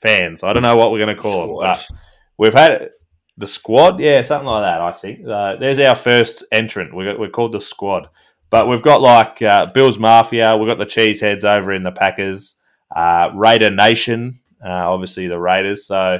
fans. 0.00 0.42
I 0.42 0.52
don't 0.52 0.62
know 0.62 0.76
what 0.76 0.92
we're 0.92 1.04
going 1.04 1.16
to 1.16 1.22
call 1.22 1.46
Squad. 1.46 1.76
them, 1.76 1.84
but 1.88 1.98
we've 2.38 2.54
had 2.54 2.90
the 3.36 3.46
squad. 3.46 3.98
Yeah, 4.00 4.22
something 4.22 4.46
like 4.46 4.62
that. 4.62 4.80
I 4.80 4.92
think 4.92 5.26
uh, 5.26 5.56
there's 5.56 5.80
our 5.80 5.96
first 5.96 6.44
entrant. 6.52 6.94
We 6.94 7.04
got, 7.04 7.18
we're 7.18 7.30
called 7.30 7.52
the 7.52 7.60
squad, 7.60 8.08
but 8.50 8.68
we've 8.68 8.82
got 8.82 9.00
like 9.00 9.42
uh, 9.42 9.66
Bills 9.66 9.98
Mafia. 9.98 10.56
We've 10.56 10.68
got 10.68 10.78
the 10.78 10.86
Cheeseheads 10.86 11.44
over 11.44 11.72
in 11.72 11.82
the 11.82 11.92
Packers. 11.92 12.56
Uh, 12.94 13.30
Raider 13.34 13.70
Nation, 13.70 14.40
uh, 14.64 14.90
obviously 14.90 15.28
the 15.28 15.38
Raiders. 15.38 15.86
So 15.86 16.18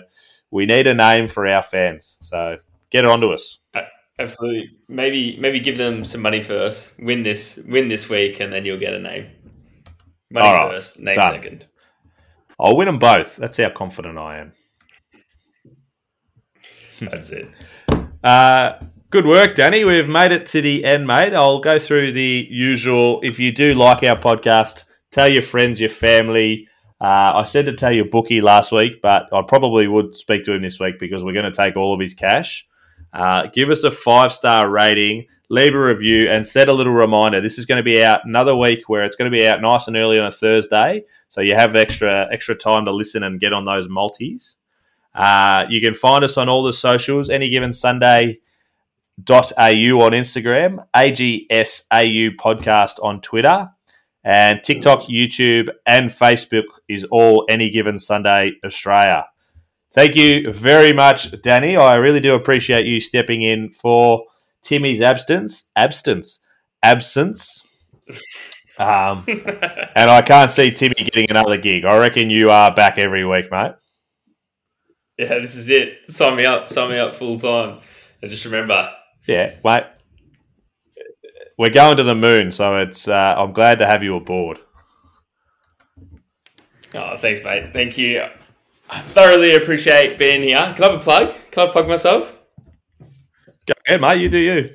we 0.51 0.67
need 0.67 0.87
a 0.87 0.95
name 0.95 1.29
for 1.29 1.47
our 1.47 1.63
fans. 1.63 2.19
So 2.21 2.59
get 2.91 3.05
it 3.05 3.11
onto 3.11 3.33
us. 3.33 3.59
Absolutely. 4.19 4.71
Maybe 4.89 5.37
maybe 5.39 5.59
give 5.59 5.77
them 5.77 6.05
some 6.05 6.23
money 6.23 6.41
first. 6.41 6.93
Win 7.01 7.23
this 7.23 7.61
win 7.69 7.89
this 7.89 8.09
week, 8.09 8.41
and 8.41 8.53
then 8.53 8.65
you'll 8.65 8.79
get 8.79 8.95
a 8.95 9.01
name. 9.01 9.31
Money 10.31 10.47
right. 10.47 10.71
first, 10.71 11.01
name 11.01 11.17
Done. 11.17 11.35
second. 11.35 11.67
I'll 12.59 12.77
win 12.77 12.87
them 12.87 12.99
both. 12.99 13.37
That's 13.37 13.57
how 13.57 13.71
confident 13.71 14.17
I 14.17 14.39
am. 14.39 14.53
That's 17.01 17.31
it. 17.31 17.49
Uh, 18.23 18.75
good 19.11 19.27
work, 19.27 19.57
Danny. 19.57 19.85
We've 19.85 20.09
made 20.09 20.31
it 20.31 20.47
to 20.47 20.61
the 20.61 20.85
end, 20.85 21.07
mate. 21.09 21.35
I'll 21.35 21.61
go 21.61 21.81
through 21.81 22.13
the 22.13 22.47
usual. 22.49 23.21
If 23.25 23.41
you 23.41 23.51
do 23.51 23.75
like 23.75 24.05
our 24.05 24.17
podcast, 24.17 24.85
tell 25.11 25.29
your 25.29 25.43
friends, 25.43 25.81
your 25.81 25.89
family. 25.89 26.69
Uh, 27.05 27.33
I 27.37 27.45
said 27.45 27.67
to 27.67 27.75
tell 27.75 27.93
your 27.93 28.07
bookie 28.07 28.41
last 28.41 28.73
week, 28.73 29.03
but 29.03 29.29
I 29.31 29.43
probably 29.43 29.87
would 29.87 30.15
speak 30.15 30.43
to 30.45 30.55
him 30.55 30.63
this 30.63 30.81
week 30.81 30.99
because 30.99 31.23
we're 31.23 31.35
going 31.35 31.45
to 31.45 31.53
take 31.53 31.77
all 31.77 31.93
of 31.93 32.01
his 32.01 32.15
cash. 32.15 32.67
Uh, 33.13 33.47
give 33.53 33.69
us 33.69 33.85
a 33.85 33.91
five 33.91 34.33
star 34.33 34.71
rating, 34.71 35.27
leave 35.51 35.75
a 35.75 35.79
review, 35.79 36.31
and 36.31 36.47
set 36.47 36.71
a 36.71 36.73
little 36.73 36.95
reminder. 36.95 37.43
This 37.43 37.59
is 37.59 37.67
going 37.67 37.77
to 37.77 37.83
be 37.83 38.03
out 38.03 38.25
another 38.25 38.57
week 38.57 38.89
where 38.89 39.05
it's 39.05 39.17
going 39.17 39.31
to 39.31 39.37
be 39.37 39.47
out 39.47 39.61
nice 39.61 39.87
and 39.87 39.99
early 39.99 40.19
on 40.19 40.25
a 40.25 40.31
Thursday, 40.31 41.05
so 41.29 41.43
you 41.43 41.55
have 41.55 41.77
extra 41.77 42.27
extra 42.33 42.55
time 42.55 42.87
to 42.87 42.91
listen 42.91 43.23
and 43.23 43.39
get 43.39 43.53
on 43.53 43.65
those 43.65 43.87
multis. 43.87 44.57
Uh, 45.15 45.67
you 45.69 45.83
can 45.83 45.93
find 45.93 46.25
us 46.25 46.39
on 46.39 46.49
all 46.49 46.63
the 46.63 46.73
socials 46.73 47.29
any 47.29 47.51
given 47.51 47.75
Sunday 47.75 48.39
dot 49.23 49.53
au 49.59 50.01
on 50.01 50.13
Instagram, 50.13 50.87
AGSAU 50.95 52.35
podcast 52.37 52.95
on 53.03 53.21
Twitter, 53.21 53.74
and 54.25 54.63
TikTok, 54.63 55.03
YouTube, 55.03 55.69
and 55.87 56.11
Facebook 56.11 56.65
is 56.89 57.05
all 57.05 57.45
any 57.49 57.71
given 57.71 57.99
Sunday 57.99 58.53
Australia. 58.65 59.27
Thank 59.93 60.17
you 60.17 60.53
very 60.53 60.93
much, 60.93 61.41
Danny. 61.43 61.77
I 61.77 61.95
really 61.97 62.21
do 62.21 62.35
appreciate 62.35 62.87
you 62.87 63.01
stepping 63.01 63.43
in 63.43 63.71
for 63.73 64.25
Timmy's 64.63 65.01
absence, 65.01 65.71
absence, 65.77 66.41
absence. 66.83 67.65
Um, 68.79 69.25
and 69.29 70.11
I 70.11 70.23
can't 70.23 70.51
see 70.51 70.73
Timmy 70.73 70.95
getting 70.95 71.31
another 71.31 71.57
gig. 71.59 71.85
I 71.85 71.97
reckon 71.99 72.29
you 72.31 72.51
are 72.51 72.75
back 72.75 72.99
every 72.99 73.25
week, 73.25 73.53
mate. 73.53 73.73
yeah, 75.17 75.39
this 75.39 75.55
is 75.55 75.71
it. 75.71 76.11
Sign 76.11 76.37
me 76.37 76.45
up. 76.45 76.71
Sign 76.71 76.91
me 76.91 76.99
up 76.99 77.15
full 77.15 77.39
time. 77.39 77.79
And 78.21 78.31
just 78.31 78.45
remember, 78.47 78.91
Yeah, 79.29 79.55
mate. 79.65 79.85
We're 81.57 81.71
going 81.71 81.97
to 81.99 82.03
the 82.03 82.15
moon, 82.15 82.51
so 82.51 82.79
it's. 82.79 83.07
Uh, 83.07 83.35
I'm 83.37 83.53
glad 83.53 83.79
to 83.79 83.87
have 83.87 84.03
you 84.03 84.17
aboard. 84.17 84.59
Oh, 86.95 87.17
thanks, 87.17 87.43
mate. 87.45 87.73
Thank 87.73 87.97
you. 87.99 88.25
I 88.91 89.01
thoroughly 89.01 89.55
appreciate 89.55 90.19
being 90.19 90.43
here. 90.43 90.57
Can 90.75 90.85
I 90.85 90.91
have 90.91 91.01
a 91.01 91.03
plug? 91.03 91.35
Can 91.51 91.69
I 91.69 91.73
plug 91.73 91.89
myself? 91.89 92.39
Go 93.67 93.75
ahead, 93.87 94.01
mate. 94.01 94.21
You 94.21 94.29
do 94.29 94.39
you. 94.39 94.71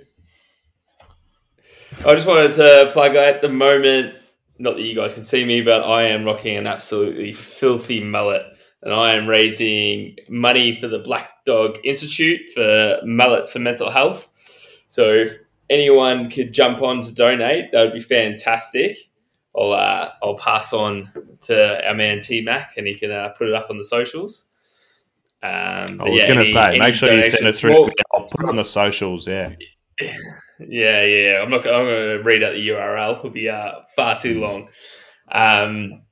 I 2.05 2.15
just 2.15 2.27
wanted 2.27 2.53
to 2.53 2.89
plug 2.91 3.15
at 3.15 3.41
the 3.41 3.49
moment, 3.49 4.15
not 4.57 4.75
that 4.75 4.81
you 4.81 4.95
guys 4.95 5.13
can 5.13 5.25
see 5.25 5.43
me, 5.43 5.61
but 5.61 5.83
I 5.83 6.03
am 6.03 6.23
rocking 6.23 6.55
an 6.57 6.65
absolutely 6.65 7.33
filthy 7.33 8.01
mullet. 8.01 8.43
And 8.81 8.93
I 8.93 9.15
am 9.15 9.27
raising 9.27 10.15
money 10.29 10.73
for 10.73 10.87
the 10.87 10.99
Black 10.99 11.43
Dog 11.45 11.77
Institute 11.83 12.49
for 12.51 12.99
mullets 13.03 13.51
for 13.51 13.59
mental 13.59 13.89
health. 13.89 14.29
So 14.87 15.13
if 15.13 15.37
anyone 15.69 16.29
could 16.29 16.53
jump 16.53 16.81
on 16.81 17.01
to 17.01 17.13
donate, 17.13 17.71
that 17.71 17.83
would 17.83 17.93
be 17.93 17.99
fantastic. 17.99 18.97
I'll 19.55 19.73
uh, 19.73 20.11
I'll 20.21 20.37
pass 20.37 20.73
on 20.73 21.11
to 21.41 21.87
our 21.87 21.95
man 21.95 22.19
T 22.21 22.41
Mac, 22.41 22.77
and 22.77 22.87
he 22.87 22.95
can 22.95 23.11
uh, 23.11 23.29
put 23.29 23.47
it 23.47 23.53
up 23.53 23.69
on 23.69 23.77
the 23.77 23.83
socials. 23.83 24.53
Um, 25.41 26.01
I 26.01 26.09
was 26.09 26.21
yeah, 26.21 26.27
going 26.27 26.39
to 26.39 26.45
say, 26.45 26.67
any 26.67 26.79
make 26.79 26.93
sure 26.93 27.11
you 27.11 27.23
send 27.23 27.47
it 27.47 27.53
through. 27.53 27.71
small- 27.71 27.89
I'll 28.13 28.21
put 28.21 28.43
it 28.43 28.49
on 28.49 28.55
the 28.57 28.63
socials. 28.63 29.27
Yeah. 29.27 29.53
yeah, 30.59 31.03
yeah. 31.03 31.41
I'm 31.41 31.49
not. 31.49 31.65
I'm 31.65 31.85
going 31.85 32.17
to 32.17 32.23
read 32.23 32.43
out 32.43 32.53
the 32.53 32.69
URL. 32.69 33.17
It'll 33.17 33.29
be 33.29 33.49
uh, 33.49 33.71
far 33.95 34.19
too 34.19 34.39
long. 34.39 34.69
Um, 35.31 36.03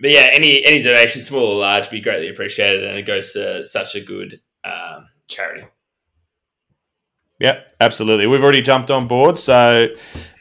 but 0.00 0.10
yeah, 0.10 0.30
any 0.32 0.64
any 0.64 0.80
donation, 0.80 1.22
small 1.22 1.46
or 1.46 1.60
large, 1.60 1.86
would 1.86 1.90
be 1.90 2.00
greatly 2.00 2.28
appreciated, 2.28 2.84
and 2.84 2.98
it 2.98 3.06
goes 3.06 3.32
to 3.32 3.64
such 3.64 3.94
a 3.94 4.00
good 4.00 4.40
um, 4.64 5.06
charity. 5.28 5.66
Yep, 7.40 7.67
absolutely. 7.80 8.26
We've 8.26 8.42
already 8.42 8.62
jumped 8.62 8.90
on 8.90 9.06
board. 9.08 9.38
So, 9.38 9.88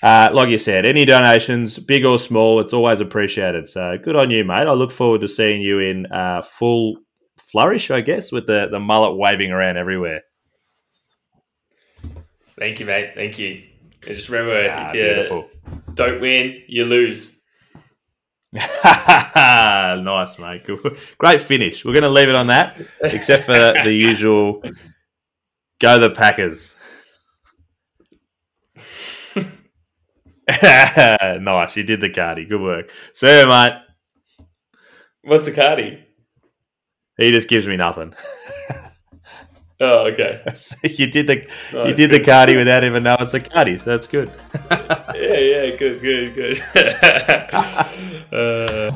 uh, 0.04 0.30
like 0.34 0.50
you 0.50 0.60
said, 0.60 0.86
any 0.86 1.06
donations, 1.06 1.78
big 1.80 2.06
or 2.06 2.18
small, 2.20 2.60
it's 2.60 2.74
always 2.74 3.00
appreciated. 3.00 3.68
So, 3.68 3.98
good 4.02 4.16
on 4.16 4.30
you, 4.32 4.44
mate. 4.44 4.68
I 4.68 4.74
look 4.74 4.92
forward 4.92 5.22
to 5.22 5.28
seeing 5.28 5.62
you 5.62 5.80
in 5.80 6.06
uh, 6.12 6.42
full 6.42 6.98
flourish, 7.52 7.92
I 7.92 8.02
guess, 8.02 8.32
with 8.32 8.46
the, 8.48 8.68
the 8.72 8.80
mullet 8.80 9.18
waving 9.18 9.52
around 9.52 9.78
everywhere. 9.78 10.22
Thank 12.60 12.80
you, 12.80 12.86
mate. 12.86 13.12
Thank 13.16 13.38
you. 13.38 13.64
And 14.06 14.16
just 14.16 14.30
remember, 14.30 14.70
Ah, 14.72 14.90
if 14.90 14.96
you 14.96 15.04
beautiful. 15.04 15.50
don't 15.94 16.22
win, 16.22 16.62
you 16.68 16.86
lose. 16.86 17.36
nice, 18.84 20.40
mate. 20.40 20.64
Great 21.18 21.42
finish. 21.42 21.84
We're 21.86 21.92
going 21.94 22.04
to 22.04 22.10
leave 22.10 22.30
it 22.30 22.36
on 22.36 22.48
that, 22.48 22.82
except 23.02 23.44
for 23.44 23.54
the 23.84 23.92
usual 23.94 24.62
go 25.80 26.00
the 26.00 26.10
Packers. 26.10 26.77
nice, 31.42 31.76
you 31.78 31.84
did 31.84 32.02
the 32.02 32.10
cardi. 32.10 32.46
Good 32.46 32.62
work. 32.62 32.90
You, 33.14 33.46
mate. 33.48 33.74
What's 35.24 35.46
the 35.46 35.52
cardi? 35.52 36.04
He 37.18 37.32
just 37.32 37.50
gives 37.50 37.68
me 37.68 37.76
nothing. 37.78 38.14
Oh, 39.80 40.08
okay. 40.08 40.42
you 40.84 41.06
did 41.06 41.28
the 41.28 41.48
Oh, 41.72 41.86
you 41.86 41.94
did 41.94 42.10
the 42.10 42.18
good. 42.18 42.26
cardi 42.26 42.56
without 42.58 42.84
even 42.84 43.04
knowing 43.04 43.22
it's 43.22 43.36
a 43.36 43.40
cardi, 43.40 43.78
so 43.78 43.86
that's 43.86 44.08
good. 44.08 44.32
Yeah, 44.72 45.38
yeah, 45.38 45.76
good, 45.76 46.02
good, 46.02 46.34
good. 46.34 46.60
uh, 48.34 48.92